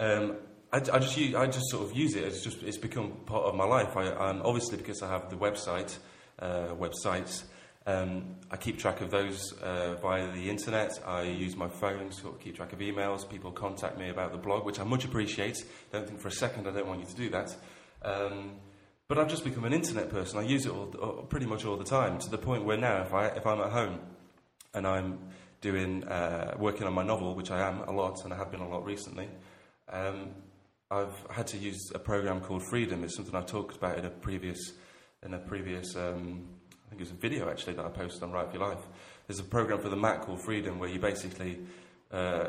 Um, 0.00 0.36
I, 0.72 0.78
I 0.78 0.98
just 0.98 1.16
use, 1.16 1.34
I 1.34 1.46
just 1.46 1.68
sort 1.68 1.84
of 1.84 1.96
use 1.96 2.16
it. 2.16 2.24
It's 2.24 2.42
just 2.42 2.62
it's 2.62 2.78
become 2.78 3.12
part 3.26 3.44
of 3.44 3.54
my 3.54 3.66
life. 3.66 3.96
I, 3.96 4.08
um, 4.08 4.40
obviously 4.44 4.78
because 4.78 5.02
I 5.02 5.10
have 5.10 5.28
the 5.28 5.36
website, 5.36 5.98
uh, 6.38 6.68
websites. 6.74 7.44
Um, 7.86 8.36
I 8.50 8.56
keep 8.56 8.78
track 8.78 9.02
of 9.02 9.10
those 9.10 9.52
uh, 9.62 9.96
via 9.96 10.32
the 10.32 10.48
internet. 10.48 10.92
I 11.06 11.22
use 11.22 11.54
my 11.54 11.68
phone 11.68 12.08
to 12.10 12.34
keep 12.42 12.56
track 12.56 12.72
of 12.72 12.78
emails. 12.78 13.28
People 13.28 13.52
contact 13.52 13.98
me 13.98 14.08
about 14.08 14.32
the 14.32 14.38
blog, 14.38 14.64
which 14.64 14.80
I 14.80 14.84
much 14.84 15.04
appreciate. 15.04 15.64
Don't 15.92 16.06
think 16.06 16.20
for 16.20 16.28
a 16.28 16.32
second 16.32 16.66
I 16.66 16.72
don't 16.72 16.86
want 16.86 17.00
you 17.00 17.06
to 17.06 17.16
do 17.16 17.30
that. 17.30 17.54
Um, 18.02 18.52
but 19.06 19.18
I've 19.18 19.28
just 19.28 19.44
become 19.44 19.64
an 19.64 19.72
internet 19.74 20.08
person. 20.08 20.38
I 20.38 20.42
use 20.42 20.64
it 20.64 20.72
all, 20.72 20.94
all, 21.02 21.22
pretty 21.24 21.46
much 21.46 21.66
all 21.66 21.76
the 21.76 21.84
time 21.84 22.18
to 22.20 22.30
the 22.30 22.38
point 22.38 22.64
where 22.64 22.78
now, 22.78 23.02
if 23.02 23.12
I 23.12 23.26
if 23.26 23.46
I'm 23.46 23.60
at 23.60 23.70
home 23.70 24.00
and 24.72 24.86
I'm 24.86 25.18
doing 25.60 26.04
uh, 26.04 26.54
working 26.58 26.86
on 26.86 26.94
my 26.94 27.02
novel, 27.02 27.34
which 27.34 27.50
I 27.50 27.66
am 27.68 27.80
a 27.80 27.92
lot, 27.92 28.24
and 28.24 28.32
I 28.32 28.36
have 28.36 28.50
been 28.50 28.60
a 28.60 28.68
lot 28.68 28.84
recently. 28.84 29.28
Um, 29.92 30.30
I've 30.90 31.14
had 31.30 31.46
to 31.48 31.56
use 31.56 31.90
a 31.94 31.98
program 31.98 32.40
called 32.40 32.62
Freedom. 32.68 33.04
It's 33.04 33.16
something 33.16 33.34
I've 33.34 33.46
talked 33.46 33.76
about 33.76 33.98
in 33.98 34.04
a 34.04 34.10
previous, 34.10 34.72
in 35.24 35.34
a 35.34 35.38
previous, 35.38 35.96
um, 35.96 36.48
I 36.86 36.90
think 36.90 37.00
it 37.00 37.04
was 37.04 37.10
a 37.10 37.14
video 37.14 37.48
actually 37.48 37.74
that 37.74 37.84
I 37.84 37.88
posted 37.88 38.22
on 38.22 38.32
Write 38.32 38.50
for 38.50 38.58
Your 38.58 38.68
Life. 38.68 38.84
There's 39.26 39.38
a 39.38 39.44
program 39.44 39.80
for 39.80 39.88
the 39.88 39.96
Mac 39.96 40.22
called 40.22 40.42
Freedom 40.42 40.78
where 40.78 40.88
you 40.88 40.98
basically 40.98 41.58
uh, 42.10 42.48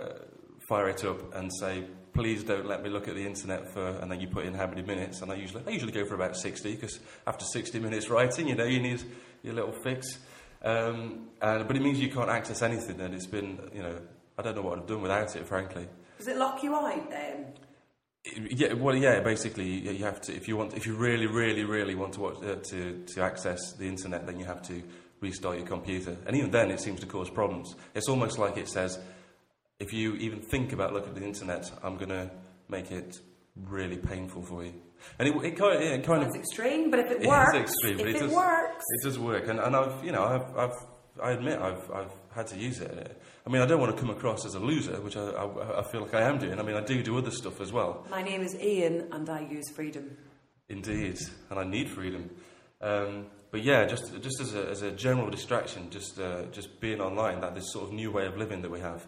fire 0.68 0.90
it 0.90 1.04
up 1.04 1.36
and 1.36 1.52
say, 1.60 1.84
"Please 2.14 2.44
don't 2.44 2.66
let 2.66 2.82
me 2.82 2.90
look 2.90 3.08
at 3.08 3.16
the 3.16 3.26
internet 3.26 3.72
for," 3.72 3.88
and 3.88 4.12
then 4.12 4.20
you 4.20 4.28
put 4.28 4.46
in 4.46 4.56
how 4.56 4.66
many 4.66 4.82
minutes. 4.82 5.22
And 5.22 5.32
I 5.32 5.36
usually, 5.36 5.64
I 5.68 5.70
usually 5.70 5.92
go 5.92 6.06
for 6.06 6.16
about 6.16 6.36
60 6.36 6.74
because 6.74 7.00
after 7.28 7.46
60 7.46 7.80
minutes 7.80 8.10
writing, 8.10 8.48
you 8.48 8.56
know, 8.56 8.66
you 8.66 8.80
need 8.80 9.04
your 9.44 9.54
little 9.54 9.74
fix. 9.84 10.18
Um, 10.64 11.30
and, 11.42 11.68
but 11.68 11.76
it 11.76 11.82
means 11.82 12.00
you 12.00 12.10
can't 12.10 12.30
access 12.30 12.62
anything, 12.62 13.00
and 13.02 13.14
it's 13.14 13.28
been, 13.28 13.60
you 13.74 13.84
know, 13.84 13.98
I 14.38 14.42
don't 14.42 14.56
know 14.56 14.62
what 14.64 14.74
I'd 14.74 14.80
have 14.80 14.88
done 14.88 15.02
without 15.02 15.36
it, 15.36 15.48
frankly. 15.48 15.88
Does 16.22 16.28
it 16.28 16.38
lock 16.38 16.62
you 16.62 16.76
out 16.76 17.10
then? 17.10 17.48
Yeah, 18.52 18.74
well, 18.74 18.96
yeah. 18.96 19.22
Basically, 19.22 19.66
you 19.66 20.06
have 20.06 20.22
to 20.22 20.36
if 20.36 20.48
you 20.48 20.56
want 20.56 20.76
if 20.76 20.86
you 20.86 20.94
really, 20.94 21.26
really, 21.26 21.64
really 21.64 21.96
want 21.96 22.14
to 22.14 22.20
watch 22.20 22.36
uh, 22.44 22.58
to 22.70 23.04
to 23.16 23.24
access 23.24 23.72
the 23.80 23.88
internet, 23.88 24.28
then 24.28 24.38
you 24.38 24.46
have 24.46 24.62
to 24.68 24.84
restart 25.20 25.58
your 25.58 25.66
computer, 25.66 26.16
and 26.28 26.38
even 26.38 26.52
then, 26.52 26.70
it 26.70 26.80
seems 26.80 27.00
to 27.00 27.08
cause 27.08 27.28
problems. 27.32 27.74
It's 27.96 28.08
almost 28.08 28.38
like 28.38 28.56
it 28.58 28.70
says, 28.70 29.00
if 29.80 29.94
you 29.94 30.14
even 30.18 30.42
think 30.42 30.74
about 30.74 30.94
looking 30.94 31.10
at 31.10 31.16
the 31.16 31.26
internet, 31.26 31.72
I'm 31.82 31.98
going 31.98 32.10
to 32.10 32.30
make 32.70 32.92
it 32.92 33.20
really 33.56 33.98
painful 33.98 34.44
for 34.44 34.64
you. 34.64 34.74
And 35.18 35.28
it, 35.28 35.36
it 35.44 35.58
kind 35.58 35.76
of, 35.76 35.82
it 35.82 36.04
kind 36.06 36.22
of 36.24 36.36
extreme, 36.36 36.92
but 36.92 37.00
if 37.00 37.10
it 37.10 37.22
works, 37.28 37.56
extreme, 37.56 37.98
but 37.98 38.08
if 38.10 38.16
it 38.16 38.18
it, 38.18 38.26
does- 38.28 38.32
works, 38.36 38.86
It 39.00 39.04
does 39.06 39.18
work, 39.18 39.48
and, 39.48 39.60
and 39.60 39.76
I've, 39.76 40.06
you 40.06 40.12
know, 40.12 40.24
I've, 40.24 40.56
I've, 40.56 40.86
I 41.22 41.32
admit 41.32 41.60
I've, 41.60 41.90
I've 41.92 42.12
had 42.34 42.48
to 42.48 42.58
use 42.58 42.80
it. 42.80 43.22
I 43.46 43.50
mean, 43.50 43.62
I 43.62 43.66
don't 43.66 43.80
want 43.80 43.96
to 43.96 44.00
come 44.02 44.10
across 44.12 44.46
as 44.46 44.56
a 44.56 44.60
loser, 44.60 45.02
which 45.02 45.18
I, 45.18 45.22
I, 45.30 45.80
I 45.80 45.84
feel 45.84 46.02
like 46.02 46.14
I 46.14 46.22
am 46.22 46.38
doing. 46.38 46.60
I 46.60 46.64
mean, 46.64 46.76
I 46.76 46.82
do 46.82 47.02
do 47.04 47.18
other 47.18 47.32
stuff 47.32 47.60
as 47.60 47.72
well, 47.74 48.06
my 48.10 48.22
name 48.22 48.42
is 48.42 48.56
Ian 48.56 49.08
and 49.12 49.30
I 49.30 49.42
use 49.42 49.70
freedom. 49.70 50.16
indeed, 50.70 51.18
and 51.50 51.60
I 51.60 51.64
need 51.64 51.90
freedom. 51.90 52.30
Um, 52.82 53.28
but 53.52 53.64
yeah, 53.64 53.86
just, 53.86 54.14
just 54.22 54.40
as 54.40 54.56
a, 54.56 54.70
as 54.70 54.82
a 54.82 54.92
general 54.92 55.30
distraction, 55.30 55.90
just, 55.90 56.20
uh, 56.20 56.44
just 56.52 56.80
being 56.80 57.02
online, 57.02 57.42
that 57.42 57.54
this 57.56 57.72
sort 57.74 57.86
of 57.88 57.94
new 57.94 58.12
way 58.12 58.26
of 58.26 58.38
living 58.38 58.62
that 58.62 58.72
we 58.72 58.80
have, 58.80 59.06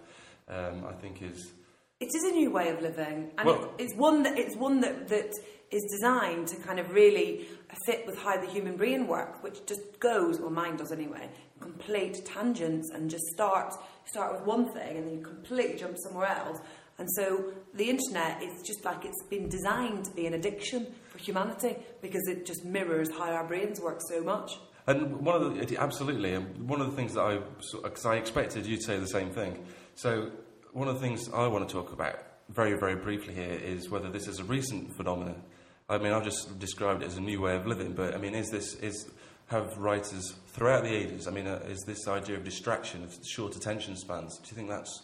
um, 0.50 0.86
I 0.86 0.94
think 0.94 1.22
is 1.22 1.54
It 2.02 2.10
is 2.14 2.24
a 2.26 2.32
new 2.36 2.52
way 2.52 2.70
of 2.70 2.82
living, 2.82 3.32
and 3.38 3.46
Well- 3.48 3.64
it, 3.78 3.84
it's 3.84 3.96
one 3.96 4.24
that 4.24 4.38
it's 4.38 4.56
one 4.58 4.82
that, 4.82 5.08
that 5.08 5.32
is 5.72 5.82
designed 6.00 6.48
to 6.50 6.58
kind 6.58 6.80
of 6.80 6.92
really 6.92 7.48
fit 7.88 8.06
with 8.06 8.20
how 8.20 8.40
the 8.40 8.46
human 8.46 8.76
brain 8.78 9.08
works, 9.08 9.40
which 9.42 9.66
just 9.66 9.82
goes, 10.00 10.40
or 10.40 10.52
mine 10.52 10.76
does 10.76 10.92
anyway, 10.92 11.28
complete 11.64 12.26
tangents 12.26 12.92
and 12.94 13.10
just 13.10 13.26
starts 13.34 13.78
start 14.06 14.34
with 14.34 14.46
one 14.46 14.72
thing 14.74 14.98
and 14.98 15.08
then 15.08 15.18
you 15.18 15.24
completely 15.24 15.78
jump 15.78 15.98
somewhere 15.98 16.28
else. 16.28 16.60
And 17.00 17.10
so 17.16 17.46
the 17.74 17.90
internet 17.90 18.44
is 18.44 18.62
just 18.62 18.86
like 18.86 19.04
it's 19.06 19.24
been 19.30 19.50
designed 19.50 20.06
to 20.06 20.12
be 20.12 20.28
an 20.28 20.34
addiction 20.36 20.88
for 21.10 21.18
humanity 21.18 21.76
because 22.02 22.28
it 22.28 22.46
just 22.46 22.64
mirrors 22.64 23.10
how 23.10 23.32
our 23.32 23.48
brains 23.48 23.80
work 23.82 24.00
so 24.08 24.22
much. 24.22 24.52
And 24.86 25.26
one 25.26 25.42
of 25.42 25.58
the 25.58 25.78
absolutely, 25.80 26.34
and 26.34 26.70
one 26.70 26.82
of 26.82 26.92
the 26.92 26.96
things 26.96 27.14
that 27.14 27.22
I 27.22 27.40
because 27.72 28.06
I 28.06 28.16
expected 28.18 28.66
you 28.66 28.78
to 28.78 28.84
say 28.84 29.00
the 29.00 29.08
same 29.08 29.32
thing. 29.32 29.66
So 29.96 30.32
one 30.74 30.88
of 30.88 30.96
the 30.96 31.02
things 31.02 31.30
I 31.34 31.48
want 31.48 31.68
to 31.68 31.74
talk 31.74 31.94
about 31.94 32.20
very 32.50 32.78
very 32.78 32.96
briefly 32.96 33.34
here 33.34 33.54
is 33.54 33.90
whether 33.90 34.10
this 34.12 34.28
is 34.28 34.40
a 34.40 34.44
recent 34.44 34.96
phenomenon. 34.98 35.42
I 35.90 35.98
mean, 35.98 36.12
I've 36.14 36.24
just 36.24 36.60
described 36.60 37.02
it 37.02 37.08
as 37.08 37.18
a 37.18 37.22
new 37.22 37.42
way 37.42 37.56
of 37.56 37.66
living, 37.66 37.94
but 37.94 38.14
I 38.14 38.18
mean, 38.18 38.36
is 38.36 38.50
this 38.50 38.76
is 38.76 39.10
have 39.48 39.78
writers 39.78 40.34
throughout 40.48 40.84
the 40.84 40.94
ages? 40.94 41.28
I 41.28 41.32
mean, 41.32 41.48
uh, 41.48 41.64
is 41.68 41.84
this 41.86 42.08
idea 42.08 42.38
of 42.38 42.44
distraction, 42.44 43.04
of 43.04 43.16
short 43.26 43.56
attention 43.56 43.96
spans? 43.96 44.38
Do 44.40 44.50
you 44.50 44.56
think 44.56 44.70
that's 44.70 45.04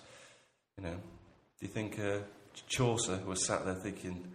you 0.77 0.83
know? 0.83 0.95
Do 0.95 1.65
you 1.65 1.67
think 1.67 1.99
uh, 1.99 2.19
Chaucer 2.67 3.19
was 3.25 3.45
sat 3.45 3.65
there 3.65 3.75
thinking? 3.75 4.31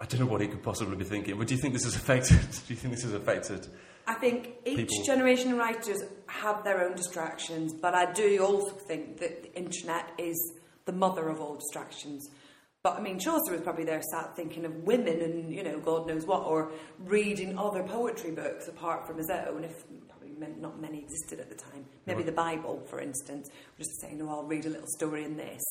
I 0.00 0.06
don't 0.06 0.20
know 0.20 0.26
what 0.26 0.40
he 0.40 0.46
could 0.46 0.62
possibly 0.62 0.96
be 0.96 1.04
thinking, 1.04 1.36
but 1.36 1.48
do 1.48 1.54
you 1.54 1.60
think 1.60 1.74
this 1.74 1.84
has 1.84 1.96
affected? 1.96 2.38
Do 2.68 2.74
you 2.74 2.76
think 2.76 2.94
this 2.94 3.02
has 3.02 3.14
affected 3.14 3.66
I 4.08 4.14
think 4.14 4.54
each 4.64 4.88
People- 4.88 5.04
generation 5.04 5.52
of 5.52 5.58
writers 5.58 6.02
have 6.28 6.64
their 6.64 6.82
own 6.82 6.96
distractions, 6.96 7.74
but 7.74 7.94
I 7.94 8.10
do 8.10 8.42
also 8.42 8.70
think 8.70 9.18
that 9.18 9.42
the 9.42 9.54
internet 9.54 10.12
is 10.16 10.54
the 10.86 10.92
mother 10.92 11.28
of 11.28 11.40
all 11.42 11.56
distractions. 11.56 12.30
But 12.82 12.96
I 12.96 13.00
mean, 13.00 13.18
Chaucer 13.18 13.52
was 13.52 13.60
probably 13.60 13.84
there 13.84 14.02
sat 14.12 14.36
thinking 14.36 14.64
of 14.64 14.72
women 14.84 15.20
and, 15.20 15.52
you 15.52 15.64
know, 15.64 15.80
God 15.80 16.06
knows 16.06 16.26
what, 16.26 16.44
or 16.44 16.70
reading 17.00 17.58
other 17.58 17.82
poetry 17.82 18.30
books 18.30 18.68
apart 18.68 19.06
from 19.06 19.18
his 19.18 19.28
own, 19.30 19.64
if 19.64 19.84
probably 20.08 20.30
not 20.60 20.80
many 20.80 21.00
existed 21.00 21.40
at 21.40 21.48
the 21.48 21.56
time. 21.56 21.84
Maybe 22.06 22.18
Right. 22.18 22.26
the 22.26 22.32
Bible, 22.32 22.86
for 22.88 23.00
instance, 23.00 23.48
just 23.78 24.00
saying, 24.00 24.22
oh, 24.22 24.28
I'll 24.28 24.44
read 24.44 24.64
a 24.64 24.70
little 24.70 24.86
story 24.96 25.24
in 25.24 25.36
this. 25.36 25.62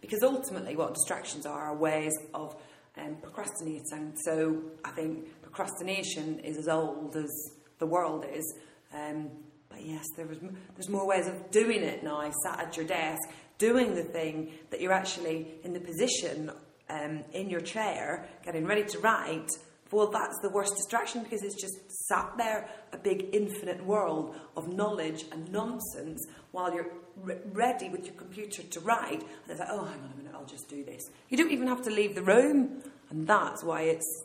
Because 0.00 0.22
ultimately, 0.22 0.74
what 0.74 0.94
distractions 0.94 1.44
are 1.46 1.68
are 1.68 1.76
ways 1.76 2.12
of 2.32 2.56
um, 2.96 3.16
procrastinating. 3.22 4.14
So 4.24 4.62
I 4.84 4.90
think 4.90 5.42
procrastination 5.42 6.40
is 6.40 6.56
as 6.56 6.68
old 6.68 7.14
as 7.16 7.30
the 7.78 7.86
world 7.86 8.24
is. 8.32 8.54
Um, 8.92 9.30
but 9.74 9.84
yes, 9.84 10.04
there 10.16 10.26
was, 10.26 10.38
there's 10.74 10.88
more 10.88 11.06
ways 11.06 11.26
of 11.26 11.50
doing 11.50 11.82
it 11.82 12.04
now, 12.04 12.30
sat 12.44 12.60
at 12.60 12.76
your 12.76 12.86
desk, 12.86 13.22
doing 13.58 13.94
the 13.94 14.04
thing 14.04 14.52
that 14.70 14.80
you're 14.80 14.92
actually 14.92 15.48
in 15.64 15.72
the 15.72 15.80
position 15.80 16.50
um, 16.88 17.24
in 17.32 17.50
your 17.50 17.60
chair, 17.60 18.26
getting 18.44 18.66
ready 18.66 18.84
to 18.84 18.98
write. 19.00 19.48
Well, 19.90 20.08
that's 20.08 20.38
the 20.42 20.48
worst 20.48 20.76
distraction 20.76 21.22
because 21.22 21.42
it's 21.42 21.60
just 21.60 21.74
sat 22.08 22.32
there, 22.36 22.68
a 22.92 22.98
big 22.98 23.28
infinite 23.32 23.84
world 23.84 24.34
of 24.56 24.72
knowledge 24.72 25.24
and 25.32 25.50
nonsense 25.52 26.26
while 26.52 26.72
you're 26.72 26.90
re- 27.16 27.36
ready 27.52 27.88
with 27.88 28.04
your 28.04 28.14
computer 28.14 28.62
to 28.62 28.80
write. 28.80 29.20
And 29.22 29.50
it's 29.50 29.60
like, 29.60 29.68
oh, 29.70 29.84
hang 29.84 30.00
on 30.00 30.10
a 30.14 30.16
minute, 30.16 30.34
I'll 30.34 30.46
just 30.46 30.68
do 30.68 30.84
this. 30.84 31.02
You 31.28 31.36
don't 31.36 31.52
even 31.52 31.68
have 31.68 31.82
to 31.82 31.90
leave 31.90 32.14
the 32.14 32.22
room. 32.22 32.82
And 33.10 33.26
that's 33.26 33.62
why 33.62 33.82
it's 33.82 34.24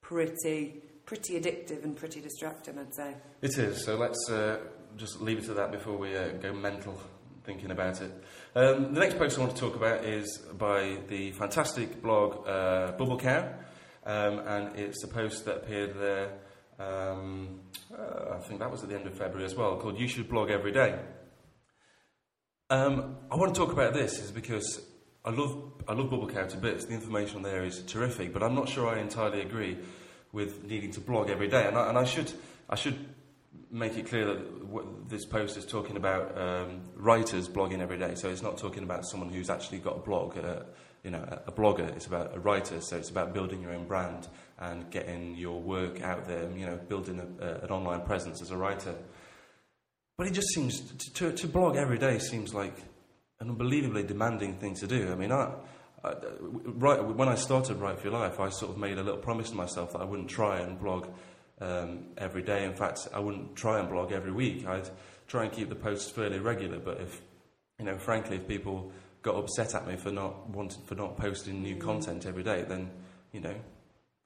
pretty, 0.00 0.82
pretty 1.06 1.40
addictive 1.40 1.82
and 1.82 1.96
pretty 1.96 2.20
distracting, 2.20 2.78
I'd 2.78 2.94
say. 2.94 3.14
It 3.42 3.58
is. 3.58 3.84
So 3.84 3.96
let's 3.96 4.30
uh, 4.30 4.58
just 4.96 5.20
leave 5.20 5.38
it 5.38 5.44
to 5.44 5.54
that 5.54 5.72
before 5.72 5.96
we 5.96 6.16
uh, 6.16 6.28
go 6.40 6.52
mental 6.52 7.00
thinking 7.44 7.70
about 7.70 8.00
it. 8.00 8.12
Um, 8.54 8.94
the 8.94 9.00
next 9.00 9.18
post 9.18 9.38
I 9.38 9.42
want 9.42 9.54
to 9.54 9.60
talk 9.60 9.76
about 9.76 10.04
is 10.04 10.38
by 10.58 10.98
the 11.08 11.32
fantastic 11.32 12.02
blog 12.02 12.46
uh, 12.46 12.92
Bubble 12.92 13.18
Cow, 13.18 13.52
um, 14.04 14.38
and 14.40 14.78
it's 14.78 15.02
a 15.04 15.08
post 15.08 15.44
that 15.46 15.56
appeared 15.56 15.94
there 15.98 16.38
Um, 16.80 17.60
uh, 17.92 18.36
I 18.36 18.38
think 18.38 18.60
that 18.60 18.70
was 18.70 18.82
at 18.82 18.88
the 18.88 18.94
end 18.94 19.06
of 19.06 19.12
February 19.14 19.44
as 19.44 19.54
well, 19.54 19.76
called 19.76 19.98
You 19.98 20.08
Should 20.08 20.30
Blog 20.30 20.50
Every 20.50 20.72
Day. 20.72 20.98
Um, 22.70 23.16
I 23.30 23.36
want 23.36 23.54
to 23.54 23.60
talk 23.60 23.72
about 23.72 23.92
this 23.92 24.18
is 24.18 24.30
because 24.30 24.80
I 25.22 25.30
love 25.30 25.72
I 25.86 25.92
love 25.92 26.08
Bubble 26.08 26.28
Cow 26.28 26.46
to 26.46 26.56
bits. 26.56 26.86
The 26.86 26.94
information 26.94 27.38
on 27.38 27.42
there 27.42 27.64
is 27.64 27.82
terrific, 27.82 28.32
but 28.32 28.42
I'm 28.42 28.54
not 28.54 28.68
sure 28.68 28.88
I 28.88 29.00
entirely 29.00 29.42
agree 29.42 29.76
with 30.32 30.64
needing 30.64 30.92
to 30.92 31.00
blog 31.00 31.28
every 31.28 31.48
day. 31.48 31.66
And 31.66 31.76
I, 31.76 31.90
and 31.90 31.98
I 31.98 32.04
should 32.04 32.32
I 32.70 32.76
should 32.76 32.96
make 33.70 33.96
it 33.96 34.08
clear 34.08 34.26
that 34.26 35.08
this 35.08 35.24
post 35.24 35.56
is 35.56 35.64
talking 35.64 35.96
about 35.96 36.36
um, 36.36 36.80
writers 36.96 37.48
blogging 37.48 37.80
every 37.80 37.98
day. 37.98 38.14
So 38.14 38.28
it's 38.28 38.42
not 38.42 38.58
talking 38.58 38.82
about 38.82 39.06
someone 39.06 39.28
who's 39.28 39.50
actually 39.50 39.78
got 39.78 39.96
a 39.96 40.00
blog, 40.00 40.36
uh, 40.36 40.64
you 41.04 41.10
know, 41.10 41.22
a, 41.22 41.48
a 41.48 41.52
blogger. 41.52 41.88
It's 41.94 42.06
about 42.06 42.34
a 42.34 42.40
writer. 42.40 42.80
So 42.80 42.96
it's 42.96 43.10
about 43.10 43.32
building 43.32 43.62
your 43.62 43.72
own 43.72 43.86
brand 43.86 44.28
and 44.58 44.90
getting 44.90 45.36
your 45.36 45.60
work 45.60 46.02
out 46.02 46.26
there. 46.26 46.50
You 46.50 46.66
know, 46.66 46.76
building 46.88 47.20
a, 47.20 47.44
a, 47.44 47.54
an 47.60 47.70
online 47.70 48.02
presence 48.02 48.42
as 48.42 48.50
a 48.50 48.56
writer. 48.56 48.94
But 50.18 50.26
it 50.26 50.34
just 50.34 50.48
seems 50.48 50.80
to, 50.80 51.14
to, 51.14 51.32
to 51.32 51.46
blog 51.46 51.76
every 51.76 51.98
day 51.98 52.18
seems 52.18 52.52
like 52.52 52.76
an 53.40 53.48
unbelievably 53.48 54.02
demanding 54.02 54.58
thing 54.58 54.74
to 54.74 54.86
do. 54.86 55.10
I 55.10 55.14
mean, 55.14 55.32
I, 55.32 55.54
I, 56.04 56.14
right 56.40 57.02
when 57.02 57.28
I 57.28 57.36
started 57.36 57.78
Write 57.78 57.98
for 57.98 58.08
Your 58.08 58.18
Life, 58.18 58.38
I 58.38 58.50
sort 58.50 58.72
of 58.72 58.78
made 58.78 58.98
a 58.98 59.02
little 59.02 59.20
promise 59.20 59.50
to 59.50 59.56
myself 59.56 59.92
that 59.92 60.00
I 60.00 60.04
wouldn't 60.04 60.28
try 60.28 60.60
and 60.60 60.78
blog 60.78 61.06
um, 61.60 62.06
every 62.18 62.42
day. 62.42 62.64
In 62.64 62.74
fact, 62.74 63.08
I 63.12 63.18
wouldn't 63.18 63.56
try 63.56 63.78
and 63.78 63.88
blog 63.88 64.12
every 64.12 64.32
week. 64.32 64.66
I'd 64.66 64.88
try 65.26 65.44
and 65.44 65.52
keep 65.52 65.68
the 65.68 65.74
posts 65.74 66.10
fairly 66.10 66.38
regular. 66.38 66.78
But 66.78 67.00
if, 67.00 67.20
you 67.78 67.84
know, 67.84 67.98
frankly, 67.98 68.36
if 68.36 68.48
people 68.48 68.92
got 69.22 69.36
upset 69.36 69.74
at 69.74 69.86
me 69.86 69.96
for 69.96 70.10
not 70.10 70.48
wanting 70.48 70.82
for 70.86 70.94
not 70.94 71.16
posting 71.16 71.62
new 71.62 71.76
content 71.76 72.26
every 72.26 72.42
day, 72.42 72.64
then 72.66 72.90
you 73.32 73.40
know, 73.40 73.54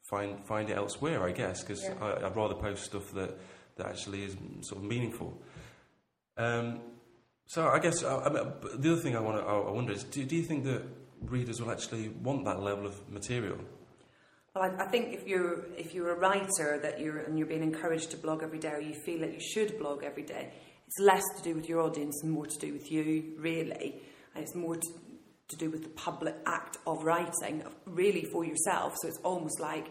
find 0.02 0.44
find 0.46 0.70
it 0.70 0.76
elsewhere, 0.76 1.22
I 1.26 1.32
guess, 1.32 1.62
because 1.62 1.82
Yeah. 1.82 2.18
I'd 2.24 2.36
rather 2.36 2.54
post 2.54 2.84
stuff 2.84 3.12
that 3.12 3.38
that 3.76 3.86
actually 3.86 4.24
is 4.24 4.36
sort 4.60 4.82
of 4.82 4.88
meaningful. 4.88 5.40
Um, 6.36 6.80
so 7.46 7.68
I 7.68 7.78
guess 7.78 8.02
uh, 8.02 8.20
I 8.24 8.28
mean, 8.30 8.52
the 8.80 8.92
other 8.92 9.02
thing 9.02 9.16
I 9.16 9.20
want 9.20 9.38
to 9.38 9.44
I 9.44 9.70
wonder 9.70 9.92
is, 9.92 10.04
do, 10.04 10.24
do 10.24 10.36
you 10.36 10.42
think 10.42 10.64
that 10.64 10.82
readers 11.22 11.60
will 11.60 11.70
actually 11.70 12.08
want 12.08 12.44
that 12.44 12.60
level 12.60 12.86
of 12.86 13.08
material? 13.10 13.58
Well, 14.54 14.70
I, 14.78 14.84
I 14.84 14.86
think 14.86 15.12
if 15.12 15.26
you're 15.26 15.64
if 15.76 15.94
you're 15.94 16.12
a 16.12 16.18
writer 16.18 16.78
that 16.80 17.00
you're 17.00 17.18
and 17.18 17.36
you're 17.36 17.48
being 17.48 17.62
encouraged 17.62 18.12
to 18.12 18.16
blog 18.16 18.42
every 18.42 18.60
day, 18.60 18.70
or 18.70 18.80
you 18.80 18.94
feel 18.94 19.20
that 19.20 19.32
you 19.32 19.40
should 19.40 19.78
blog 19.78 20.04
every 20.04 20.22
day, 20.22 20.52
it's 20.86 20.98
less 21.00 21.24
to 21.36 21.42
do 21.42 21.54
with 21.56 21.68
your 21.68 21.80
audience 21.80 22.20
and 22.22 22.30
more 22.30 22.46
to 22.46 22.58
do 22.58 22.72
with 22.72 22.90
you, 22.90 23.34
really, 23.38 24.00
and 24.34 24.44
it's 24.44 24.54
more 24.54 24.76
to, 24.76 24.88
to 25.48 25.56
do 25.56 25.70
with 25.70 25.82
the 25.82 25.88
public 25.90 26.36
act 26.46 26.76
of 26.86 27.02
writing, 27.02 27.64
really 27.84 28.24
for 28.24 28.44
yourself. 28.44 28.94
So 29.02 29.08
it's 29.08 29.18
almost 29.24 29.58
like 29.58 29.88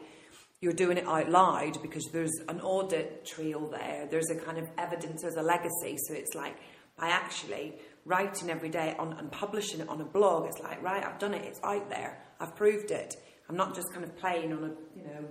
you're 0.61 0.71
doing 0.71 0.97
it 0.97 1.05
out 1.05 1.29
loud 1.29 1.81
because 1.81 2.05
there's 2.13 2.39
an 2.47 2.61
audit 2.61 3.25
trail 3.25 3.67
there. 3.67 4.07
There's 4.09 4.29
a 4.29 4.35
kind 4.35 4.57
of 4.57 4.69
evidence. 4.77 5.23
There's 5.23 5.35
a 5.35 5.41
legacy. 5.41 5.97
So 6.07 6.13
it's 6.13 6.35
like 6.35 6.55
by 6.97 7.09
actually 7.09 7.73
writing 8.05 8.49
every 8.49 8.69
day 8.69 8.95
on, 8.97 9.11
and 9.13 9.29
publishing 9.29 9.81
it 9.81 9.89
on 9.89 9.99
a 9.99 10.05
blog, 10.05 10.47
it's 10.47 10.59
like 10.59 10.81
right, 10.81 11.03
I've 11.03 11.19
done 11.19 11.33
it. 11.33 11.43
It's 11.43 11.59
out 11.65 11.89
there. 11.89 12.23
I've 12.39 12.55
proved 12.55 12.91
it. 12.91 13.17
I'm 13.49 13.57
not 13.57 13.75
just 13.75 13.91
kind 13.93 14.03
of 14.03 14.17
playing 14.17 14.53
on 14.53 14.63
a, 14.63 14.97
you 14.97 15.03
know, 15.05 15.27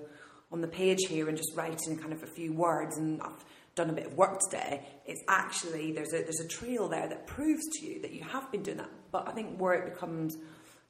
on 0.51 0.61
the 0.61 0.69
page 0.69 1.07
here 1.09 1.29
and 1.29 1.37
just 1.37 1.51
writing 1.57 1.97
kind 1.97 2.13
of 2.13 2.23
a 2.23 2.27
few 2.27 2.53
words 2.53 2.99
and 2.99 3.21
I've 3.23 3.45
done 3.75 3.89
a 3.89 3.93
bit 3.93 4.07
of 4.07 4.15
work 4.15 4.39
today. 4.51 4.87
It's 5.07 5.23
actually 5.29 5.93
there's 5.93 6.13
a 6.13 6.19
there's 6.19 6.41
a 6.41 6.49
trail 6.49 6.89
there 6.89 7.09
that 7.09 7.27
proves 7.27 7.63
to 7.79 7.87
you 7.87 8.03
that 8.03 8.13
you 8.13 8.23
have 8.23 8.51
been 8.53 8.63
doing 8.63 8.77
that. 8.79 8.91
But 9.11 9.29
I 9.29 9.33
think 9.33 9.59
where 9.59 9.75
it 9.75 9.93
becomes 9.95 10.37
a 10.37 10.41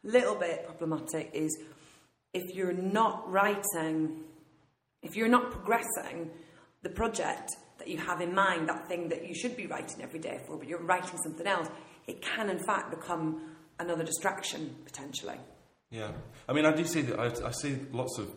little 0.08 0.34
bit 0.34 0.66
problematic 0.66 1.30
is 1.32 1.56
if 2.32 2.54
you're 2.54 2.72
not 2.72 3.30
writing, 3.30 4.22
if 5.02 5.16
you're 5.16 5.28
not 5.28 5.50
progressing 5.50 6.30
the 6.82 6.90
project 6.90 7.52
that 7.78 7.88
you 7.88 7.98
have 7.98 8.20
in 8.20 8.34
mind, 8.34 8.68
that 8.68 8.88
thing 8.88 9.08
that 9.10 9.26
you 9.26 9.34
should 9.34 9.56
be 9.56 9.66
writing 9.66 10.02
every 10.02 10.18
day 10.18 10.40
for, 10.46 10.56
but 10.56 10.68
you're 10.68 10.82
writing 10.82 11.18
something 11.22 11.46
else, 11.46 11.68
it 12.06 12.20
can 12.22 12.50
in 12.50 12.58
fact 12.58 12.90
become 12.90 13.40
another 13.78 14.04
distraction 14.04 14.74
potentially. 14.84 15.38
Yeah, 15.92 16.10
I 16.48 16.54
mean, 16.54 16.64
I 16.64 16.72
do 16.72 16.86
see 16.86 17.02
that. 17.02 17.20
I, 17.20 17.48
I 17.48 17.50
see 17.50 17.76
lots 17.92 18.18
of 18.18 18.30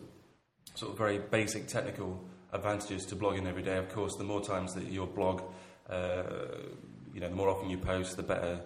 sort 0.74 0.92
of 0.92 0.98
very 0.98 1.18
basic 1.18 1.66
technical 1.68 2.22
advantages 2.52 3.06
to 3.06 3.16
blogging 3.16 3.46
every 3.46 3.62
day. 3.62 3.78
Of 3.78 3.88
course, 3.88 4.14
the 4.16 4.24
more 4.24 4.42
times 4.42 4.74
that 4.74 4.92
your 4.92 5.06
blog, 5.06 5.40
uh, 5.88 6.22
you 7.14 7.20
know, 7.20 7.30
the 7.30 7.34
more 7.34 7.48
often 7.48 7.70
you 7.70 7.78
post, 7.78 8.18
the 8.18 8.22
better, 8.22 8.60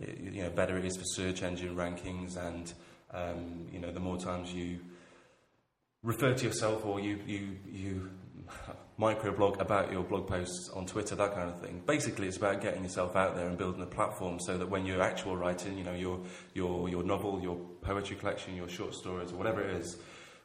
you 0.00 0.42
know, 0.42 0.50
better 0.50 0.78
it 0.78 0.84
is 0.84 0.96
for 0.96 1.02
search 1.04 1.42
engine 1.42 1.74
rankings, 1.74 2.36
and 2.36 2.72
um, 3.12 3.66
you 3.72 3.80
know, 3.80 3.90
the 3.90 3.98
more 3.98 4.16
times 4.16 4.52
you 4.52 4.78
refer 6.04 6.32
to 6.32 6.46
yourself 6.46 6.86
or 6.86 7.00
you 7.00 7.18
you 7.26 7.56
you 7.66 8.10
microblog 8.98 9.60
about 9.60 9.92
your 9.92 10.02
blog 10.02 10.26
posts 10.26 10.68
on 10.70 10.84
Twitter, 10.84 11.14
that 11.14 11.34
kind 11.34 11.48
of 11.48 11.60
thing. 11.60 11.82
Basically, 11.86 12.26
it's 12.26 12.36
about 12.36 12.60
getting 12.60 12.82
yourself 12.82 13.14
out 13.14 13.36
there 13.36 13.46
and 13.46 13.56
building 13.56 13.82
a 13.82 13.86
platform 13.86 14.40
so 14.40 14.58
that 14.58 14.68
when 14.68 14.84
you're 14.84 15.00
actual 15.00 15.36
writing, 15.36 15.78
you 15.78 15.84
know, 15.84 15.94
your 15.94 16.20
your 16.54 16.88
your 16.88 17.04
novel, 17.04 17.40
your 17.40 17.56
poetry 17.80 18.16
collection, 18.16 18.56
your 18.56 18.68
short 18.68 18.94
stories, 18.94 19.32
or 19.32 19.36
whatever 19.36 19.62
it 19.62 19.76
is, 19.76 19.98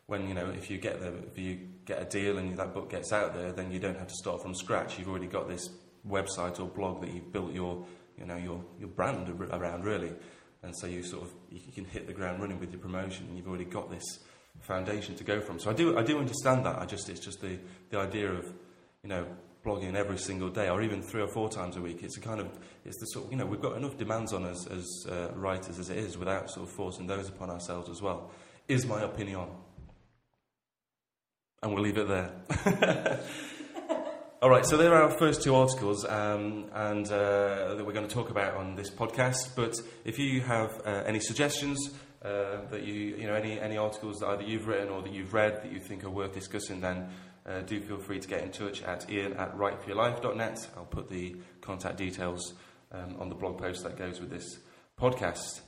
when 0.05 0.27
you 0.27 0.33
know 0.35 0.49
if 0.51 0.69
you 0.69 0.77
get 0.77 0.99
the 0.99 1.13
if 1.31 1.37
you 1.37 1.59
get 1.85 2.01
a 2.01 2.05
deal 2.05 2.37
and 2.37 2.55
that 2.57 2.73
book 2.73 2.91
gets 2.91 3.11
out 3.11 3.33
there, 3.33 3.51
then 3.51 3.71
you 3.71 3.79
don't 3.79 3.97
have 3.97 4.07
to 4.07 4.15
start 4.15 4.41
from 4.41 4.53
scratch. 4.53 4.99
You've 4.99 5.09
already 5.09 5.27
got 5.27 5.49
this 5.49 5.69
website 6.07 6.59
or 6.59 6.67
blog 6.67 7.01
that 7.01 7.11
you've 7.13 7.31
built 7.31 7.53
your 7.53 7.85
you 8.17 8.25
know 8.25 8.37
your 8.37 8.63
your 8.79 8.89
brand 8.89 9.29
around 9.51 9.83
really, 9.83 10.11
and 10.61 10.75
so 10.77 10.85
you 10.85 11.01
sort 11.01 11.23
of 11.23 11.33
you 11.49 11.71
can 11.73 11.85
hit 11.85 12.05
the 12.05 12.13
ground 12.13 12.39
running 12.39 12.59
with 12.59 12.71
your 12.71 12.81
promotion, 12.81 13.25
and 13.27 13.37
you've 13.37 13.47
already 13.47 13.65
got 13.65 13.89
this 13.89 14.19
foundation 14.61 15.15
to 15.15 15.23
go 15.23 15.41
from. 15.41 15.59
So 15.59 15.69
I 15.69 15.73
do 15.73 15.97
I 15.97 16.03
do 16.03 16.19
understand 16.19 16.65
that. 16.65 16.79
I 16.79 16.85
just 16.85 17.09
it's 17.09 17.19
just 17.19 17.41
the 17.41 17.59
the 17.89 17.99
idea 17.99 18.31
of 18.31 18.45
you 19.03 19.09
know 19.09 19.25
blogging 19.65 19.95
every 19.95 20.17
single 20.17 20.49
day 20.49 20.69
or 20.69 20.81
even 20.81 21.01
three 21.01 21.21
or 21.21 21.27
four 21.27 21.49
times 21.49 21.77
a 21.77 21.81
week. 21.81 22.03
It's 22.03 22.17
a 22.17 22.21
kind 22.21 22.39
of 22.39 22.47
it's 22.85 22.99
the 22.99 23.05
sort 23.07 23.25
of, 23.25 23.31
you 23.31 23.37
know 23.37 23.45
we've 23.45 23.61
got 23.61 23.77
enough 23.77 23.97
demands 23.97 24.33
on 24.33 24.43
us 24.45 24.67
as 24.67 25.05
uh, 25.09 25.29
writers 25.35 25.79
as 25.79 25.89
it 25.89 25.97
is 25.97 26.17
without 26.17 26.49
sort 26.49 26.67
of 26.67 26.75
forcing 26.75 27.07
those 27.07 27.29
upon 27.29 27.49
ourselves 27.49 27.89
as 27.89 28.01
well. 28.01 28.31
Is 28.67 28.85
my 28.85 29.01
opinion. 29.01 29.47
And 31.61 31.73
we'll 31.73 31.83
leave 31.83 31.97
it 31.97 32.09
there. 32.09 33.19
All 34.43 34.49
right, 34.49 34.65
so 34.65 34.75
there 34.75 34.93
are 34.93 35.03
our 35.03 35.09
first 35.09 35.41
two 35.41 35.55
articles, 35.55 36.03
um, 36.03 36.65
and 36.73 37.07
uh, 37.07 37.75
that 37.75 37.85
we're 37.85 37.93
going 37.93 38.05
to 38.05 38.13
talk 38.13 38.29
about 38.29 38.55
on 38.55 38.75
this 38.75 38.89
podcast. 38.89 39.55
But 39.55 39.77
if 40.03 40.19
you 40.19 40.41
have 40.41 40.81
uh, 40.85 41.03
any 41.05 41.21
suggestions 41.21 41.91
uh, 42.23 42.65
that 42.69 42.83
you, 42.83 42.93
you 42.93 43.27
know, 43.27 43.33
any 43.33 43.59
any 43.59 43.77
articles 43.77 44.19
that 44.19 44.27
either 44.29 44.43
you've 44.43 44.67
written 44.67 44.89
or 44.89 45.01
that 45.01 45.11
you've 45.11 45.33
read 45.33 45.61
that 45.63 45.71
you 45.71 45.79
think 45.79 46.03
are 46.03 46.09
worth 46.09 46.33
discussing, 46.33 46.79
then 46.79 47.09
uh, 47.45 47.61
do 47.61 47.79
feel 47.81 47.97
free 47.97 48.19
to 48.19 48.27
get 48.27 48.41
in 48.41 48.51
touch 48.51 48.81
at 48.83 49.09
ian 49.09 49.33
at 49.33 49.55
writeforyourlife.net. 49.57 50.67
I'll 50.77 50.85
put 50.85 51.09
the 51.09 51.35
contact 51.61 51.97
details 51.97 52.53
um, 52.91 53.17
on 53.19 53.29
the 53.29 53.35
blog 53.35 53.57
post 53.57 53.83
that 53.83 53.97
goes 53.97 54.19
with 54.19 54.29
this 54.29 54.59
podcast. 54.99 55.61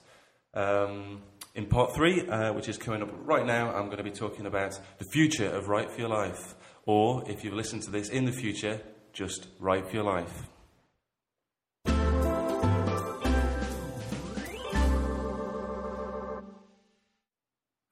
Um, 0.53 1.21
in 1.53 1.65
part 1.65 1.93
three, 1.93 2.27
uh, 2.27 2.53
which 2.53 2.69
is 2.69 2.77
coming 2.77 3.01
up 3.01 3.09
right 3.23 3.45
now, 3.45 3.73
I'm 3.73 3.85
going 3.85 3.97
to 3.97 4.03
be 4.03 4.11
talking 4.11 4.45
about 4.45 4.79
the 4.97 5.05
future 5.05 5.49
of 5.49 5.67
Write 5.67 5.91
for 5.91 5.99
Your 5.99 6.09
Life. 6.09 6.55
Or, 6.85 7.23
if 7.29 7.43
you've 7.43 7.53
listened 7.53 7.83
to 7.83 7.91
this 7.91 8.09
in 8.09 8.25
the 8.25 8.31
future, 8.31 8.79
just 9.11 9.47
Write 9.59 9.87
for 9.87 9.95
Your 9.95 10.03
Life. 10.03 10.54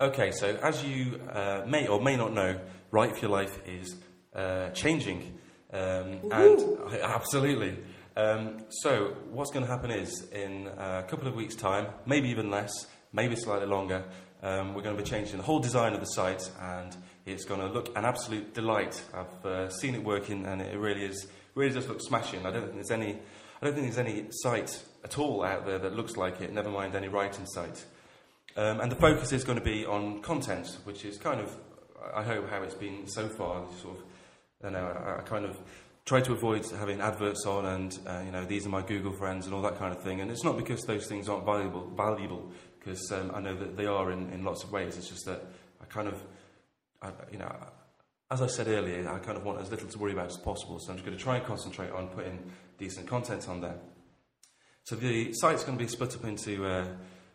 Okay, 0.03 0.31
so 0.31 0.57
as 0.61 0.83
you 0.83 1.17
uh, 1.31 1.61
may 1.65 1.87
or 1.87 2.01
may 2.01 2.17
not 2.17 2.33
know, 2.33 2.59
Write 2.91 3.15
for 3.15 3.21
Your 3.21 3.31
Life 3.31 3.57
is 3.65 3.95
uh, 4.35 4.69
changing. 4.71 5.39
Um, 5.71 6.19
and 6.29 6.77
absolutely. 7.01 7.77
Um, 8.17 8.65
so, 8.67 9.15
what's 9.31 9.51
going 9.51 9.65
to 9.65 9.71
happen 9.71 9.91
is 9.91 10.27
in 10.33 10.67
a 10.67 11.05
couple 11.07 11.29
of 11.29 11.35
weeks' 11.35 11.55
time, 11.55 11.87
maybe 12.05 12.27
even 12.27 12.51
less, 12.51 12.85
maybe 13.13 13.37
slightly 13.37 13.65
longer, 13.65 14.03
um, 14.41 14.73
we're 14.73 14.81
going 14.81 14.97
to 14.97 15.01
be 15.01 15.09
changing 15.09 15.37
the 15.37 15.43
whole 15.43 15.59
design 15.61 15.93
of 15.93 16.01
the 16.01 16.07
site, 16.07 16.51
and 16.59 16.97
it's 17.25 17.45
going 17.45 17.61
to 17.61 17.67
look 17.67 17.97
an 17.97 18.03
absolute 18.03 18.53
delight. 18.53 19.01
I've 19.13 19.45
uh, 19.45 19.69
seen 19.69 19.95
it 19.95 20.03
working, 20.03 20.45
and 20.45 20.61
it 20.61 20.77
really 20.77 21.05
is 21.05 21.27
really 21.55 21.73
does 21.73 21.87
look 21.87 22.01
smashing. 22.01 22.45
I 22.45 22.51
don't 22.51 22.63
think 22.63 22.73
there's 22.73 22.91
any, 22.91 23.13
I 23.61 23.65
don't 23.65 23.73
think 23.73 23.85
there's 23.85 24.05
any 24.05 24.25
site 24.31 24.83
at 25.05 25.17
all 25.17 25.45
out 25.45 25.65
there 25.65 25.79
that 25.79 25.95
looks 25.95 26.17
like 26.17 26.41
it. 26.41 26.51
Never 26.51 26.69
mind 26.69 26.93
any 26.93 27.07
writing 27.07 27.45
site. 27.45 27.85
Um, 28.55 28.81
and 28.81 28.91
the 28.91 28.95
focus 28.95 29.31
is 29.31 29.43
going 29.43 29.57
to 29.57 29.63
be 29.63 29.85
on 29.85 30.21
content, 30.21 30.77
which 30.83 31.05
is 31.05 31.17
kind 31.17 31.39
of, 31.39 31.55
I 32.13 32.21
hope, 32.21 32.49
how 32.49 32.61
it's 32.61 32.75
been 32.75 33.07
so 33.07 33.27
far. 33.27 33.65
Sort 33.81 33.97
of, 33.97 34.03
don't 34.61 34.73
know, 34.73 34.85
I, 34.85 35.19
I 35.19 35.21
kind 35.21 35.45
of 35.45 35.57
try 36.05 36.21
to 36.21 36.33
avoid 36.33 36.65
having 36.69 37.01
adverts 37.01 37.45
on 37.45 37.65
and 37.65 37.97
uh, 38.05 38.21
you 38.25 38.31
know 38.31 38.43
these 38.43 38.65
are 38.65 38.69
my 38.69 38.81
Google 38.81 39.13
friends 39.13 39.45
and 39.45 39.55
all 39.55 39.61
that 39.61 39.79
kind 39.79 39.95
of 39.95 40.03
thing. 40.03 40.21
And 40.21 40.29
it's 40.29 40.43
not 40.43 40.57
because 40.57 40.81
those 40.83 41.07
things 41.07 41.29
aren't 41.29 41.45
valuable, 41.45 41.89
valuable 41.95 42.51
because 42.79 43.11
um, 43.11 43.31
I 43.33 43.39
know 43.39 43.55
that 43.55 43.77
they 43.77 43.85
are 43.85 44.11
in, 44.11 44.31
in 44.31 44.43
lots 44.43 44.63
of 44.63 44.71
ways. 44.71 44.97
It's 44.97 45.09
just 45.09 45.25
that 45.25 45.43
I 45.81 45.85
kind 45.85 46.07
of, 46.07 46.21
I, 47.01 47.11
you 47.31 47.37
know, 47.37 47.51
as 48.29 48.41
I 48.41 48.47
said 48.47 48.67
earlier, 48.67 49.09
I 49.09 49.19
kind 49.19 49.37
of 49.37 49.45
want 49.45 49.61
as 49.61 49.71
little 49.71 49.87
to 49.87 49.97
worry 49.97 50.11
about 50.11 50.27
as 50.27 50.37
possible. 50.37 50.79
So 50.79 50.91
I'm 50.91 50.97
just 50.97 51.05
going 51.05 51.17
to 51.17 51.23
try 51.23 51.37
and 51.37 51.45
concentrate 51.45 51.91
on 51.91 52.07
putting 52.09 52.51
decent 52.77 53.07
content 53.07 53.47
on 53.47 53.61
there. 53.61 53.77
So 54.83 54.95
the 54.95 55.33
site's 55.33 55.63
going 55.63 55.77
to 55.77 55.83
be 55.83 55.89
split 55.89 56.15
up 56.15 56.25
into 56.25 56.65
uh, 56.65 56.85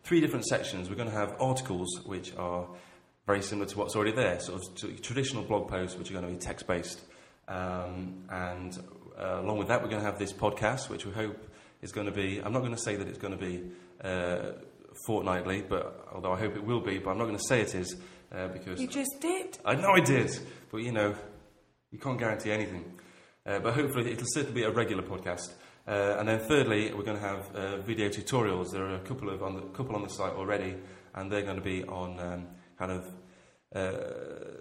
three 0.03 0.21
different 0.21 0.45
sections. 0.45 0.89
We're 0.89 0.95
going 0.95 1.09
to 1.09 1.15
have 1.15 1.35
articles, 1.39 2.01
which 2.05 2.35
are 2.35 2.67
very 3.27 3.41
similar 3.41 3.67
to 3.67 3.77
what's 3.77 3.95
already 3.95 4.11
there, 4.11 4.39
sort 4.39 4.61
of 4.83 5.01
traditional 5.01 5.43
blog 5.43 5.67
posts, 5.67 5.97
which 5.97 6.09
are 6.09 6.13
going 6.13 6.25
to 6.25 6.31
be 6.31 6.37
text 6.37 6.67
based. 6.67 7.01
Um, 7.47 8.23
and 8.29 8.77
uh, 9.19 9.41
along 9.41 9.57
with 9.57 9.67
that, 9.67 9.81
we're 9.81 9.89
going 9.89 10.01
to 10.01 10.05
have 10.09 10.19
this 10.19 10.33
podcast, 10.33 10.89
which 10.89 11.05
we 11.05 11.11
hope 11.11 11.47
is 11.81 11.91
going 11.91 12.07
to 12.07 12.13
be. 12.13 12.41
I'm 12.43 12.53
not 12.53 12.59
going 12.59 12.75
to 12.75 12.81
say 12.81 12.95
that 12.95 13.07
it's 13.07 13.17
going 13.17 13.37
to 13.37 13.45
be 13.45 13.63
uh, 14.03 14.53
fortnightly, 15.05 15.63
but 15.67 16.07
although 16.13 16.33
I 16.33 16.39
hope 16.39 16.55
it 16.55 16.63
will 16.63 16.81
be, 16.81 16.97
but 16.97 17.11
I'm 17.11 17.17
not 17.17 17.25
going 17.25 17.37
to 17.37 17.47
say 17.47 17.61
it 17.61 17.75
is 17.75 17.95
uh, 18.31 18.47
because 18.47 18.79
You 18.79 18.87
just 18.87 19.19
did. 19.21 19.57
I 19.65 19.75
know 19.75 19.91
I 19.91 19.99
did, 19.99 20.37
but 20.71 20.77
you 20.77 20.91
know, 20.91 21.15
you 21.91 21.99
can't 21.99 22.19
guarantee 22.19 22.51
anything. 22.51 22.99
Uh, 23.45 23.59
but 23.59 23.73
hopefully, 23.73 24.11
it'll 24.11 24.27
certainly 24.27 24.61
be 24.61 24.63
a 24.63 24.71
regular 24.71 25.01
podcast. 25.03 25.53
Uh, 25.89 26.17
and 26.19 26.27
then, 26.27 26.37
thirdly, 26.37 26.93
we're 26.93 27.03
going 27.03 27.17
to 27.17 27.27
have 27.27 27.55
uh, 27.55 27.77
video 27.77 28.09
tutorials. 28.09 28.71
There 28.71 28.85
are 28.85 28.93
a 28.93 28.99
couple 28.99 29.27
of 29.31 29.41
on 29.41 29.55
the 29.55 29.61
couple 29.61 29.95
on 29.95 30.03
the 30.03 30.09
site 30.09 30.33
already, 30.33 30.75
and 31.15 31.31
they're 31.31 31.41
going 31.41 31.55
to 31.55 31.63
be 31.63 31.83
on 31.83 32.19
um, 32.19 32.47
kind 32.77 32.91
of. 32.91 33.05
Uh, 33.73 34.59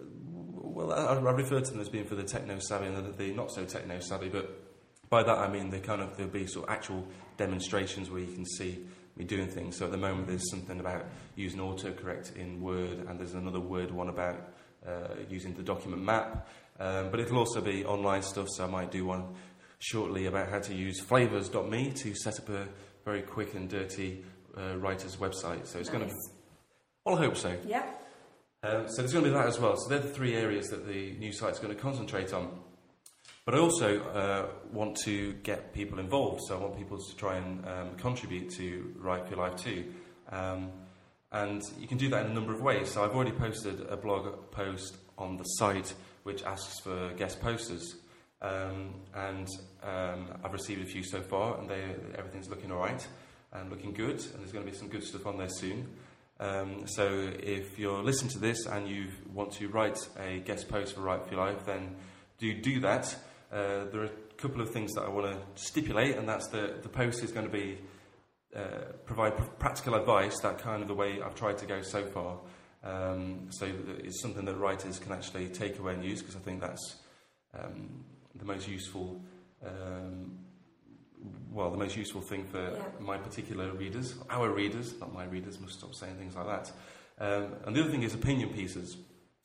well, 0.54 0.90
I, 0.90 1.14
I 1.14 1.32
refer 1.32 1.60
to 1.60 1.70
them 1.70 1.80
as 1.82 1.90
being 1.90 2.06
for 2.06 2.14
the 2.14 2.22
techno 2.22 2.58
savvy 2.60 2.86
and 2.86 2.96
the, 2.96 3.12
the 3.12 3.34
not 3.34 3.52
so 3.52 3.66
techno 3.66 4.00
savvy, 4.00 4.30
but 4.30 4.48
by 5.10 5.22
that 5.22 5.36
I 5.38 5.48
mean 5.48 5.68
they 5.68 5.80
kind 5.80 6.00
of 6.00 6.16
there'll 6.16 6.32
be 6.32 6.46
sort 6.46 6.68
of 6.68 6.74
actual 6.74 7.06
demonstrations 7.36 8.10
where 8.10 8.20
you 8.20 8.32
can 8.32 8.46
see 8.46 8.86
me 9.16 9.24
doing 9.24 9.48
things. 9.48 9.76
So 9.76 9.84
at 9.84 9.90
the 9.90 9.98
moment, 9.98 10.28
there's 10.28 10.48
something 10.50 10.80
about 10.80 11.04
using 11.36 11.60
autocorrect 11.60 12.36
in 12.36 12.62
Word, 12.62 13.04
and 13.06 13.18
there's 13.18 13.34
another 13.34 13.60
Word 13.60 13.90
one 13.90 14.08
about 14.08 14.54
uh, 14.86 15.08
using 15.28 15.52
the 15.54 15.62
document 15.62 16.02
map. 16.02 16.48
Um, 16.80 17.10
but 17.10 17.18
it'll 17.18 17.38
also 17.38 17.60
be 17.60 17.84
online 17.84 18.22
stuff, 18.22 18.46
so 18.48 18.64
I 18.64 18.68
might 18.68 18.92
do 18.92 19.04
one 19.04 19.34
shortly 19.78 20.26
about 20.26 20.48
how 20.48 20.58
to 20.58 20.74
use 20.74 21.00
flavors.me 21.00 21.92
to 21.92 22.14
set 22.14 22.38
up 22.38 22.48
a 22.48 22.66
very 23.04 23.22
quick 23.22 23.54
and 23.54 23.68
dirty 23.68 24.24
uh, 24.56 24.76
writer's 24.76 25.16
website. 25.16 25.66
So 25.66 25.78
it's 25.78 25.88
going 25.88 26.08
to. 26.08 26.14
Well, 27.04 27.16
I 27.16 27.18
hope 27.18 27.36
so. 27.36 27.56
Yeah. 27.66 27.84
Um, 28.62 28.88
so 28.88 29.02
there's 29.02 29.12
going 29.12 29.24
to 29.24 29.30
be 29.30 29.36
that 29.36 29.46
as 29.46 29.58
well. 29.58 29.76
So 29.76 29.88
they're 29.88 30.00
the 30.00 30.08
three 30.08 30.34
areas 30.34 30.68
that 30.68 30.86
the 30.86 31.12
new 31.12 31.32
site's 31.32 31.58
going 31.58 31.74
to 31.74 31.80
concentrate 31.80 32.32
on. 32.32 32.58
But 33.44 33.54
I 33.54 33.58
also 33.58 34.00
uh, 34.00 34.48
want 34.72 34.96
to 35.04 35.32
get 35.42 35.72
people 35.72 35.98
involved. 36.00 36.42
So 36.46 36.58
I 36.58 36.60
want 36.60 36.76
people 36.76 36.98
to 36.98 37.16
try 37.16 37.36
and 37.36 37.64
um, 37.66 37.94
contribute 37.96 38.50
to 38.56 38.94
Write 38.98 39.24
for 39.24 39.36
Your 39.36 39.48
Life 39.48 39.56
too. 39.56 39.84
Um, 40.30 40.70
and 41.30 41.62
you 41.78 41.86
can 41.86 41.98
do 41.98 42.08
that 42.10 42.26
in 42.26 42.32
a 42.32 42.34
number 42.34 42.52
of 42.52 42.60
ways. 42.60 42.90
So 42.90 43.04
I've 43.04 43.14
already 43.14 43.32
posted 43.32 43.80
a 43.88 43.96
blog 43.96 44.50
post 44.50 44.96
on 45.16 45.36
the 45.36 45.44
site 45.44 45.94
which 46.24 46.42
asks 46.42 46.80
for 46.80 47.10
guest 47.16 47.40
posters. 47.40 47.96
Um, 48.40 48.94
and 49.14 49.48
um, 49.82 50.28
I've 50.44 50.52
received 50.52 50.82
a 50.82 50.86
few 50.86 51.02
so 51.02 51.20
far, 51.20 51.58
and 51.58 51.68
they, 51.68 51.82
everything's 52.16 52.48
looking 52.48 52.70
all 52.70 52.78
right 52.78 53.06
and 53.52 53.70
looking 53.70 53.92
good. 53.92 54.18
And 54.32 54.40
there's 54.40 54.52
going 54.52 54.64
to 54.64 54.70
be 54.70 54.76
some 54.76 54.88
good 54.88 55.04
stuff 55.04 55.26
on 55.26 55.38
there 55.38 55.48
soon. 55.48 55.88
Um, 56.40 56.86
so 56.86 57.32
if 57.40 57.78
you're 57.78 58.02
listening 58.02 58.30
to 58.32 58.38
this 58.38 58.66
and 58.66 58.88
you 58.88 59.08
want 59.32 59.52
to 59.54 59.68
write 59.68 59.98
a 60.20 60.38
guest 60.38 60.68
post 60.68 60.94
for 60.94 61.00
Write 61.00 61.24
for 61.24 61.34
Your 61.34 61.44
Life, 61.44 61.66
then 61.66 61.96
do 62.38 62.54
do 62.60 62.80
that. 62.80 63.14
Uh, 63.52 63.86
there 63.90 64.02
are 64.02 64.04
a 64.04 64.34
couple 64.36 64.60
of 64.60 64.70
things 64.70 64.92
that 64.92 65.02
I 65.02 65.08
want 65.08 65.32
to 65.32 65.60
stipulate, 65.60 66.16
and 66.16 66.28
that's 66.28 66.46
the 66.48 66.76
the 66.80 66.88
post 66.88 67.24
is 67.24 67.32
going 67.32 67.46
to 67.46 67.52
be 67.52 67.78
uh, 68.54 68.92
provide 69.04 69.36
pr- 69.36 69.44
practical 69.58 69.96
advice. 69.96 70.38
That 70.40 70.58
kind 70.58 70.80
of 70.80 70.86
the 70.86 70.94
way 70.94 71.20
I've 71.20 71.34
tried 71.34 71.58
to 71.58 71.66
go 71.66 71.82
so 71.82 72.06
far. 72.06 72.38
Um, 72.84 73.48
so 73.50 73.66
that 73.66 74.04
it's 74.04 74.22
something 74.22 74.44
that 74.44 74.54
writers 74.54 75.00
can 75.00 75.10
actually 75.10 75.48
take 75.48 75.80
away 75.80 75.94
and 75.94 76.04
use 76.04 76.20
because 76.20 76.36
I 76.36 76.38
think 76.38 76.60
that's 76.60 76.96
um, 77.52 78.04
the 78.34 78.44
most 78.44 78.68
useful. 78.68 79.20
Um, 79.64 80.38
well, 81.50 81.70
the 81.70 81.76
most 81.78 81.96
useful 81.96 82.20
thing 82.20 82.44
for 82.44 82.60
Yeah. 82.60 82.84
my 83.00 83.18
particular 83.18 83.72
readers, 83.72 84.14
our 84.30 84.50
readers, 84.50 84.98
not 85.00 85.12
my 85.12 85.24
readers, 85.24 85.58
must 85.58 85.78
stop 85.78 85.94
saying 85.94 86.16
things 86.16 86.36
like 86.36 86.46
that. 86.46 86.72
Um, 87.18 87.54
and 87.64 87.74
the 87.74 87.80
other 87.80 87.90
thing 87.90 88.04
is 88.04 88.14
opinion 88.14 88.50
pieces. 88.50 88.96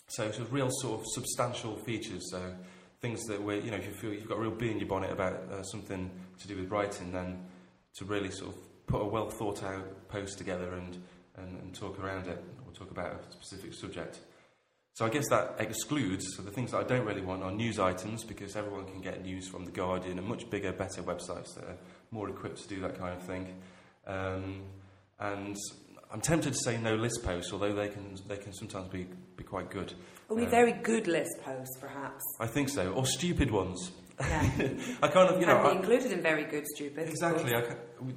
So, 0.08 0.30
sort 0.32 0.48
of 0.48 0.54
real 0.54 0.69
sort 0.69 1.00
of 1.00 1.06
substantial 1.08 1.76
features. 1.78 2.30
So, 2.30 2.56
things 3.02 3.24
that 3.26 3.41
where 3.41 3.58
you 3.58 3.72
know 3.72 3.78
if 3.78 3.86
you 3.86 3.91
feel 3.93 4.13
you've 4.13 4.28
got 4.30 4.38
a 4.38 4.41
real 4.41 4.52
bee 4.52 4.69
in 4.69 4.78
your 4.80 4.88
bonnet 4.88 5.12
about 5.12 5.34
uh, 5.52 5.63
something 5.63 6.12
to 6.39 6.48
do 6.48 6.56
with 6.58 6.69
writing, 6.69 7.12
then 7.12 7.43
to 7.96 8.06
really 8.06 8.30
sort 8.30 8.54
of 8.56 8.86
put 8.86 9.02
a 9.02 9.06
well 9.06 9.30
thought 9.30 9.63
out 9.63 10.08
post 10.10 10.38
together 10.38 10.74
and, 10.74 11.02
and, 11.38 11.60
and 11.62 11.74
talk 11.74 12.00
around 12.00 12.28
it 12.28 12.43
or 12.67 12.74
talk 12.74 12.91
about 12.91 13.19
a 13.28 13.32
specific 13.32 13.74
subject. 13.74 14.19
So 14.95 15.06
I 15.06 15.10
guess 15.10 15.27
that 15.29 15.56
excludes 15.58 16.23
so 16.36 16.43
the 16.43 16.51
things 16.51 16.71
that 16.71 16.77
I 16.77 16.84
don't 16.84 17.06
really 17.06 17.21
want 17.23 17.41
are 17.41 17.51
news 17.51 17.79
items 17.79 18.23
because 18.23 18.56
everyone 18.56 18.86
can 18.86 19.01
get 19.01 19.23
news 19.23 19.47
from 19.47 19.65
the 19.65 19.71
Guardian 19.71 20.19
and 20.19 20.27
much 20.27 20.47
bigger, 20.51 20.71
better 20.71 21.01
websites 21.01 21.56
that 21.56 21.63
are 21.63 21.77
more 22.12 22.29
equipped 22.29 22.62
to 22.62 22.67
do 22.67 22.79
that 22.82 22.99
kind 22.99 23.17
of 23.17 23.23
thing. 23.25 23.56
Um, 24.06 24.62
and 25.19 25.58
I'm 26.12 26.21
tempted 26.21 26.53
to 26.53 26.60
say 26.60 26.77
no 26.77 26.93
list 26.95 27.23
posts, 27.23 27.51
although 27.51 27.73
they 27.73 27.88
can 27.88 28.15
they 28.27 28.38
can 28.38 28.53
sometimes 28.53 28.89
be, 28.89 29.08
be 29.36 29.43
quite 29.43 29.71
good. 29.71 29.93
Only 30.29 30.45
Um, 30.45 30.51
very 30.51 30.73
good 30.73 31.08
list 31.08 31.32
posts, 31.43 31.75
perhaps. 31.79 32.21
I 32.39 32.45
think 32.45 32.69
so, 32.69 32.93
or 32.93 33.06
stupid 33.08 33.49
ones. 33.49 33.91
Yeah. 34.19 34.41
I 35.01 35.08
kind 35.08 35.27
of 35.34 35.39
you 35.39 35.47
know 35.47 35.58
I- 35.58 35.71
included 35.71 36.12
in 36.12 36.21
very 36.21 36.43
good, 36.45 36.67
stupid. 36.67 37.08
Exactly. 37.10 37.56
I 37.56 37.63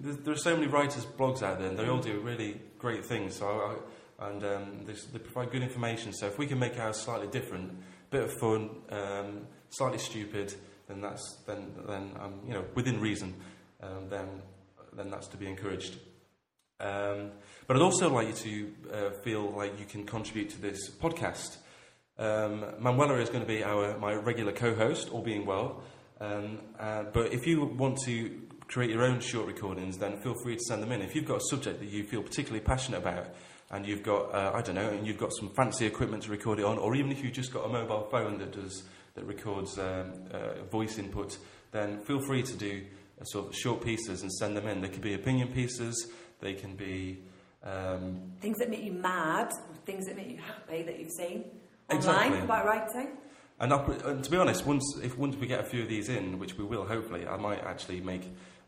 there- 0.02 0.34
are 0.34 0.36
so 0.36 0.54
many 0.54 0.66
writers' 0.66 1.06
blogs 1.06 1.42
out 1.42 1.58
there, 1.58 1.68
and 1.68 1.78
they 1.78 1.88
all 1.88 2.00
do 2.00 2.20
really 2.20 2.60
great 2.78 3.06
things. 3.06 3.36
So, 3.36 3.46
I, 3.48 3.76
and 4.18 4.44
um, 4.44 4.85
they, 4.85 4.94
they 5.12 5.18
provide 5.18 5.50
good 5.50 5.62
information. 5.62 6.12
So, 6.12 6.26
if 6.26 6.38
we 6.38 6.46
can 6.46 6.59
make 6.59 6.79
ours 6.79 6.98
slightly 6.98 7.29
different, 7.29 7.72
bit 8.11 8.24
of 8.24 8.33
fun, 8.38 8.70
um, 8.90 9.46
slightly 9.70 9.98
stupid, 9.98 10.55
then 10.88 11.00
that's 11.00 11.42
then 11.46 11.72
then 11.87 12.12
um, 12.20 12.40
you 12.46 12.55
know 12.55 12.64
within 12.74 13.00
reason, 13.00 13.35
um, 13.83 14.09
then 14.09 14.42
then 14.94 15.11
that's 15.11 15.29
to 15.29 15.37
be 15.37 15.46
encouraged. 15.46 15.96
Um, 16.79 17.33
but 17.66 17.76
I'd 17.76 17.83
also 17.83 18.11
like 18.11 18.29
you 18.29 18.35
to 18.35 18.72
uh, 18.92 19.11
feel 19.22 19.50
like 19.50 19.79
you 19.79 19.87
can 19.87 20.05
contribute 20.05 20.50
to 20.50 20.61
this 20.61 20.90
podcast. 20.90 21.57
Um, 22.18 22.64
Manuela 22.79 23.18
is 23.18 23.29
going 23.29 23.42
to 23.42 23.46
be 23.46 23.62
our 23.64 23.98
my 23.98 24.14
regular 24.14 24.52
co-host, 24.52 25.11
all 25.11 25.22
being 25.22 25.46
well. 25.46 25.83
Uh, 26.18 27.05
but 27.12 27.33
if 27.33 27.46
you 27.46 27.64
want 27.64 27.98
to 28.05 28.40
create 28.68 28.90
your 28.90 29.05
own 29.05 29.20
short 29.20 29.46
recordings, 29.46 29.98
then 29.98 30.16
feel 30.18 30.35
free 30.42 30.57
to 30.57 30.62
send 30.62 30.83
them 30.83 30.92
in. 30.92 31.02
If 31.02 31.14
you've 31.14 31.26
got 31.26 31.38
a 31.38 31.44
subject 31.50 31.79
that 31.81 31.88
you 31.88 32.05
feel 32.05 32.22
particularly 32.22 32.64
passionate 32.64 32.98
about, 32.98 33.29
and 33.70 33.87
you've 33.87 34.02
got 34.02 34.35
uh, 34.35 34.52
I 34.55 34.62
don't 34.62 34.74
know, 34.74 34.88
and 34.88 35.07
you've 35.07 35.18
got 35.18 35.33
some 35.38 35.50
fancy 35.50 35.87
equipment 35.87 36.24
to 36.24 36.31
record 36.31 36.59
it 36.59 36.64
on, 36.64 36.79
or 36.79 36.94
even 36.94 37.12
if 37.12 37.22
you've 37.22 37.33
just 37.33 37.52
got 37.52 37.64
a 37.64 37.68
mobile 37.68 38.09
phone 38.11 38.38
that 38.38 38.52
does 38.52 38.85
that 39.14 39.24
records 39.24 39.79
um, 39.79 40.12
uh, 40.33 40.62
voice 40.70 40.98
input, 40.98 41.38
then 41.72 41.98
feel 42.00 42.20
free 42.20 42.42
to 42.42 42.55
do 42.55 42.83
sort 43.24 43.48
of 43.48 43.57
short 43.57 43.83
pieces 43.83 44.22
and 44.22 44.33
send 44.33 44.57
them 44.57 44.68
in. 44.68 44.83
They 44.83 44.88
could 44.88 45.00
be 45.02 45.14
opinion 45.14 45.48
pieces. 45.48 46.11
They 46.40 46.52
can 46.52 46.76
be 46.76 47.18
um, 47.64 48.20
Things 48.40 48.59
that 48.59 48.70
make 48.70 48.85
you 48.85 48.92
mad, 48.92 49.50
things 49.87 50.07
that 50.07 50.16
make 50.16 50.29
you 50.31 50.38
happy 50.38 50.83
that 50.83 50.98
you've 50.98 51.12
seen 51.12 51.44
Exactly. 51.90 52.26
online 52.26 52.44
about 52.44 52.66
writing. 52.66 53.16
And, 53.59 53.72
and 53.72 54.22
to 54.22 54.31
be 54.31 54.37
honest, 54.37 54.66
once 54.66 54.85
if 55.02 55.16
once 55.16 55.37
we 55.37 55.46
get 55.46 55.61
a 55.61 55.64
few 55.64 55.83
of 55.83 55.88
these 55.88 56.11
in, 56.11 56.38
which 56.38 56.59
we 56.59 56.64
will 56.64 56.85
hopefully, 56.85 57.26
I 57.26 57.37
might 57.37 57.64
actually 57.64 58.00
make 58.00 58.22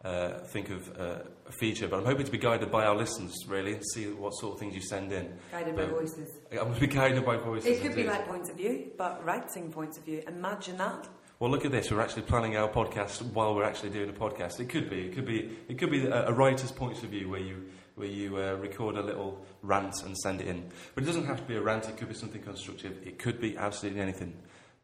uh, 0.04 0.38
think 0.52 0.70
of 0.70 0.88
uh, 0.98 1.18
a 1.48 1.52
feature. 1.52 1.88
But 1.88 1.98
I'm 1.98 2.04
hoping 2.04 2.26
to 2.26 2.32
be 2.32 2.38
guided 2.38 2.70
by 2.70 2.84
our 2.84 2.96
listeners 2.96 3.34
really 3.46 3.74
and 3.74 3.82
see 3.94 4.06
what 4.06 4.30
sort 4.34 4.54
of 4.54 4.60
things 4.60 4.74
you 4.74 4.80
send 4.80 5.12
in. 5.12 5.32
Guided 5.50 5.76
by 5.76 5.86
voices. 5.86 6.30
I'm 6.52 6.58
going 6.58 6.74
to 6.74 6.80
be 6.80 6.86
guided 6.86 7.24
by 7.24 7.36
voices. 7.36 7.66
It 7.66 7.82
could 7.82 7.94
be 7.94 8.04
like 8.04 8.26
points 8.26 8.50
of 8.50 8.56
view, 8.56 8.92
but 8.96 9.24
writing 9.24 9.72
points 9.72 9.98
of 9.98 10.04
view. 10.04 10.22
Imagine 10.26 10.76
that. 10.78 11.08
Well, 11.40 11.50
look 11.50 11.64
at 11.64 11.70
this. 11.70 11.90
We're 11.90 12.00
actually 12.00 12.22
planning 12.22 12.56
our 12.56 12.68
podcast 12.68 13.22
while 13.32 13.54
we're 13.54 13.64
actually 13.64 13.90
doing 13.90 14.10
a 14.10 14.12
podcast. 14.12 14.58
It 14.58 14.68
could 14.68 14.90
be. 14.90 15.02
It 15.02 15.14
could 15.14 15.26
be. 15.26 15.56
It 15.68 15.78
could 15.78 15.90
be 15.90 16.06
a, 16.06 16.28
a 16.28 16.32
writer's 16.32 16.72
point 16.72 17.02
of 17.04 17.10
view 17.10 17.28
where 17.28 17.40
you 17.40 17.64
where 17.94 18.08
you 18.08 18.36
uh, 18.36 18.54
record 18.54 18.96
a 18.96 19.02
little 19.02 19.44
rant 19.62 20.02
and 20.04 20.16
send 20.18 20.40
it 20.40 20.46
in. 20.48 20.68
But 20.94 21.04
it 21.04 21.06
doesn't 21.06 21.26
have 21.26 21.38
to 21.38 21.44
be 21.44 21.56
a 21.56 21.60
rant. 21.60 21.88
It 21.88 21.96
could 21.96 22.08
be 22.08 22.14
something 22.14 22.42
constructive. 22.42 22.98
It 23.04 23.18
could 23.18 23.40
be 23.40 23.56
absolutely 23.56 24.00
anything. 24.00 24.34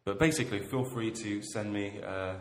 But 0.05 0.19
basically, 0.19 0.61
feel 0.61 0.85
free 0.85 1.11
to 1.11 1.43
send 1.43 1.73
me 1.73 2.01
uh, 2.07 2.35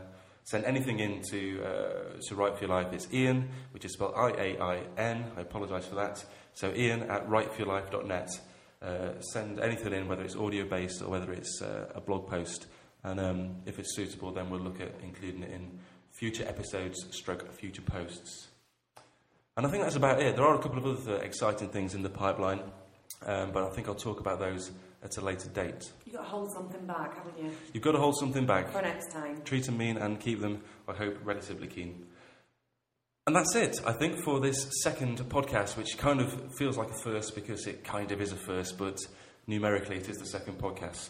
send 0.43 0.65
anything 0.65 0.99
in 0.99 1.21
to 1.31 1.63
uh, 1.63 2.19
to 2.27 2.35
write 2.35 2.55
for 2.55 2.65
your 2.65 2.75
life. 2.75 2.93
It's 2.93 3.07
Iain, 3.13 3.49
which 3.71 3.85
is 3.85 3.93
spelled 3.93 4.13
I 4.15 4.29
A 4.31 4.59
I 4.59 4.83
N. 4.97 5.31
I 5.37 5.41
apologise 5.41 5.85
for 5.85 5.95
that. 5.95 6.23
So 6.53 6.71
Iain 6.71 7.03
at 7.03 7.27
writeforyourlife.net. 7.27 8.29
Uh, 8.81 9.19
send 9.21 9.59
anything 9.59 9.93
in, 9.93 10.07
whether 10.09 10.23
it's 10.23 10.35
audio 10.35 10.67
based 10.67 11.01
or 11.01 11.09
whether 11.09 11.31
it's 11.31 11.61
uh, 11.61 11.89
a 11.95 12.01
blog 12.01 12.27
post. 12.27 12.67
And 13.05 13.19
um, 13.19 13.55
if 13.65 13.79
it's 13.79 13.95
suitable, 13.95 14.31
then 14.31 14.49
we'll 14.49 14.59
look 14.59 14.81
at 14.81 14.93
including 15.01 15.43
it 15.43 15.51
in 15.51 15.79
future 16.11 16.45
episodes, 16.47 17.05
stroke 17.11 17.51
future 17.53 17.81
posts. 17.81 18.47
And 19.55 19.65
I 19.65 19.69
think 19.69 19.83
that's 19.83 19.95
about 19.95 20.21
it. 20.21 20.35
There 20.35 20.45
are 20.45 20.55
a 20.55 20.61
couple 20.61 20.79
of 20.79 20.85
other 20.85 21.17
exciting 21.21 21.69
things 21.69 21.95
in 21.95 22.01
the 22.01 22.09
pipeline, 22.09 22.59
um, 23.25 23.51
but 23.51 23.63
I 23.63 23.69
think 23.69 23.87
I'll 23.87 23.95
talk 23.95 24.19
about 24.19 24.39
those 24.39 24.71
at 25.03 25.17
a 25.17 25.21
later 25.21 25.49
date. 25.49 25.91
You've 26.05 26.15
got 26.15 26.23
to 26.23 26.29
hold 26.29 26.51
something 26.53 26.85
back, 26.85 27.15
haven't 27.17 27.37
you? 27.43 27.51
You've 27.73 27.83
got 27.83 27.91
to 27.93 27.99
hold 27.99 28.15
something 28.17 28.45
back, 28.45 28.71
For 28.71 28.81
next 28.81 29.11
time. 29.11 29.41
treat 29.43 29.65
them 29.65 29.77
mean, 29.77 29.97
and 29.97 30.19
keep 30.19 30.39
them, 30.39 30.61
I 30.87 30.93
hope, 30.93 31.17
relatively 31.23 31.67
keen. 31.67 32.05
And 33.25 33.35
that's 33.35 33.55
it, 33.55 33.79
I 33.85 33.93
think, 33.93 34.19
for 34.23 34.39
this 34.39 34.69
second 34.83 35.17
podcast, 35.29 35.77
which 35.77 35.97
kind 35.97 36.19
of 36.19 36.33
feels 36.57 36.77
like 36.77 36.89
a 36.89 36.93
first 37.03 37.35
because 37.35 37.67
it 37.67 37.83
kind 37.83 38.11
of 38.11 38.21
is 38.21 38.31
a 38.33 38.35
first, 38.35 38.77
but 38.77 38.97
numerically 39.47 39.95
it 39.97 40.09
is 40.09 40.17
the 40.17 40.25
second 40.25 40.59
podcast. 40.59 41.09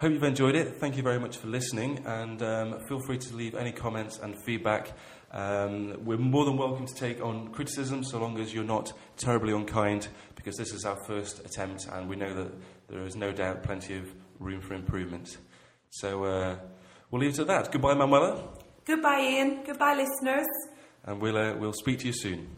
Hope 0.00 0.10
you've 0.12 0.24
enjoyed 0.24 0.56
it. 0.56 0.80
Thank 0.80 0.96
you 0.96 1.04
very 1.04 1.20
much 1.20 1.36
for 1.36 1.46
listening, 1.46 2.02
and 2.04 2.42
um, 2.42 2.80
feel 2.88 2.98
free 3.06 3.18
to 3.18 3.36
leave 3.36 3.54
any 3.54 3.70
comments 3.70 4.18
and 4.18 4.34
feedback. 4.44 4.90
Um, 5.32 6.04
we're 6.04 6.18
more 6.18 6.44
than 6.44 6.58
welcome 6.58 6.86
to 6.86 6.94
take 6.94 7.22
on 7.24 7.48
criticism, 7.48 8.04
so 8.04 8.18
long 8.18 8.38
as 8.38 8.52
you're 8.52 8.64
not 8.64 8.92
terribly 9.16 9.52
unkind, 9.54 10.08
because 10.36 10.56
this 10.56 10.72
is 10.72 10.84
our 10.84 10.96
first 11.06 11.40
attempt, 11.40 11.86
and 11.90 12.08
we 12.08 12.16
know 12.16 12.34
that 12.34 12.52
there 12.88 13.02
is 13.06 13.16
no 13.16 13.32
doubt 13.32 13.62
plenty 13.62 13.96
of 13.96 14.12
room 14.38 14.60
for 14.60 14.74
improvement. 14.74 15.38
So, 15.90 16.24
uh, 16.24 16.56
we'll 17.10 17.22
leave 17.22 17.32
it 17.32 17.38
at 17.40 17.46
that. 17.46 17.72
Goodbye, 17.72 17.94
Manuela, 17.94 18.42
Goodbye, 18.84 19.20
Iain. 19.20 19.64
Goodbye, 19.64 19.94
listeners. 19.94 20.46
and 21.04 21.20
we'll, 21.20 21.36
uh, 21.38 21.54
we'll 21.56 21.72
speak 21.72 22.00
to 22.00 22.06
you 22.08 22.12
soon. 22.12 22.48